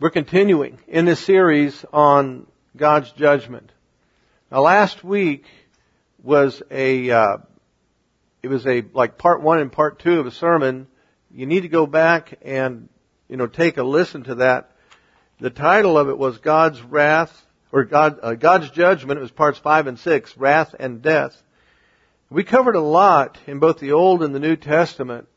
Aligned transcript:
We're 0.00 0.08
continuing 0.08 0.78
in 0.88 1.04
this 1.04 1.20
series 1.20 1.84
on 1.92 2.46
God's 2.74 3.12
judgment. 3.12 3.70
Now 4.50 4.62
last 4.62 5.04
week 5.04 5.44
was 6.22 6.62
a, 6.70 7.10
uh, 7.10 7.36
it 8.42 8.48
was 8.48 8.66
a, 8.66 8.82
like 8.94 9.18
part 9.18 9.42
one 9.42 9.58
and 9.58 9.70
part 9.70 9.98
two 9.98 10.18
of 10.18 10.26
a 10.26 10.30
sermon. 10.30 10.86
You 11.30 11.44
need 11.44 11.64
to 11.64 11.68
go 11.68 11.86
back 11.86 12.38
and, 12.40 12.88
you 13.28 13.36
know, 13.36 13.46
take 13.46 13.76
a 13.76 13.82
listen 13.82 14.22
to 14.22 14.36
that. 14.36 14.70
The 15.38 15.50
title 15.50 15.98
of 15.98 16.08
it 16.08 16.16
was 16.16 16.38
God's 16.38 16.80
wrath, 16.80 17.44
or 17.70 17.84
God, 17.84 18.20
uh, 18.22 18.32
God's 18.32 18.70
judgment. 18.70 19.18
It 19.18 19.22
was 19.22 19.30
parts 19.30 19.58
five 19.58 19.86
and 19.86 19.98
six, 19.98 20.34
wrath 20.34 20.74
and 20.80 21.02
death. 21.02 21.42
We 22.30 22.42
covered 22.42 22.76
a 22.76 22.80
lot 22.80 23.36
in 23.46 23.58
both 23.58 23.80
the 23.80 23.92
Old 23.92 24.22
and 24.22 24.34
the 24.34 24.40
New 24.40 24.56
Testament 24.56 25.28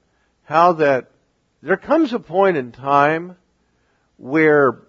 how 0.44 0.72
that 0.74 1.12
there 1.62 1.76
comes 1.76 2.14
a 2.14 2.20
point 2.20 2.56
in 2.56 2.72
time 2.72 3.36
where 4.18 4.82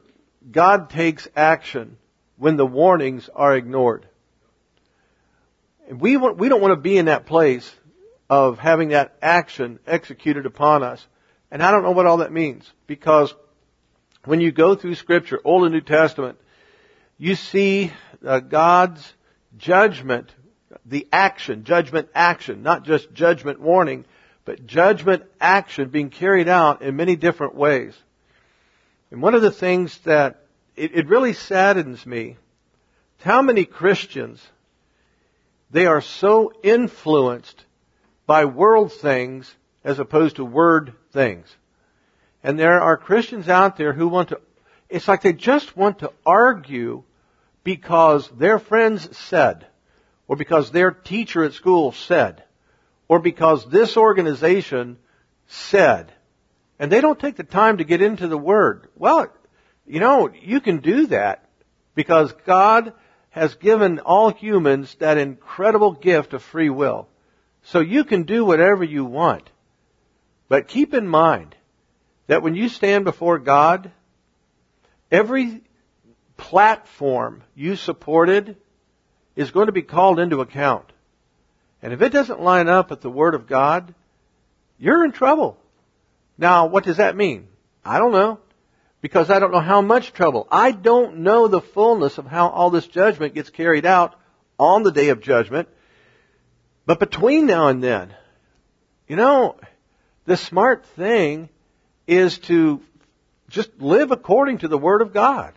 God 0.51 0.91
takes 0.91 1.29
action 1.35 1.97
when 2.37 2.57
the 2.57 2.67
warnings 2.67 3.29
are 3.35 3.57
ignored. 3.57 4.07
We, 5.91 6.17
want, 6.17 6.39
we 6.39 6.49
don't 6.49 6.61
want 6.61 6.73
to 6.73 6.81
be 6.81 6.97
in 6.97 7.07
that 7.07 7.27
place 7.27 7.71
of 8.31 8.59
having 8.59 8.89
that 8.89 9.17
action 9.21 9.79
executed 9.87 10.47
upon 10.47 10.83
us. 10.83 11.07
And 11.51 11.63
I 11.63 11.71
don't 11.71 11.83
know 11.83 11.93
what 11.93 12.07
all 12.07 12.19
that 12.19 12.33
means 12.33 12.71
because 12.87 13.35
when 14.25 14.41
you 14.41 14.51
go 14.51 14.75
through 14.75 14.95
scripture, 14.95 15.41
Old 15.45 15.65
and 15.65 15.73
New 15.73 15.81
Testament, 15.81 16.39
you 17.19 17.35
see 17.35 17.93
uh, 18.27 18.41
God's 18.41 19.15
judgment, 19.57 20.35
the 20.87 21.07
action, 21.13 21.65
judgment 21.65 22.09
action, 22.15 22.63
not 22.63 22.85
just 22.85 23.13
judgment 23.13 23.61
warning, 23.61 24.05
but 24.45 24.67
judgment 24.67 25.25
action 25.41 25.91
being 25.91 26.11
carried 26.11 26.49
out 26.49 26.83
in 26.83 26.97
many 26.97 27.17
different 27.17 27.55
ways. 27.55 27.95
And 29.15 29.23
one 29.23 29.37
of 29.37 29.43
the 29.43 29.53
things 29.53 29.97
that 29.99 30.41
it, 30.75 30.93
it 30.93 31.07
really 31.07 31.35
saddens 31.35 32.05
me, 32.05 32.37
how 33.21 33.43
many 33.43 33.65
Christians, 33.65 34.45
they 35.71 35.87
are 35.87 36.01
so 36.01 36.53
influenced 36.65 37.65
by 38.27 38.47
world 38.47 38.93
things 38.93 39.55
as 39.85 40.01
opposed 40.01 40.35
to 40.37 40.45
word 40.45 40.95
things. 41.13 41.47
And 42.43 42.59
there 42.59 42.81
are 42.81 42.97
Christians 42.97 43.49
out 43.49 43.77
there 43.77 43.93
who 43.93 44.09
want 44.09 44.31
to, 44.31 44.41
it's 44.89 45.07
like 45.07 45.23
they 45.23 45.33
just 45.33 45.77
want 45.77 46.01
to 46.01 46.11
argue 46.27 47.05
because 47.63 48.29
their 48.31 48.59
friends 48.59 49.17
said, 49.17 49.65
or 50.27 50.35
because 50.35 50.73
their 50.73 50.91
teacher 50.91 51.45
at 51.45 51.53
school 51.53 51.93
said, 51.93 52.43
or 53.07 53.21
because 53.21 53.65
this 53.67 53.97
organization 53.97 54.99
said 55.47 56.13
and 56.79 56.91
they 56.91 57.01
don't 57.01 57.19
take 57.19 57.37
the 57.37 57.45
time 57.45 57.79
to 57.79 57.85
get 57.85 58.03
into 58.03 58.29
the 58.29 58.39
Word. 58.39 58.89
Well, 58.97 59.29
you 59.87 60.01
know, 60.01 60.31
you 60.33 60.61
can 60.61 60.79
do 60.79 61.07
that 61.09 61.49
because 61.95 62.33
God 62.45 62.93
has 63.31 63.55
given 63.57 63.99
all 64.01 64.31
humans 64.31 64.95
that 65.01 65.19
incredible 65.19 65.93
gift 65.93 66.33
of 66.35 66.43
free 66.43 66.71
will. 66.71 67.09
So 67.65 67.81
you 67.81 68.05
can 68.05 68.25
do 68.25 68.45
whatever 68.45 68.85
you 68.85 69.05
want. 69.05 69.51
But 70.49 70.69
keep 70.69 70.95
in 70.95 71.09
mind 71.09 71.55
that 72.27 72.43
when 72.43 72.55
you 72.55 72.69
stand 72.69 73.05
before 73.05 73.39
God, 73.39 73.91
every 75.11 75.63
platform 76.37 77.43
you 77.55 77.77
supported 77.77 78.57
is 79.37 79.51
going 79.51 79.67
to 79.67 79.73
be 79.73 79.83
called 79.83 80.19
into 80.19 80.41
account. 80.41 80.87
And 81.83 81.93
if 81.93 82.03
it 82.03 82.11
doesn't 82.11 82.41
line 82.41 82.69
up 82.69 82.91
with 82.91 83.01
the 83.01 83.11
Word 83.11 83.35
of 83.35 83.47
God, 83.47 83.95
you're 84.79 85.05
in 85.05 85.13
trouble. 85.13 85.59
Now, 86.37 86.67
what 86.67 86.85
does 86.85 86.97
that 86.97 87.17
mean? 87.17 87.49
I 87.85 87.99
don't 87.99 88.13
know. 88.13 88.41
Because 89.01 89.31
I 89.31 89.39
don't 89.39 89.53
know 89.53 89.61
how 89.61 89.83
much 89.83 90.13
trouble. 90.13 90.49
I 90.51 90.71
don't 90.71 91.19
know 91.19 91.47
the 91.47 91.61
fullness 91.61 92.17
of 92.17 92.27
how 92.27 92.49
all 92.49 92.71
this 92.71 92.87
judgment 92.87 93.35
gets 93.35 93.51
carried 93.51 93.85
out 93.85 94.19
on 94.59 94.83
the 94.83 94.93
day 94.93 95.11
of 95.11 95.21
judgment. 95.21 95.69
But 96.87 97.01
between 97.01 97.47
now 97.47 97.69
and 97.69 97.83
then, 97.83 98.15
you 99.07 99.17
know, 99.17 99.57
the 100.25 100.37
smart 100.37 100.87
thing 100.97 101.51
is 102.07 102.39
to 102.39 102.81
just 103.49 103.71
live 103.79 104.11
according 104.11 104.59
to 104.59 104.69
the 104.69 104.79
Word 104.79 105.03
of 105.03 105.13
God 105.13 105.53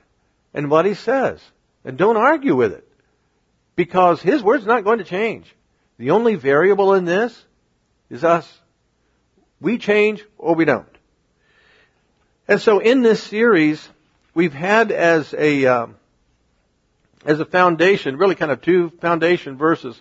and 0.54 0.70
what 0.70 0.86
He 0.86 0.94
says. 0.94 1.40
And 1.86 1.98
don't 1.98 2.18
argue 2.18 2.56
with 2.56 2.74
it. 2.74 2.88
Because 3.76 4.22
His 4.22 4.44
Word's 4.44 4.66
not 4.66 4.84
going 4.84 4.98
to 4.98 5.06
change. 5.06 5.54
The 5.98 6.12
only 6.12 6.36
variable 6.36 6.94
in 6.96 7.06
this 7.06 7.46
is 8.10 8.24
us. 8.24 8.48
We 9.60 9.78
change 9.78 10.24
or 10.38 10.56
we 10.56 10.66
don't. 10.66 10.88
And 12.48 12.62
so 12.62 12.80
in 12.80 13.02
this 13.02 13.22
series, 13.22 13.88
we've 14.34 14.54
had 14.54 14.92
as 14.92 15.34
a, 15.34 15.66
uh, 15.66 15.88
as 17.26 17.40
a 17.40 17.46
foundation, 17.46 18.18
really 18.18 18.36
kind 18.36 18.52
of 18.52 18.62
two 18.62 18.90
foundation 19.02 19.58
verses. 19.58 20.00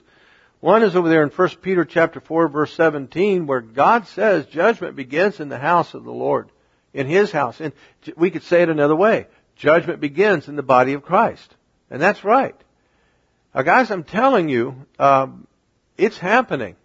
One 0.60 0.82
is 0.82 0.94
over 0.94 1.08
there 1.08 1.22
in 1.22 1.30
1 1.30 1.48
Peter 1.62 1.84
chapter 1.84 2.20
4 2.20 2.48
verse 2.48 2.72
17 2.74 3.46
where 3.46 3.60
God 3.60 4.06
says 4.08 4.46
judgment 4.46 4.96
begins 4.96 5.40
in 5.40 5.48
the 5.48 5.58
house 5.58 5.94
of 5.94 6.04
the 6.04 6.12
Lord, 6.12 6.50
in 6.92 7.06
His 7.06 7.32
house. 7.32 7.60
And 7.60 7.72
we 8.16 8.30
could 8.30 8.42
say 8.44 8.62
it 8.62 8.68
another 8.68 8.96
way. 8.96 9.26
Judgment 9.56 10.00
begins 10.00 10.48
in 10.48 10.56
the 10.56 10.62
body 10.62 10.92
of 10.92 11.02
Christ. 11.02 11.54
And 11.90 12.00
that's 12.00 12.24
right. 12.24 12.56
Now 13.54 13.62
guys, 13.62 13.90
I'm 13.90 14.04
telling 14.04 14.48
you, 14.48 14.86
um, 14.98 15.46
it's 15.96 16.18
happening 16.18 16.76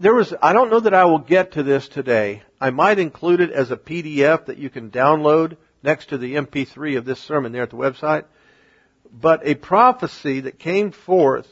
there 0.00 0.14
was, 0.14 0.34
I 0.42 0.52
don't 0.52 0.70
know 0.70 0.80
that 0.80 0.94
I 0.94 1.04
will 1.04 1.18
get 1.18 1.52
to 1.52 1.62
this 1.62 1.88
today. 1.88 2.42
I 2.60 2.70
might 2.70 2.98
include 2.98 3.40
it 3.40 3.50
as 3.50 3.70
a 3.70 3.76
PDF 3.76 4.46
that 4.46 4.58
you 4.58 4.70
can 4.70 4.90
download 4.90 5.56
next 5.82 6.06
to 6.10 6.18
the 6.18 6.34
MP3 6.34 6.98
of 6.98 7.04
this 7.04 7.20
sermon 7.20 7.52
there 7.52 7.62
at 7.62 7.70
the 7.70 7.76
website. 7.76 8.24
But 9.12 9.46
a 9.46 9.54
prophecy 9.54 10.40
that 10.40 10.58
came 10.58 10.90
forth 10.90 11.48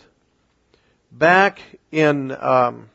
back 1.10 1.60
in, 1.92 2.32
um, 2.32 2.90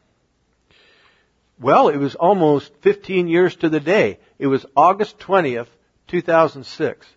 well, 1.59 1.88
it 1.88 1.98
was 1.98 2.16
almost 2.16 2.74
15 2.81 3.28
years 3.28 3.56
to 3.58 3.69
the 3.69 3.80
day. 3.80 4.19
It 4.38 4.48
was 4.48 4.66
August 4.75 5.18
20th, 5.19 5.68
2006. 6.08 7.08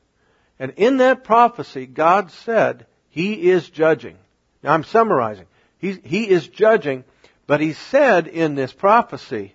And 0.58 0.72
in 0.76 0.98
that 0.98 1.24
prophecy, 1.24 1.86
God 1.86 2.30
said, 2.30 2.86
He 3.10 3.50
is 3.50 3.68
judging. 3.68 4.16
Now 4.62 4.72
I'm 4.72 4.84
summarizing. 4.84 5.46
He, 5.78 5.92
he 6.04 6.28
is 6.28 6.46
judging 6.46 7.04
but 7.46 7.60
he 7.60 7.72
said 7.72 8.26
in 8.26 8.54
this 8.54 8.72
prophecy 8.72 9.54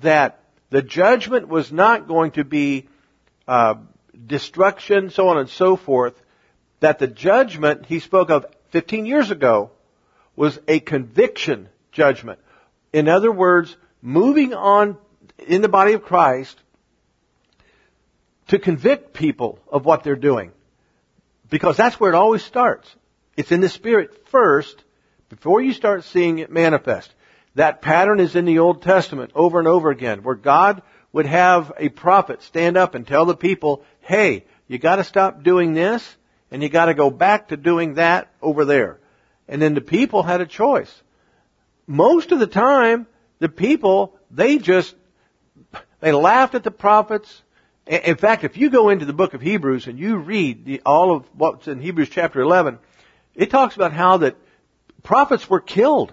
that 0.00 0.40
the 0.70 0.82
judgment 0.82 1.48
was 1.48 1.70
not 1.70 2.08
going 2.08 2.32
to 2.32 2.44
be 2.44 2.88
uh, 3.46 3.74
destruction, 4.26 5.10
so 5.10 5.28
on 5.28 5.38
and 5.38 5.48
so 5.48 5.76
forth. 5.76 6.20
That 6.80 6.98
the 6.98 7.06
judgment 7.06 7.86
he 7.86 8.00
spoke 8.00 8.30
of 8.30 8.46
15 8.70 9.06
years 9.06 9.30
ago 9.30 9.70
was 10.34 10.58
a 10.66 10.80
conviction 10.80 11.68
judgment. 11.92 12.40
In 12.92 13.08
other 13.08 13.30
words, 13.30 13.76
moving 14.00 14.54
on 14.54 14.96
in 15.38 15.62
the 15.62 15.68
body 15.68 15.92
of 15.92 16.02
Christ 16.02 16.58
to 18.48 18.58
convict 18.58 19.12
people 19.12 19.58
of 19.70 19.84
what 19.84 20.02
they're 20.02 20.16
doing. 20.16 20.52
Because 21.48 21.76
that's 21.76 22.00
where 22.00 22.10
it 22.10 22.16
always 22.16 22.42
starts. 22.42 22.94
It's 23.36 23.52
in 23.52 23.60
the 23.60 23.68
Spirit 23.68 24.28
first, 24.28 24.82
before 25.32 25.62
you 25.62 25.72
start 25.72 26.04
seeing 26.04 26.40
it 26.40 26.50
manifest. 26.50 27.10
That 27.54 27.80
pattern 27.80 28.20
is 28.20 28.36
in 28.36 28.44
the 28.44 28.58
Old 28.58 28.82
Testament 28.82 29.32
over 29.34 29.58
and 29.58 29.66
over 29.66 29.88
again, 29.88 30.22
where 30.22 30.34
God 30.34 30.82
would 31.10 31.24
have 31.24 31.72
a 31.78 31.88
prophet 31.88 32.42
stand 32.42 32.76
up 32.76 32.94
and 32.94 33.06
tell 33.06 33.24
the 33.24 33.34
people, 33.34 33.82
hey, 34.00 34.44
you 34.68 34.76
gotta 34.76 35.04
stop 35.04 35.42
doing 35.42 35.72
this, 35.72 36.16
and 36.50 36.62
you 36.62 36.68
gotta 36.68 36.92
go 36.92 37.08
back 37.08 37.48
to 37.48 37.56
doing 37.56 37.94
that 37.94 38.30
over 38.42 38.66
there. 38.66 39.00
And 39.48 39.60
then 39.60 39.72
the 39.72 39.80
people 39.80 40.22
had 40.22 40.42
a 40.42 40.46
choice. 40.46 41.02
Most 41.86 42.30
of 42.30 42.38
the 42.38 42.46
time, 42.46 43.06
the 43.38 43.48
people, 43.48 44.14
they 44.30 44.58
just, 44.58 44.94
they 46.00 46.12
laughed 46.12 46.54
at 46.54 46.62
the 46.62 46.70
prophets. 46.70 47.42
In 47.86 48.16
fact, 48.16 48.44
if 48.44 48.58
you 48.58 48.68
go 48.68 48.90
into 48.90 49.06
the 49.06 49.14
book 49.14 49.32
of 49.32 49.40
Hebrews 49.40 49.86
and 49.86 49.98
you 49.98 50.18
read 50.18 50.66
the, 50.66 50.82
all 50.84 51.16
of 51.16 51.24
what's 51.32 51.68
in 51.68 51.80
Hebrews 51.80 52.10
chapter 52.10 52.42
11, 52.42 52.78
it 53.34 53.48
talks 53.48 53.76
about 53.76 53.94
how 53.94 54.18
that 54.18 54.36
prophets 55.02 55.48
were 55.48 55.60
killed, 55.60 56.12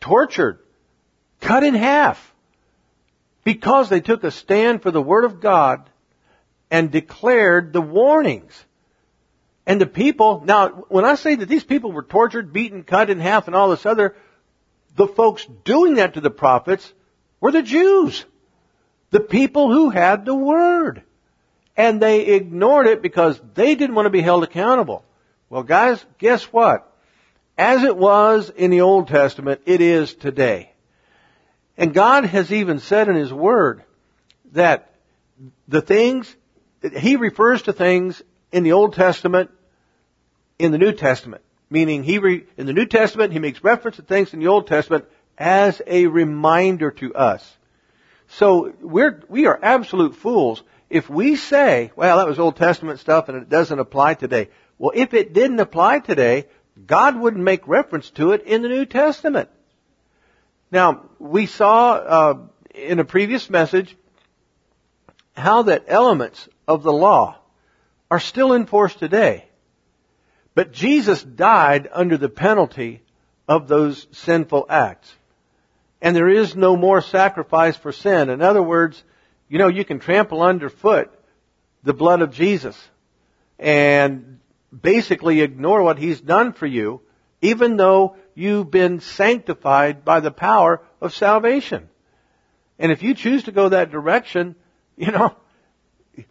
tortured, 0.00 0.60
cut 1.40 1.64
in 1.64 1.74
half 1.74 2.32
because 3.44 3.88
they 3.88 4.00
took 4.00 4.24
a 4.24 4.30
stand 4.30 4.82
for 4.82 4.90
the 4.90 5.02
Word 5.02 5.24
of 5.24 5.40
God 5.40 5.88
and 6.70 6.90
declared 6.90 7.72
the 7.72 7.80
warnings. 7.80 8.52
And 9.66 9.80
the 9.80 9.86
people, 9.86 10.42
now, 10.44 10.68
when 10.88 11.04
I 11.04 11.14
say 11.14 11.34
that 11.36 11.48
these 11.48 11.64
people 11.64 11.92
were 11.92 12.02
tortured, 12.02 12.52
beaten, 12.52 12.82
cut 12.82 13.10
in 13.10 13.20
half, 13.20 13.46
and 13.46 13.54
all 13.54 13.70
this 13.70 13.86
other, 13.86 14.16
the 14.96 15.06
folks 15.06 15.46
doing 15.64 15.94
that 15.94 16.14
to 16.14 16.20
the 16.20 16.30
prophets 16.30 16.92
were 17.40 17.52
the 17.52 17.62
Jews. 17.62 18.24
The 19.10 19.20
people 19.20 19.72
who 19.72 19.90
had 19.90 20.24
the 20.24 20.34
Word. 20.34 21.02
And 21.76 22.00
they 22.00 22.26
ignored 22.26 22.86
it 22.86 23.02
because 23.02 23.40
they 23.54 23.74
didn't 23.74 23.94
want 23.94 24.06
to 24.06 24.10
be 24.10 24.20
held 24.20 24.44
accountable. 24.44 25.04
Well 25.48 25.62
guys, 25.62 26.04
guess 26.18 26.44
what? 26.44 26.91
As 27.62 27.84
it 27.84 27.96
was 27.96 28.50
in 28.50 28.72
the 28.72 28.80
Old 28.80 29.06
Testament, 29.06 29.60
it 29.66 29.80
is 29.80 30.14
today. 30.14 30.72
And 31.76 31.94
God 31.94 32.24
has 32.24 32.50
even 32.50 32.80
said 32.80 33.08
in 33.08 33.14
His 33.14 33.32
Word 33.32 33.84
that 34.50 34.92
the 35.68 35.80
things 35.80 36.34
he 36.98 37.14
refers 37.14 37.62
to 37.62 37.72
things 37.72 38.20
in 38.50 38.64
the 38.64 38.72
Old 38.72 38.94
Testament 38.94 39.52
in 40.58 40.72
the 40.72 40.78
New 40.78 40.90
Testament. 40.90 41.44
Meaning 41.70 42.02
he 42.02 42.18
re, 42.18 42.44
in 42.56 42.66
the 42.66 42.72
New 42.72 42.86
Testament, 42.86 43.32
he 43.32 43.38
makes 43.38 43.62
reference 43.62 43.98
to 43.98 44.02
things 44.02 44.34
in 44.34 44.40
the 44.40 44.48
Old 44.48 44.66
Testament 44.66 45.04
as 45.38 45.80
a 45.86 46.08
reminder 46.08 46.90
to 46.90 47.14
us. 47.14 47.48
So 48.26 48.74
we're, 48.80 49.22
we 49.28 49.46
are 49.46 49.56
absolute 49.62 50.16
fools 50.16 50.64
if 50.90 51.08
we 51.08 51.36
say, 51.36 51.92
well, 51.94 52.16
that 52.16 52.26
was 52.26 52.40
Old 52.40 52.56
Testament 52.56 52.98
stuff 52.98 53.28
and 53.28 53.38
it 53.38 53.48
doesn't 53.48 53.78
apply 53.78 54.14
today. 54.14 54.48
Well, 54.78 54.90
if 54.96 55.14
it 55.14 55.32
didn't 55.32 55.60
apply 55.60 56.00
today, 56.00 56.46
God 56.86 57.16
wouldn't 57.16 57.44
make 57.44 57.68
reference 57.68 58.10
to 58.10 58.32
it 58.32 58.44
in 58.44 58.62
the 58.62 58.68
New 58.68 58.86
Testament. 58.86 59.48
Now, 60.70 61.04
we 61.18 61.46
saw 61.46 61.92
uh, 61.92 62.38
in 62.74 62.98
a 62.98 63.04
previous 63.04 63.50
message 63.50 63.94
how 65.34 65.62
that 65.64 65.84
elements 65.88 66.48
of 66.66 66.82
the 66.82 66.92
law 66.92 67.36
are 68.10 68.20
still 68.20 68.52
in 68.52 68.66
force 68.66 68.94
today. 68.94 69.46
But 70.54 70.72
Jesus 70.72 71.22
died 71.22 71.88
under 71.92 72.16
the 72.16 72.28
penalty 72.28 73.02
of 73.48 73.68
those 73.68 74.06
sinful 74.12 74.66
acts. 74.68 75.12
And 76.00 76.16
there 76.16 76.28
is 76.28 76.56
no 76.56 76.76
more 76.76 77.00
sacrifice 77.00 77.76
for 77.76 77.92
sin. 77.92 78.28
In 78.28 78.42
other 78.42 78.62
words, 78.62 79.02
you 79.48 79.58
know, 79.58 79.68
you 79.68 79.84
can 79.84 79.98
trample 79.98 80.42
underfoot 80.42 81.10
the 81.82 81.94
blood 81.94 82.22
of 82.22 82.32
Jesus 82.32 82.78
and 83.58 84.40
basically 84.80 85.40
ignore 85.40 85.82
what 85.82 85.98
He's 85.98 86.20
done 86.20 86.52
for 86.52 86.66
you, 86.66 87.00
even 87.40 87.76
though 87.76 88.16
you've 88.34 88.70
been 88.70 89.00
sanctified 89.00 90.04
by 90.04 90.20
the 90.20 90.30
power 90.30 90.82
of 91.00 91.14
salvation. 91.14 91.88
And 92.78 92.90
if 92.90 93.02
you 93.02 93.14
choose 93.14 93.44
to 93.44 93.52
go 93.52 93.68
that 93.68 93.90
direction, 93.90 94.56
you 94.96 95.12
know, 95.12 95.34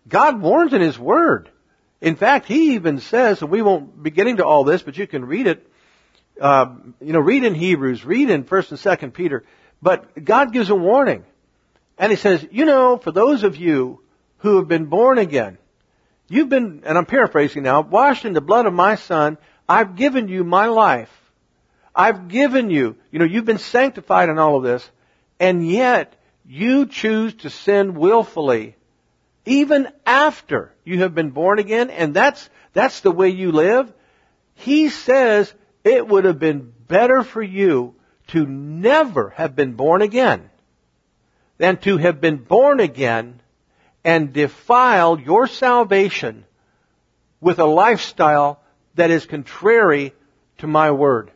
God 0.07 0.41
warns 0.41 0.73
in 0.73 0.81
His 0.81 0.97
Word. 0.97 1.49
In 2.01 2.15
fact, 2.15 2.47
He 2.47 2.73
even 2.73 2.99
says, 2.99 3.41
and 3.41 3.51
we 3.51 3.61
won't 3.61 4.01
be 4.01 4.09
getting 4.09 4.37
to 4.37 4.45
all 4.45 4.63
this, 4.63 4.81
but 4.81 4.97
you 4.97 5.07
can 5.07 5.25
read 5.25 5.47
it, 5.47 5.67
uh, 6.39 6.73
you 6.99 7.13
know, 7.13 7.19
read 7.19 7.43
in 7.43 7.53
Hebrews, 7.53 8.03
read 8.03 8.29
in 8.29 8.43
1st 8.43 8.71
and 8.71 8.79
2nd 8.79 9.13
Peter, 9.13 9.43
but 9.81 10.23
God 10.23 10.53
gives 10.53 10.69
a 10.69 10.75
warning. 10.75 11.23
And 11.97 12.11
He 12.11 12.15
says, 12.15 12.45
you 12.51 12.65
know, 12.65 12.97
for 12.97 13.11
those 13.11 13.43
of 13.43 13.55
you 13.57 14.01
who 14.37 14.57
have 14.57 14.67
been 14.67 14.85
born 14.85 15.19
again, 15.19 15.57
you've 16.31 16.49
been, 16.49 16.83
and 16.85 16.97
I'm 16.97 17.05
paraphrasing 17.05 17.63
now, 17.63 17.81
washed 17.81 18.25
in 18.25 18.33
the 18.33 18.41
blood 18.41 18.65
of 18.65 18.73
my 18.73 18.95
Son, 18.95 19.37
I've 19.67 19.95
given 19.95 20.27
you 20.27 20.43
my 20.43 20.67
life. 20.67 21.11
I've 21.95 22.27
given 22.27 22.69
you, 22.69 22.95
you 23.11 23.19
know, 23.19 23.25
you've 23.25 23.45
been 23.45 23.57
sanctified 23.57 24.29
in 24.29 24.39
all 24.39 24.57
of 24.57 24.63
this, 24.63 24.89
and 25.39 25.67
yet 25.67 26.15
you 26.45 26.85
choose 26.85 27.33
to 27.35 27.49
sin 27.49 27.95
willfully 27.95 28.75
even 29.45 29.87
after 30.05 30.73
you 30.83 30.99
have 30.99 31.15
been 31.15 31.31
born 31.31 31.59
again, 31.59 31.89
and 31.89 32.13
that's, 32.13 32.49
that's 32.73 33.01
the 33.01 33.11
way 33.11 33.29
you 33.29 33.51
live, 33.51 33.91
he 34.53 34.89
says 34.89 35.51
it 35.83 36.07
would 36.07 36.25
have 36.25 36.39
been 36.39 36.71
better 36.87 37.23
for 37.23 37.41
you 37.41 37.95
to 38.27 38.45
never 38.45 39.29
have 39.31 39.55
been 39.55 39.73
born 39.73 40.01
again 40.01 40.49
than 41.57 41.77
to 41.77 41.97
have 41.97 42.21
been 42.21 42.37
born 42.37 42.79
again 42.79 43.39
and 44.03 44.33
defiled 44.33 45.21
your 45.21 45.47
salvation 45.47 46.45
with 47.39 47.59
a 47.59 47.65
lifestyle 47.65 48.59
that 48.95 49.11
is 49.11 49.25
contrary 49.25 50.13
to 50.59 50.67
my 50.67 50.91
word. 50.91 51.31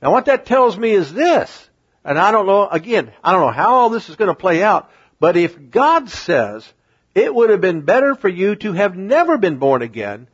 Now 0.00 0.12
what 0.12 0.26
that 0.26 0.46
tells 0.46 0.76
me 0.76 0.90
is 0.90 1.12
this, 1.12 1.68
and 2.04 2.18
I 2.18 2.30
don't 2.32 2.46
know, 2.46 2.68
again, 2.68 3.12
I 3.22 3.32
don't 3.32 3.42
know 3.42 3.52
how 3.52 3.74
all 3.74 3.90
this 3.90 4.08
is 4.08 4.16
going 4.16 4.28
to 4.28 4.34
play 4.34 4.62
out, 4.62 4.90
but 5.20 5.36
if 5.36 5.70
God 5.70 6.08
says 6.08 6.70
it 7.14 7.32
would 7.32 7.50
have 7.50 7.60
been 7.60 7.82
better 7.82 8.14
for 8.14 8.28
you 8.28 8.56
to 8.56 8.72
have 8.72 8.96
never 8.96 9.38
been 9.38 9.58
born 9.58 9.82
again, 9.82 10.28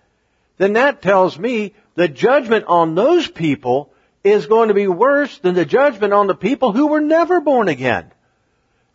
then 0.57 0.75
that 0.75 1.03
tells 1.03 1.39
me 1.39 1.75
the 1.95 2.09
judgment 2.09 2.65
on 2.67 2.95
those 2.95 3.29
people 3.29 3.93
is 4.25 4.47
going 4.47 4.69
to 4.69 4.75
be 4.75 4.89
worse 4.89 5.39
than 5.39 5.55
the 5.55 5.65
judgment 5.65 6.13
on 6.13 6.27
the 6.27 6.35
people 6.35 6.73
who 6.73 6.89
were 6.89 7.01
never 7.01 7.41
born 7.41 7.69
again. 7.69 8.11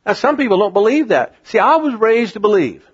Now 0.05 0.13
some 0.13 0.37
people 0.37 0.57
don't 0.57 0.73
believe 0.73 1.09
that. 1.09 1.35
See, 1.43 1.59
I 1.59 1.77
was 1.77 1.93
raised 1.95 2.33
to 2.33 2.39
believe. 2.39 2.85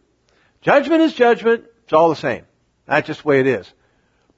Judgment 0.61 1.01
is 1.01 1.13
judgment, 1.13 1.65
it's 1.83 1.93
all 1.93 2.09
the 2.09 2.15
same. 2.15 2.43
That's 2.85 3.07
just 3.07 3.23
the 3.23 3.27
way 3.27 3.39
it 3.39 3.47
is. 3.47 3.71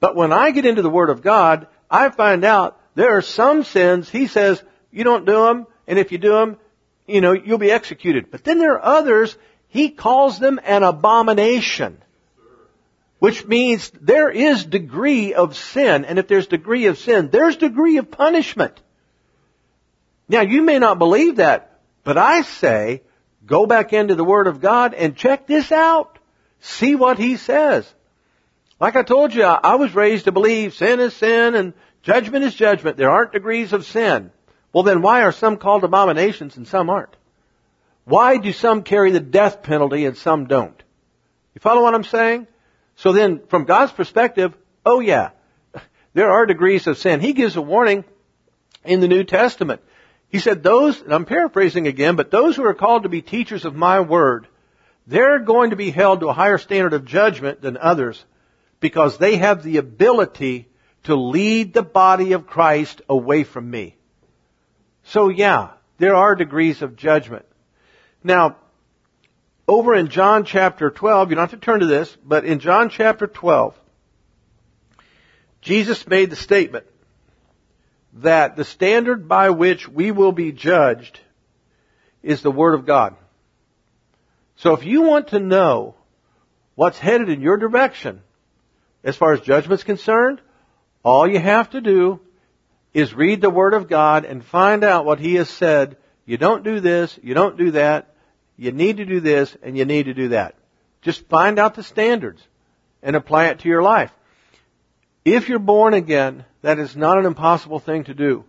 But 0.00 0.16
when 0.16 0.32
I 0.32 0.50
get 0.50 0.66
into 0.66 0.82
the 0.82 0.90
Word 0.90 1.10
of 1.10 1.22
God, 1.22 1.66
I 1.90 2.10
find 2.10 2.44
out 2.44 2.80
there 2.94 3.16
are 3.16 3.22
some 3.22 3.64
sins, 3.64 4.08
He 4.08 4.26
says, 4.26 4.62
you 4.90 5.04
don't 5.04 5.24
do 5.24 5.46
them, 5.46 5.66
and 5.86 5.98
if 5.98 6.12
you 6.12 6.18
do 6.18 6.32
them, 6.32 6.58
you 7.06 7.20
know, 7.20 7.32
you'll 7.32 7.58
be 7.58 7.70
executed. 7.70 8.30
But 8.30 8.44
then 8.44 8.58
there 8.58 8.74
are 8.74 8.84
others 8.84 9.36
he 9.68 9.90
calls 9.90 10.38
them 10.38 10.60
an 10.64 10.82
abomination. 10.82 11.98
Which 13.18 13.46
means 13.46 13.90
there 14.00 14.30
is 14.30 14.64
degree 14.64 15.32
of 15.32 15.56
sin, 15.56 16.04
and 16.04 16.18
if 16.18 16.28
there's 16.28 16.46
degree 16.46 16.86
of 16.86 16.98
sin, 16.98 17.30
there's 17.30 17.56
degree 17.56 17.96
of 17.98 18.10
punishment. 18.10 18.80
Now 20.28 20.40
you 20.40 20.62
may 20.62 20.78
not 20.78 20.98
believe 20.98 21.36
that, 21.36 21.71
but 22.04 22.18
I 22.18 22.42
say, 22.42 23.02
go 23.46 23.66
back 23.66 23.92
into 23.92 24.14
the 24.14 24.24
Word 24.24 24.46
of 24.46 24.60
God 24.60 24.94
and 24.94 25.16
check 25.16 25.46
this 25.46 25.70
out. 25.72 26.18
See 26.60 26.94
what 26.94 27.18
He 27.18 27.36
says. 27.36 27.92
Like 28.80 28.96
I 28.96 29.02
told 29.02 29.34
you, 29.34 29.44
I 29.44 29.76
was 29.76 29.94
raised 29.94 30.24
to 30.24 30.32
believe 30.32 30.74
sin 30.74 30.98
is 31.00 31.14
sin 31.14 31.54
and 31.54 31.72
judgment 32.02 32.44
is 32.44 32.54
judgment. 32.54 32.96
There 32.96 33.10
aren't 33.10 33.32
degrees 33.32 33.72
of 33.72 33.86
sin. 33.86 34.32
Well 34.72 34.82
then 34.82 35.02
why 35.02 35.22
are 35.22 35.32
some 35.32 35.56
called 35.56 35.84
abominations 35.84 36.56
and 36.56 36.66
some 36.66 36.90
aren't? 36.90 37.16
Why 38.04 38.38
do 38.38 38.52
some 38.52 38.82
carry 38.82 39.12
the 39.12 39.20
death 39.20 39.62
penalty 39.62 40.04
and 40.06 40.16
some 40.16 40.46
don't? 40.46 40.82
You 41.54 41.60
follow 41.60 41.82
what 41.82 41.94
I'm 41.94 42.04
saying? 42.04 42.48
So 42.96 43.12
then, 43.12 43.42
from 43.48 43.64
God's 43.64 43.92
perspective, 43.92 44.54
oh 44.84 45.00
yeah, 45.00 45.30
there 46.14 46.30
are 46.30 46.46
degrees 46.46 46.86
of 46.86 46.98
sin. 46.98 47.20
He 47.20 47.32
gives 47.32 47.56
a 47.56 47.62
warning 47.62 48.04
in 48.84 49.00
the 49.00 49.08
New 49.08 49.24
Testament. 49.24 49.80
He 50.32 50.38
said 50.38 50.62
those, 50.62 50.98
and 51.02 51.12
I'm 51.12 51.26
paraphrasing 51.26 51.86
again, 51.86 52.16
but 52.16 52.30
those 52.30 52.56
who 52.56 52.64
are 52.64 52.72
called 52.72 53.02
to 53.02 53.10
be 53.10 53.20
teachers 53.20 53.66
of 53.66 53.76
my 53.76 54.00
word, 54.00 54.48
they're 55.06 55.38
going 55.38 55.70
to 55.70 55.76
be 55.76 55.90
held 55.90 56.20
to 56.20 56.30
a 56.30 56.32
higher 56.32 56.56
standard 56.56 56.94
of 56.94 57.04
judgment 57.04 57.60
than 57.60 57.76
others 57.76 58.24
because 58.80 59.18
they 59.18 59.36
have 59.36 59.62
the 59.62 59.76
ability 59.76 60.68
to 61.04 61.16
lead 61.16 61.74
the 61.74 61.82
body 61.82 62.32
of 62.32 62.46
Christ 62.46 63.02
away 63.10 63.44
from 63.44 63.70
me. 63.70 63.94
So 65.04 65.28
yeah, 65.28 65.72
there 65.98 66.14
are 66.14 66.34
degrees 66.34 66.80
of 66.80 66.96
judgment. 66.96 67.44
Now, 68.24 68.56
over 69.68 69.94
in 69.94 70.08
John 70.08 70.46
chapter 70.46 70.90
12, 70.90 71.28
you 71.28 71.36
don't 71.36 71.50
have 71.50 71.60
to 71.60 71.64
turn 71.64 71.80
to 71.80 71.86
this, 71.86 72.16
but 72.24 72.46
in 72.46 72.58
John 72.58 72.88
chapter 72.88 73.26
12, 73.26 73.78
Jesus 75.60 76.06
made 76.06 76.30
the 76.30 76.36
statement 76.36 76.86
that 78.14 78.56
the 78.56 78.64
standard 78.64 79.28
by 79.28 79.50
which 79.50 79.88
we 79.88 80.10
will 80.10 80.32
be 80.32 80.52
judged 80.52 81.20
is 82.22 82.42
the 82.42 82.50
Word 82.50 82.74
of 82.74 82.86
God. 82.86 83.16
So 84.56 84.74
if 84.74 84.84
you 84.84 85.02
want 85.02 85.28
to 85.28 85.40
know 85.40 85.94
what's 86.74 86.98
headed 86.98 87.28
in 87.28 87.40
your 87.40 87.56
direction 87.56 88.20
as 89.02 89.16
far 89.16 89.32
as 89.32 89.40
judgment's 89.40 89.84
concerned, 89.84 90.40
all 91.02 91.26
you 91.26 91.38
have 91.38 91.70
to 91.70 91.80
do 91.80 92.20
is 92.94 93.14
read 93.14 93.40
the 93.40 93.50
Word 93.50 93.74
of 93.74 93.88
God 93.88 94.24
and 94.24 94.44
find 94.44 94.84
out 94.84 95.04
what 95.04 95.18
He 95.18 95.34
has 95.36 95.48
said. 95.48 95.96
You 96.26 96.36
don't 96.36 96.62
do 96.62 96.80
this, 96.80 97.18
you 97.22 97.34
don't 97.34 97.56
do 97.56 97.72
that, 97.72 98.14
you 98.56 98.70
need 98.70 98.98
to 98.98 99.04
do 99.04 99.20
this 99.20 99.56
and 99.62 99.76
you 99.76 99.84
need 99.84 100.04
to 100.04 100.14
do 100.14 100.28
that. 100.28 100.54
Just 101.00 101.26
find 101.28 101.58
out 101.58 101.74
the 101.74 101.82
standards 101.82 102.40
and 103.02 103.16
apply 103.16 103.46
it 103.46 103.60
to 103.60 103.68
your 103.68 103.82
life. 103.82 104.12
If 105.24 105.48
you're 105.48 105.58
born 105.58 105.94
again, 105.94 106.44
that 106.62 106.78
is 106.78 106.96
not 106.96 107.18
an 107.18 107.26
impossible 107.26 107.78
thing 107.78 108.04
to 108.04 108.14
do. 108.14 108.44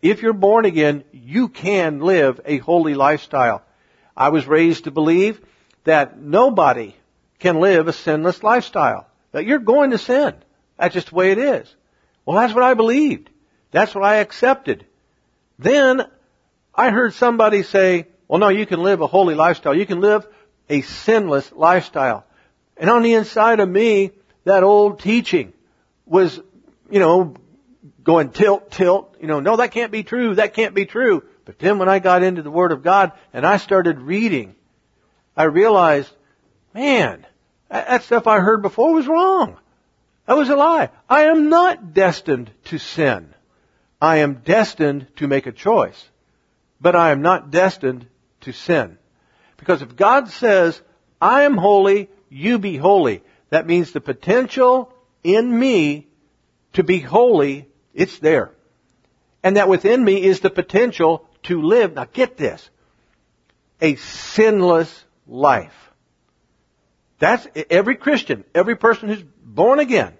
If 0.00 0.22
you're 0.22 0.32
born 0.32 0.64
again, 0.64 1.04
you 1.12 1.48
can 1.48 2.00
live 2.00 2.40
a 2.44 2.58
holy 2.58 2.94
lifestyle. 2.94 3.62
I 4.16 4.30
was 4.30 4.46
raised 4.46 4.84
to 4.84 4.90
believe 4.90 5.40
that 5.84 6.20
nobody 6.20 6.96
can 7.38 7.60
live 7.60 7.86
a 7.86 7.92
sinless 7.92 8.42
lifestyle. 8.42 9.06
That 9.30 9.46
you're 9.46 9.60
going 9.60 9.90
to 9.90 9.98
sin. 9.98 10.34
That's 10.76 10.94
just 10.94 11.10
the 11.10 11.14
way 11.14 11.30
it 11.30 11.38
is. 11.38 11.72
Well, 12.26 12.36
that's 12.38 12.54
what 12.54 12.64
I 12.64 12.74
believed. 12.74 13.30
That's 13.70 13.94
what 13.94 14.04
I 14.04 14.16
accepted. 14.16 14.84
Then 15.58 16.04
I 16.74 16.90
heard 16.90 17.14
somebody 17.14 17.62
say, 17.62 18.08
well, 18.26 18.40
no, 18.40 18.48
you 18.48 18.66
can 18.66 18.82
live 18.82 19.00
a 19.00 19.06
holy 19.06 19.34
lifestyle. 19.34 19.76
You 19.76 19.86
can 19.86 20.00
live 20.00 20.26
a 20.68 20.80
sinless 20.80 21.52
lifestyle. 21.52 22.24
And 22.76 22.90
on 22.90 23.02
the 23.02 23.14
inside 23.14 23.60
of 23.60 23.68
me, 23.68 24.10
that 24.44 24.64
old 24.64 25.00
teaching 25.00 25.52
was, 26.06 26.38
you 26.90 26.98
know, 26.98 27.34
going 28.02 28.30
tilt, 28.30 28.70
tilt, 28.70 29.16
you 29.20 29.26
know, 29.26 29.40
no, 29.40 29.56
that 29.56 29.72
can't 29.72 29.92
be 29.92 30.02
true, 30.02 30.34
that 30.34 30.54
can't 30.54 30.74
be 30.74 30.86
true. 30.86 31.22
But 31.44 31.58
then 31.58 31.78
when 31.78 31.88
I 31.88 31.98
got 31.98 32.22
into 32.22 32.42
the 32.42 32.50
Word 32.50 32.72
of 32.72 32.82
God 32.82 33.12
and 33.32 33.46
I 33.46 33.56
started 33.56 34.00
reading, 34.00 34.54
I 35.36 35.44
realized, 35.44 36.10
man, 36.74 37.26
that 37.68 38.04
stuff 38.04 38.26
I 38.26 38.40
heard 38.40 38.62
before 38.62 38.92
was 38.92 39.06
wrong. 39.06 39.56
That 40.26 40.36
was 40.36 40.50
a 40.50 40.56
lie. 40.56 40.90
I 41.08 41.24
am 41.24 41.48
not 41.48 41.94
destined 41.94 42.50
to 42.64 42.78
sin. 42.78 43.34
I 44.00 44.18
am 44.18 44.34
destined 44.44 45.06
to 45.16 45.26
make 45.26 45.46
a 45.46 45.52
choice. 45.52 46.08
But 46.80 46.96
I 46.96 47.10
am 47.10 47.22
not 47.22 47.50
destined 47.50 48.06
to 48.42 48.52
sin. 48.52 48.98
Because 49.56 49.82
if 49.82 49.96
God 49.96 50.28
says, 50.28 50.80
I 51.20 51.42
am 51.42 51.56
holy, 51.56 52.08
you 52.28 52.58
be 52.58 52.76
holy. 52.76 53.22
That 53.50 53.66
means 53.66 53.92
the 53.92 54.00
potential 54.00 54.91
in 55.22 55.58
me 55.58 56.08
to 56.74 56.82
be 56.82 56.98
holy, 56.98 57.68
it's 57.94 58.18
there. 58.18 58.52
And 59.42 59.56
that 59.56 59.68
within 59.68 60.04
me 60.04 60.22
is 60.22 60.40
the 60.40 60.50
potential 60.50 61.28
to 61.44 61.62
live, 61.62 61.94
now 61.94 62.06
get 62.10 62.36
this, 62.36 62.68
a 63.80 63.96
sinless 63.96 65.04
life. 65.26 65.74
That's 67.18 67.46
every 67.70 67.96
Christian, 67.96 68.44
every 68.54 68.76
person 68.76 69.08
who's 69.08 69.24
born 69.44 69.78
again. 69.78 70.14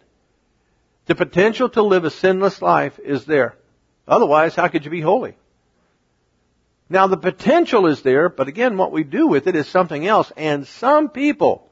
The 1.07 1.15
potential 1.15 1.69
to 1.71 1.83
live 1.83 2.05
a 2.05 2.11
sinless 2.11 2.63
life 2.63 2.99
is 2.99 3.25
there. 3.25 3.57
Otherwise, 4.07 4.55
how 4.55 4.69
could 4.69 4.85
you 4.85 4.91
be 4.91 5.01
holy? 5.01 5.35
Now 6.89 7.07
the 7.07 7.17
potential 7.17 7.87
is 7.87 8.03
there, 8.03 8.29
but 8.29 8.49
again, 8.49 8.77
what 8.77 8.93
we 8.93 9.03
do 9.03 9.27
with 9.27 9.47
it 9.47 9.57
is 9.57 9.67
something 9.67 10.07
else. 10.07 10.31
And 10.37 10.67
some 10.67 11.09
people, 11.09 11.69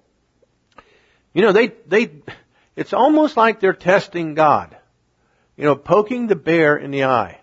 you 1.35 1.43
know, 1.43 1.53
they, 1.53 1.69
they, 1.87 2.11
it's 2.81 2.95
almost 2.95 3.37
like 3.37 3.61
they're 3.61 3.75
testing 3.75 4.33
God. 4.33 4.75
You 5.55 5.65
know, 5.65 5.77
poking 5.77 6.29
the 6.29 6.35
bear 6.35 6.79
in 6.79 6.91
the 6.91 7.05
eye. 7.05 7.39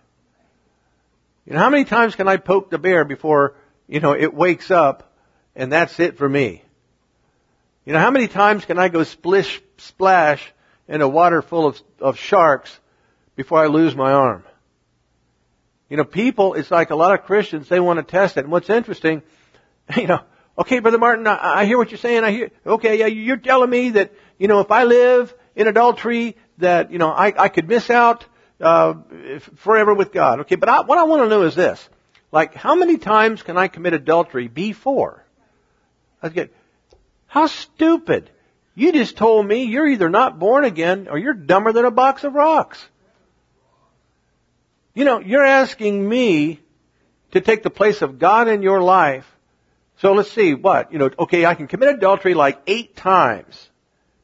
You 1.46 1.53
know, 1.53 1.60
how 1.60 1.70
many 1.70 1.86
times 1.86 2.15
can 2.15 2.27
I 2.27 2.38
poke 2.38 2.72
the 2.72 2.79
bear 2.79 3.06
before, 3.06 3.53
you 3.88 4.00
know, 4.00 4.15
it 4.15 4.34
wakes 4.34 4.72
up 4.72 5.13
and 5.56 5.72
that's 5.72 6.00
it 6.00 6.17
for 6.17 6.27
me? 6.27 6.63
You 7.86 7.94
know, 7.94 8.00
how 8.00 8.10
many 8.10 8.27
times 8.27 8.65
can 8.65 8.79
I 8.79 8.89
go 8.89 9.03
splish, 9.03 9.62
splash 9.77 10.41
in 10.88 11.01
a 11.01 11.08
water 11.08 11.44
full 11.44 11.67
of, 11.67 11.79
of 12.00 12.17
sharks 12.17 12.75
before 13.36 13.60
I 13.60 13.67
lose 13.67 13.96
my 13.96 14.13
arm? 14.13 14.44
You 15.88 15.98
know, 15.98 16.03
people, 16.03 16.56
it's 16.56 16.72
like 16.72 16.89
a 16.89 16.96
lot 16.96 17.13
of 17.13 17.25
Christians, 17.25 17.70
they 17.70 17.79
want 17.79 18.00
to 18.00 18.03
test 18.03 18.38
it. 18.38 18.46
And 18.46 18.51
what's 18.51 18.72
interesting, 18.72 19.22
you 19.96 20.08
know, 20.08 20.22
okay, 20.58 20.79
Brother 20.79 20.98
Martin, 20.98 21.27
I, 21.27 21.60
I 21.60 21.65
hear 21.65 21.77
what 21.77 21.91
you're 21.91 22.00
saying. 22.00 22.24
I 22.24 22.32
hear, 22.32 22.51
okay, 22.65 22.98
yeah, 22.98 23.06
you're 23.06 23.38
telling 23.38 23.70
me 23.70 23.91
that, 23.91 24.12
you 24.38 24.48
know, 24.48 24.60
if 24.60 24.72
I 24.72 24.84
live 24.84 25.34
in 25.56 25.67
adultery, 25.67 26.36
that, 26.60 26.91
you 26.91 26.98
know, 26.98 27.10
I, 27.10 27.34
I 27.38 27.50
could 27.50 27.67
miss 27.67 27.89
out, 27.89 28.25
uh, 28.60 28.96
forever 29.58 29.94
with 29.94 30.12
God. 30.12 30.41
Okay, 30.41 30.56
but 30.56 30.70
I, 30.70 30.82
what 30.82 30.98
I 30.98 31.03
want 31.03 31.24
to 31.24 31.29
know 31.29 31.44
is 31.44 31.56
this. 31.56 31.88
Like, 32.32 32.53
how 32.56 32.75
many 32.75 32.98
times 32.98 33.44
can 33.44 33.58
I 33.58 33.67
commit 33.67 33.94
adultery 33.94 34.48
before? 34.48 35.24
Okay, 36.24 36.50
how 37.27 37.48
stupid. 37.48 38.29
You 38.75 38.91
just 38.91 39.17
told 39.17 39.48
me 39.48 39.63
you're 39.63 39.88
either 39.88 40.10
not 40.10 40.38
born 40.38 40.63
again 40.63 41.08
or 41.10 41.17
you're 41.17 41.34
dumber 41.34 41.72
than 41.72 41.86
a 41.86 41.91
box 41.91 42.24
of 42.24 42.36
rocks. 42.36 42.84
You 44.94 45.06
know, 45.06 45.20
you're 45.20 45.46
asking 45.46 46.08
me 46.08 46.60
to 47.32 47.41
take 47.41 47.63
the 47.63 47.70
place 47.70 48.01
of 48.01 48.20
God 48.20 48.48
in 48.48 48.62
your 48.62 48.82
life. 48.82 49.32
So 49.98 50.13
let's 50.13 50.32
see, 50.32 50.53
what? 50.53 50.91
You 50.91 51.00
know, 51.00 51.10
okay, 51.20 51.46
I 51.46 51.56
can 51.56 51.67
commit 51.67 51.89
adultery 51.89 52.34
like 52.34 52.62
eight 52.67 52.96
times. 52.96 53.70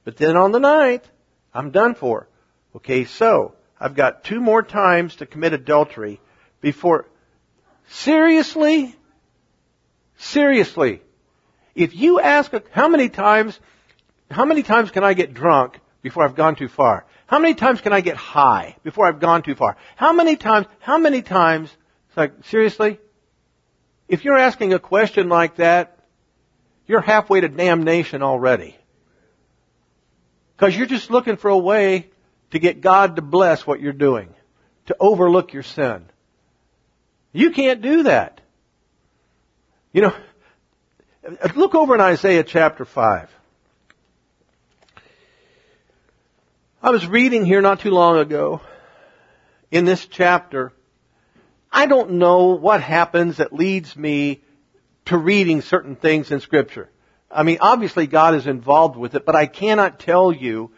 But 0.04 0.18
then 0.18 0.36
on 0.36 0.52
the 0.52 0.60
ninth, 0.60 1.08
I'm 1.54 1.72
done 1.72 1.96
for. 1.96 2.28
Okay, 2.76 3.06
so, 3.06 3.54
I've 3.80 3.96
got 3.96 4.24
two 4.24 4.42
more 4.42 4.64
times 4.64 5.18
to 5.18 5.26
commit 5.26 5.54
adultery 5.54 6.20
before, 6.62 7.08
seriously? 7.88 8.96
Seriously? 10.18 11.02
If 11.76 11.96
you 11.96 12.20
ask, 12.20 12.52
how 12.72 12.88
many 12.88 13.10
times, 13.10 13.60
how 14.30 14.46
many 14.46 14.64
times 14.64 14.92
can 14.92 15.04
I 15.04 15.14
get 15.14 15.34
drunk 15.34 15.80
before 16.02 16.24
I've 16.24 16.36
gone 16.36 16.56
too 16.56 16.68
far? 16.68 17.06
How 17.28 17.40
many 17.40 17.56
times 17.56 17.82
can 17.82 17.94
I 17.94 18.02
get 18.02 18.16
high 18.16 18.76
before 18.84 19.08
I've 19.08 19.20
gone 19.20 19.42
too 19.42 19.56
far? 19.56 19.78
How 19.96 20.14
many 20.14 20.36
times, 20.36 20.68
how 20.80 20.98
many 20.98 21.22
times, 21.22 21.76
it's 22.08 22.18
like, 22.18 22.34
seriously? 22.46 23.00
If 24.08 24.24
you're 24.24 24.38
asking 24.38 24.74
a 24.74 24.80
question 24.80 25.30
like 25.30 25.56
that, 25.56 25.98
you're 26.86 27.02
halfway 27.02 27.42
to 27.42 27.48
damnation 27.48 28.22
already. 28.22 28.76
Because 30.56 30.76
you're 30.78 30.88
just 30.88 31.10
looking 31.10 31.38
for 31.38 31.50
a 31.50 31.58
way 31.58 32.10
to 32.52 32.60
get 32.60 32.82
God 32.82 33.16
to 33.16 33.22
bless 33.22 33.66
what 33.66 33.82
you're 33.82 33.94
doing, 33.94 34.34
to 34.86 34.96
overlook 35.00 35.54
your 35.54 35.64
sin. 35.64 36.06
You 37.32 37.52
can't 37.52 37.82
do 37.82 38.04
that. 38.04 38.42
You 39.92 40.04
know, 40.04 40.16
look 41.56 41.76
over 41.76 41.96
in 41.96 42.02
Isaiah 42.02 42.44
chapter 42.44 42.86
5. 42.86 43.30
I 46.82 46.90
was 46.92 47.08
reading 47.08 47.46
here 47.46 47.62
not 47.62 47.80
too 47.80 47.92
long 47.92 48.18
ago 48.18 48.62
in 49.72 49.86
this 49.86 50.06
chapter. 50.06 50.74
I 51.72 51.88
don't 51.88 52.12
know 52.14 52.50
what 52.50 52.82
happens 52.82 53.38
that 53.38 53.54
leads 53.54 53.96
me 53.96 54.42
to 55.06 55.18
reading 55.18 55.62
certain 55.62 55.96
things 55.96 56.30
in 56.30 56.40
scripture. 56.40 56.90
I 57.34 57.44
mean, 57.44 57.58
obviously 57.62 58.08
God 58.08 58.36
is 58.36 58.48
involved 58.48 58.96
with 58.96 59.16
it, 59.16 59.26
but 59.26 59.36
I 59.36 59.46
cannot 59.46 60.00
tell 60.00 60.32
you 60.32 60.72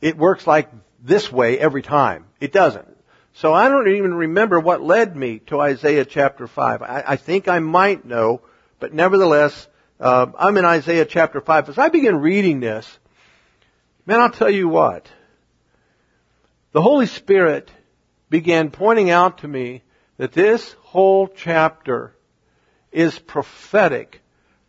it 0.00 0.16
works 0.16 0.46
like 0.46 0.70
this 1.02 1.30
way 1.30 1.58
every 1.58 1.82
time. 1.82 2.26
It 2.40 2.52
doesn't. 2.52 2.86
So 3.34 3.54
I 3.54 3.68
don't 3.68 3.88
even 3.88 4.14
remember 4.14 4.58
what 4.58 4.82
led 4.82 5.16
me 5.16 5.38
to 5.46 5.60
Isaiah 5.60 6.04
chapter 6.04 6.46
5. 6.46 6.82
I, 6.82 7.04
I 7.06 7.16
think 7.16 7.46
I 7.46 7.60
might 7.60 8.04
know, 8.04 8.42
but 8.80 8.92
nevertheless, 8.92 9.68
uh, 10.00 10.26
I'm 10.38 10.56
in 10.56 10.64
Isaiah 10.64 11.04
chapter 11.04 11.40
5. 11.40 11.68
As 11.68 11.78
I 11.78 11.88
begin 11.88 12.16
reading 12.16 12.60
this, 12.60 12.98
man, 14.06 14.20
I'll 14.20 14.30
tell 14.30 14.50
you 14.50 14.68
what 14.68 15.08
the 16.72 16.82
Holy 16.82 17.06
Spirit 17.06 17.70
began 18.28 18.70
pointing 18.70 19.10
out 19.10 19.38
to 19.38 19.48
me 19.48 19.82
that 20.16 20.32
this 20.32 20.74
whole 20.82 21.28
chapter 21.28 22.14
is 22.90 23.18
prophetic 23.18 24.20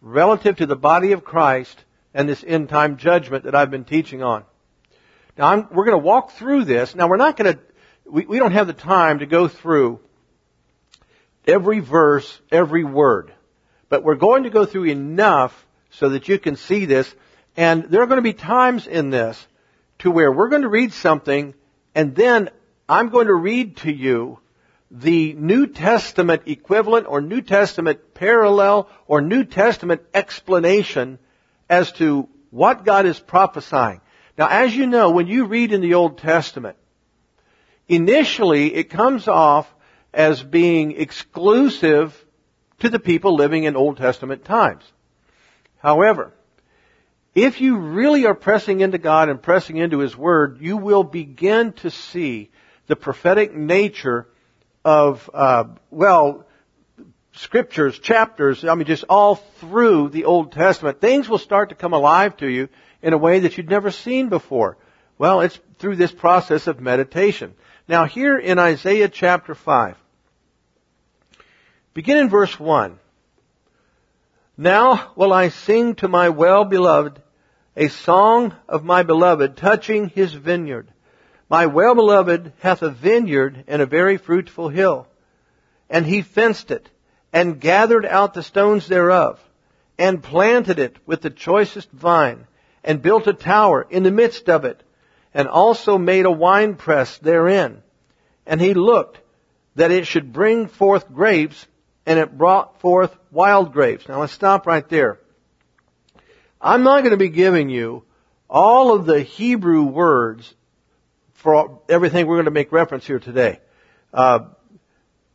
relative 0.02 0.58
to 0.58 0.66
the 0.66 0.76
body 0.76 1.12
of 1.12 1.24
Christ 1.24 1.84
and 2.14 2.28
this 2.28 2.44
end 2.46 2.70
time 2.70 2.98
judgment 2.98 3.44
that 3.46 3.56
I've 3.56 3.72
been 3.72 3.86
teaching 3.86 4.24
on. 4.24 4.44
Now 5.38 5.48
I'm, 5.48 5.68
we're 5.72 5.86
going 5.86 6.00
to 6.00 6.06
walk 6.06 6.32
through 6.32 6.66
this. 6.66 6.96
Now 6.96 7.08
we're 7.08 7.18
not 7.18 7.38
going 7.38 7.54
to, 7.54 7.60
we, 8.06 8.26
we 8.26 8.40
don't 8.40 8.52
have 8.52 8.68
the 8.68 8.74
time 8.74 9.20
to 9.20 9.26
go 9.26 9.48
through 9.48 10.00
every 11.48 11.80
verse, 11.80 12.40
every 12.52 12.84
word. 12.84 13.34
But 13.90 14.04
we're 14.04 14.16
going 14.16 14.44
to 14.44 14.50
go 14.50 14.66
through 14.66 14.86
enough 14.86 15.66
so 15.92 16.10
that 16.10 16.28
you 16.28 16.40
can 16.40 16.56
see 16.56 16.86
this. 16.86 17.14
And 17.58 17.86
there 17.86 18.02
are 18.02 18.08
going 18.08 18.18
to 18.18 18.22
be 18.22 18.34
times 18.34 18.88
in 18.88 19.10
this 19.10 19.48
to 20.00 20.12
where 20.12 20.32
we're 20.32 20.50
going 20.50 20.62
to 20.62 20.70
read 20.70 20.94
something 20.94 21.54
and 21.96 22.16
then 22.16 22.50
I'm 22.88 23.10
going 23.10 23.28
to 23.28 23.34
read 23.34 23.78
to 23.78 23.92
you 23.92 24.40
the 24.92 25.34
New 25.34 25.68
Testament 25.68 26.44
equivalent 26.46 27.08
or 27.08 27.22
New 27.22 27.42
Testament 27.42 28.14
parallel 28.14 28.90
or 29.08 29.22
New 29.22 29.44
Testament 29.44 30.02
explanation 30.14 31.20
as 31.70 31.92
to 31.94 32.28
what 32.50 32.86
God 32.86 33.06
is 33.06 33.20
prophesying. 33.20 34.02
Now, 34.38 34.48
as 34.48 34.76
you 34.76 34.88
know, 34.88 35.12
when 35.12 35.28
you 35.28 35.46
read 35.46 35.72
in 35.72 35.82
the 35.82 35.94
Old 35.94 36.18
Testament, 36.18 36.78
initially 37.88 38.74
it 38.74 38.90
comes 38.90 39.28
off 39.28 39.72
as 40.14 40.42
being 40.42 40.94
exclusive 41.00 42.26
to 42.80 42.90
the 42.90 43.00
people 43.00 43.36
living 43.36 43.66
in 43.66 43.76
Old 43.76 43.98
Testament 43.98 44.46
times. 44.46 44.84
However, 45.78 46.34
if 47.36 47.62
you 47.62 47.78
really 47.78 48.26
are 48.26 48.34
pressing 48.34 48.82
into 48.82 48.98
God 48.98 49.30
and 49.30 49.42
pressing 49.42 49.78
into 49.78 50.00
His 50.00 50.18
Word, 50.18 50.58
you 50.62 50.78
will 50.78 51.04
begin 51.04 51.74
to 51.74 51.92
see 51.92 52.50
the 52.88 52.96
prophetic 52.96 53.54
nature 53.54 54.28
of, 54.84 55.30
uh, 55.34 55.66
well, 55.92 56.46
scriptures, 57.34 57.98
chapters, 58.00 58.64
I 58.66 58.76
mean 58.76 58.88
just 58.88 59.06
all 59.10 59.36
through 59.36 60.10
the 60.10 60.26
Old 60.26 60.52
Testament. 60.52 61.02
Things 61.02 61.30
will 61.30 61.38
start 61.38 61.70
to 61.70 61.76
come 61.76 61.94
alive 61.94 62.38
to 62.38 62.48
you 62.48 62.70
in 63.02 63.14
a 63.14 63.18
way 63.18 63.40
that 63.40 63.58
you'd 63.58 63.70
never 63.70 63.92
seen 63.92 64.30
before. 64.30 64.78
Well, 65.18 65.42
it's 65.42 65.60
through 65.80 65.96
this 65.96 66.12
process 66.12 66.68
of 66.68 66.80
meditation. 66.80 67.54
Now 67.88 68.06
here 68.06 68.38
in 68.38 68.60
Isaiah 68.60 69.10
chapter 69.10 69.56
5, 69.56 69.96
begin 71.94 72.18
in 72.18 72.30
verse 72.30 72.60
1. 72.60 73.00
Now 74.58 75.12
will 75.16 75.32
I 75.32 75.50
sing 75.50 75.96
to 75.96 76.08
my 76.08 76.30
well-beloved 76.30 77.22
a 77.76 77.88
song 77.88 78.54
of 78.68 78.84
my 78.84 79.04
beloved 79.04 79.56
touching 79.56 80.10
his 80.10 80.34
vineyard. 80.34 80.92
My 81.50 81.66
well-beloved 81.66 82.54
hath 82.60 82.84
a 82.84 82.92
vineyard 82.92 83.64
and 83.68 83.82
a 83.82 83.88
very 83.88 84.18
fruitful 84.18 84.70
hill. 84.70 85.08
And 85.90 86.06
he 86.06 86.22
fenced 86.22 86.70
it, 86.70 86.88
and 87.34 87.60
gathered 87.60 88.06
out 88.06 88.36
the 88.36 88.44
stones 88.44 88.88
thereof, 88.88 89.40
and 89.98 90.22
planted 90.22 90.78
it 90.78 90.98
with 91.08 91.22
the 91.22 91.32
choicest 91.32 91.92
vine, 91.92 92.46
and 92.84 93.02
built 93.02 93.26
a 93.26 93.34
tower 93.34 93.88
in 93.90 94.04
the 94.04 94.12
midst 94.12 94.48
of 94.48 94.64
it, 94.64 94.84
and 95.34 95.48
also 95.48 95.98
made 95.98 96.26
a 96.26 96.32
winepress 96.32 97.18
therein. 97.18 97.82
And 98.46 98.62
he 98.62 98.76
looked 98.76 99.20
that 99.76 99.92
it 99.92 100.06
should 100.06 100.32
bring 100.32 100.68
forth 100.68 101.12
grapes, 101.12 101.66
and 102.06 102.20
it 102.20 102.38
brought 102.38 102.80
forth 102.80 103.16
wild 103.32 103.74
grapes. 103.74 104.08
Now 104.08 104.20
let's 104.20 104.34
stop 104.34 104.68
right 104.68 104.88
there. 104.88 105.20
I'm 106.62 106.84
not 106.84 107.02
going 107.02 107.12
to 107.12 107.18
be 107.18 107.30
giving 107.30 107.70
you 107.70 108.04
all 108.50 108.94
of 108.94 109.06
the 109.06 109.22
Hebrew 109.22 109.84
words 109.84 110.54
for 111.40 111.80
everything 111.88 112.28
we're 112.28 112.36
going 112.36 112.46
to 112.46 112.52
make 112.52 112.72
reference 112.72 113.08
here 113.08 113.20
today. 113.20 113.60
Uh, 114.14 114.40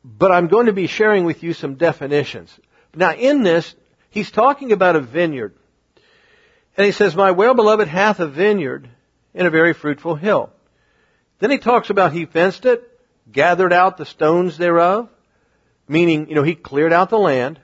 but 0.04 0.32
I'm 0.32 0.48
going 0.48 0.66
to 0.66 0.72
be 0.72 0.86
sharing 0.86 1.24
with 1.24 1.42
you 1.42 1.54
some 1.54 1.76
definitions. 1.76 2.54
Now 2.94 3.14
in 3.14 3.42
this, 3.42 3.74
he's 4.10 4.30
talking 4.30 4.72
about 4.72 4.96
a 4.96 5.00
vineyard. 5.00 5.54
And 6.76 6.84
he 6.84 6.92
says, 6.92 7.16
My 7.16 7.30
well 7.30 7.54
beloved 7.54 7.88
hath 7.88 8.20
a 8.20 8.26
vineyard 8.26 8.88
in 9.32 9.46
a 9.46 9.50
very 9.50 9.72
fruitful 9.72 10.14
hill. 10.14 10.50
Then 11.38 11.50
he 11.50 11.58
talks 11.58 11.88
about 11.88 12.12
he 12.12 12.26
fenced 12.26 12.66
it, 12.66 12.82
gathered 13.30 13.72
out 13.72 13.96
the 13.96 14.04
stones 14.04 14.58
thereof, 14.58 15.08
meaning, 15.88 16.28
you 16.28 16.34
know, 16.34 16.42
he 16.42 16.54
cleared 16.54 16.92
out 16.92 17.08
the 17.08 17.18
land, 17.18 17.58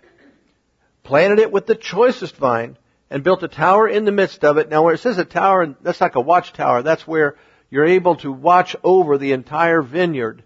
planted 1.03 1.41
it 1.41 1.53
with 1.53 1.67
the 1.67 1.75
choicest 1.75 2.37
vine, 2.37 2.79
and 3.11 3.23
built 3.23 3.43
a 3.43 3.49
tower 3.49 3.87
in 3.87 4.07
the 4.07 4.13
midst 4.13 4.45
of 4.45 4.57
it. 4.57 4.71
Now 4.71 4.83
where 4.83 4.95
it 4.95 5.01
says 5.01 5.19
a 5.19 5.25
tower, 5.27 5.77
that's 5.83 6.01
like 6.01 6.15
a 6.15 6.21
watchtower. 6.21 6.83
That's 6.83 7.07
where 7.07 7.37
you're 7.71 7.87
able 7.87 8.17
to 8.17 8.33
watch 8.33 8.77
over 8.83 9.17
the 9.17 9.33
entire 9.33 9.81
vineyard 9.81 10.43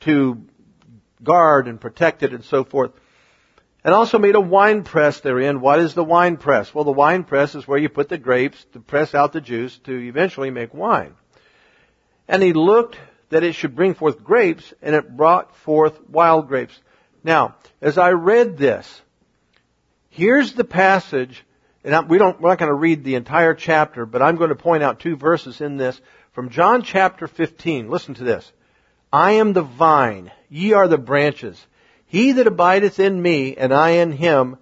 to 0.00 0.42
guard 1.22 1.68
and 1.68 1.80
protect 1.80 2.22
it 2.22 2.32
and 2.32 2.44
so 2.44 2.64
forth. 2.64 2.92
And 3.84 3.94
also 3.94 4.18
made 4.18 4.34
a 4.34 4.40
wine 4.40 4.82
press 4.82 5.20
therein. 5.20 5.60
What 5.60 5.78
is 5.78 5.94
the 5.94 6.02
wine 6.02 6.38
press? 6.38 6.74
Well, 6.74 6.84
the 6.84 6.90
wine 6.90 7.22
press 7.22 7.54
is 7.54 7.68
where 7.68 7.78
you 7.78 7.88
put 7.88 8.08
the 8.08 8.18
grapes 8.18 8.64
to 8.72 8.80
press 8.80 9.14
out 9.14 9.32
the 9.32 9.40
juice 9.40 9.78
to 9.84 9.92
eventually 9.92 10.50
make 10.50 10.74
wine. 10.74 11.14
And 12.26 12.42
he 12.42 12.52
looked 12.52 12.98
that 13.28 13.44
it 13.44 13.54
should 13.54 13.76
bring 13.76 13.94
forth 13.94 14.22
grapes, 14.22 14.72
and 14.82 14.94
it 14.94 15.16
brought 15.16 15.54
forth 15.56 15.98
wild 16.08 16.48
grapes. 16.48 16.78
Now, 17.24 17.56
as 17.80 17.98
I 17.98 18.10
read 18.10 18.56
this, 18.56 19.02
here's 20.10 20.52
the 20.54 20.64
passage, 20.64 21.44
and 21.82 22.08
we 22.08 22.18
don't, 22.18 22.40
we're 22.40 22.50
not 22.50 22.58
going 22.58 22.70
to 22.70 22.74
read 22.74 23.04
the 23.04 23.16
entire 23.16 23.54
chapter, 23.54 24.06
but 24.06 24.22
I'm 24.22 24.36
going 24.36 24.50
to 24.50 24.56
point 24.56 24.82
out 24.82 25.00
two 25.00 25.16
verses 25.16 25.60
in 25.60 25.76
this 25.76 26.00
from 26.36 26.50
John 26.50 26.82
chapter 26.82 27.28
15. 27.28 27.88
Listen 27.88 28.12
to 28.12 28.22
this. 28.22 28.52
I 29.10 29.32
am 29.32 29.54
the 29.54 29.62
vine, 29.62 30.30
ye 30.50 30.74
are 30.74 30.86
the 30.86 30.98
branches. 30.98 31.66
He 32.04 32.32
that 32.32 32.46
abideth 32.46 33.00
in 33.00 33.22
me, 33.22 33.56
and 33.56 33.72
I 33.72 33.92
in 34.02 34.12
him, 34.12 34.58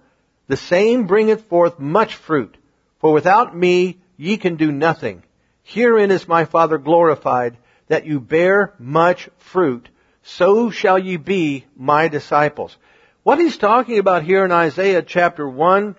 the 0.47 0.55
same 0.55 1.05
bringeth 1.05 1.49
forth 1.49 1.77
much 1.77 2.15
fruit. 2.15 2.55
For 2.99 3.11
without 3.11 3.53
me 3.53 3.97
ye 4.15 4.37
can 4.37 4.55
do 4.55 4.71
nothing. 4.71 5.23
Herein 5.63 6.11
is 6.11 6.29
my 6.29 6.45
Father 6.45 6.77
glorified, 6.77 7.57
that 7.89 8.05
you 8.05 8.21
bear 8.21 8.73
much 8.79 9.27
fruit, 9.35 9.89
so 10.23 10.69
shall 10.69 10.97
ye 10.97 11.17
be 11.17 11.65
my 11.75 12.07
disciples. 12.07 12.77
What 13.23 13.37
he's 13.37 13.57
talking 13.57 13.99
about 13.99 14.23
here 14.23 14.45
in 14.45 14.53
Isaiah 14.53 15.01
chapter 15.01 15.45
1, 15.45 15.97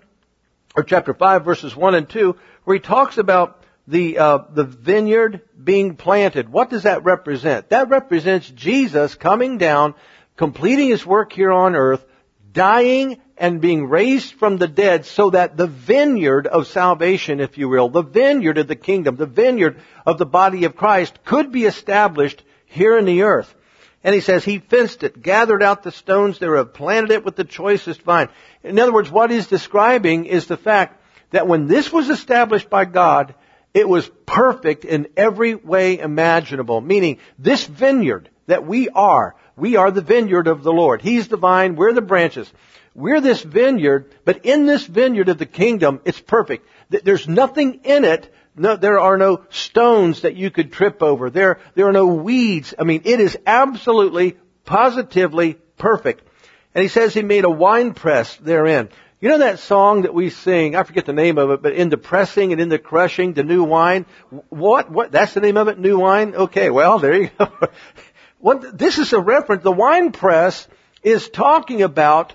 or 0.75 0.85
chapter 0.85 1.13
5 1.13 1.45
verses 1.45 1.77
1 1.77 1.95
and 1.95 2.09
2, 2.09 2.35
where 2.65 2.75
he 2.77 2.81
talks 2.81 3.19
about 3.19 3.56
the, 3.87 4.19
uh, 4.19 4.39
the 4.53 4.65
vineyard 4.65 5.43
being 5.63 5.97
planted. 5.97 6.49
What 6.49 6.71
does 6.71 6.85
that 6.85 7.05
represent? 7.05 7.71
That 7.71 7.89
represents 7.89 8.49
Jesus 8.51 9.15
coming 9.15 9.59
down, 9.59 9.95
completing 10.37 10.89
his 10.89 11.07
work 11.07 11.33
here 11.33 11.53
on 11.53 11.77
earth, 11.77 12.05
dying 12.53 13.21
and 13.37 13.61
being 13.61 13.89
raised 13.89 14.35
from 14.35 14.57
the 14.57 14.69
dead 14.69 15.05
so 15.05 15.31
that 15.31 15.57
the 15.57 15.67
vineyard 15.67 16.47
of 16.47 16.67
salvation, 16.67 17.41
if 17.41 17.59
you 17.59 17.69
will, 17.69 17.89
the 17.89 18.03
vineyard 18.03 18.59
of 18.59 18.67
the 18.67 18.77
kingdom, 18.77 19.17
the 19.17 19.27
vineyard 19.27 19.81
of 20.07 20.19
the 20.19 20.27
body 20.27 20.65
of 20.65 20.77
Christ 20.77 21.19
could 21.25 21.53
be 21.53 21.65
established 21.65 22.43
here 22.65 22.97
in 22.97 23.05
the 23.05 23.23
earth. 23.23 23.55
And 24.03 24.15
he 24.15 24.21
says 24.21 24.45
he 24.45 24.59
fenced 24.59 25.03
it, 25.03 25.21
gathered 25.21 25.63
out 25.63 25.83
the 25.83 25.91
stones 25.91 26.39
thereof, 26.39 26.73
planted 26.73 27.11
it 27.11 27.25
with 27.25 27.37
the 27.37 27.45
choicest 27.45 28.03
vine. 28.03 28.29
In 28.63 28.79
other 28.79 28.93
words, 28.93 29.11
what 29.11 29.31
he's 29.31 29.49
describing 29.49 30.27
is 30.27 30.47
the 30.47 30.57
fact 30.57 31.03
that 31.31 31.49
when 31.49 31.67
this 31.67 31.93
was 31.93 32.09
established 32.09 32.71
by 32.71 32.85
God, 32.85 33.35
it 33.77 33.87
was 33.87 34.11
perfect 34.25 34.87
in 34.87 35.09
every 35.19 35.55
way 35.55 35.99
imaginable. 35.99 36.81
Meaning, 36.81 37.19
this 37.39 37.67
vineyard 37.67 38.31
that 38.47 38.67
we 38.67 38.89
are, 38.89 39.37
we 39.55 39.77
are 39.77 39.91
the 39.91 40.01
vineyard 40.01 40.47
of 40.47 40.63
the 40.63 40.73
Lord. 40.73 41.03
He's 41.03 41.29
the 41.29 41.37
vine, 41.37 41.77
we're 41.77 41.93
the 41.93 42.01
branches. 42.01 42.51
We're 42.95 43.21
this 43.21 43.43
vineyard, 43.43 44.15
but 44.25 44.47
in 44.47 44.65
this 44.65 44.87
vineyard 44.87 45.29
of 45.29 45.37
the 45.37 45.45
kingdom, 45.45 46.01
it's 46.07 46.19
perfect. 46.19 46.67
There's 46.89 47.29
nothing 47.29 47.81
in 47.85 48.07
it. 48.07 48.33
No, 48.57 48.77
there 48.77 48.99
are 48.99 49.19
no 49.19 49.45
stones 49.51 50.23
that 50.23 50.37
you 50.37 50.51
could 50.51 50.73
trip 50.73 51.03
over. 51.03 51.29
There, 51.29 51.61
there 51.75 51.87
are 51.87 51.93
no 51.93 52.07
weeds. 52.07 52.73
I 52.79 52.85
mean, 52.85 53.03
it 53.05 53.21
is 53.21 53.37
absolutely, 53.47 54.39
positively 54.65 55.59
perfect. 55.77 56.27
And 56.75 56.83
he 56.83 56.89
says 56.89 57.13
he 57.13 57.21
made 57.21 57.45
a 57.45 57.51
wine 57.51 57.93
press 57.93 58.35
therein. 58.37 58.89
You 59.19 59.31
know 59.31 59.39
that 59.39 59.61
song 59.61 60.03
that 60.03 60.13
we 60.13 60.29
sing, 60.29 60.77
I 60.77 60.83
forget 60.83 61.07
the 61.07 61.15
name 61.15 61.39
of 61.39 61.51
it, 61.51 61.63
but 61.63 61.73
in 61.73 61.89
the 61.89 61.97
pressing 61.97 62.53
and 62.53 62.61
in 62.61 62.69
the 62.69 62.79
crushing, 62.79 63.33
the 63.33 63.45
new 63.45 63.65
wine. 63.65 64.05
What, 64.51 64.91
what, 64.91 65.11
that's 65.11 65.33
the 65.33 65.41
name 65.41 65.57
of 65.57 65.69
it, 65.69 65.79
new 65.79 65.99
wine? 65.99 66.35
Okay, 66.35 66.69
well, 66.69 66.99
there 66.99 67.23
you 67.23 67.31
go. 67.39 67.51
what, 68.39 68.77
this 68.77 68.99
is 68.99 69.15
a 69.15 69.21
reference, 69.21 69.63
the 69.63 69.73
wine 69.73 70.13
press 70.13 70.69
is 71.03 71.31
talking 71.31 71.81
about 71.81 72.35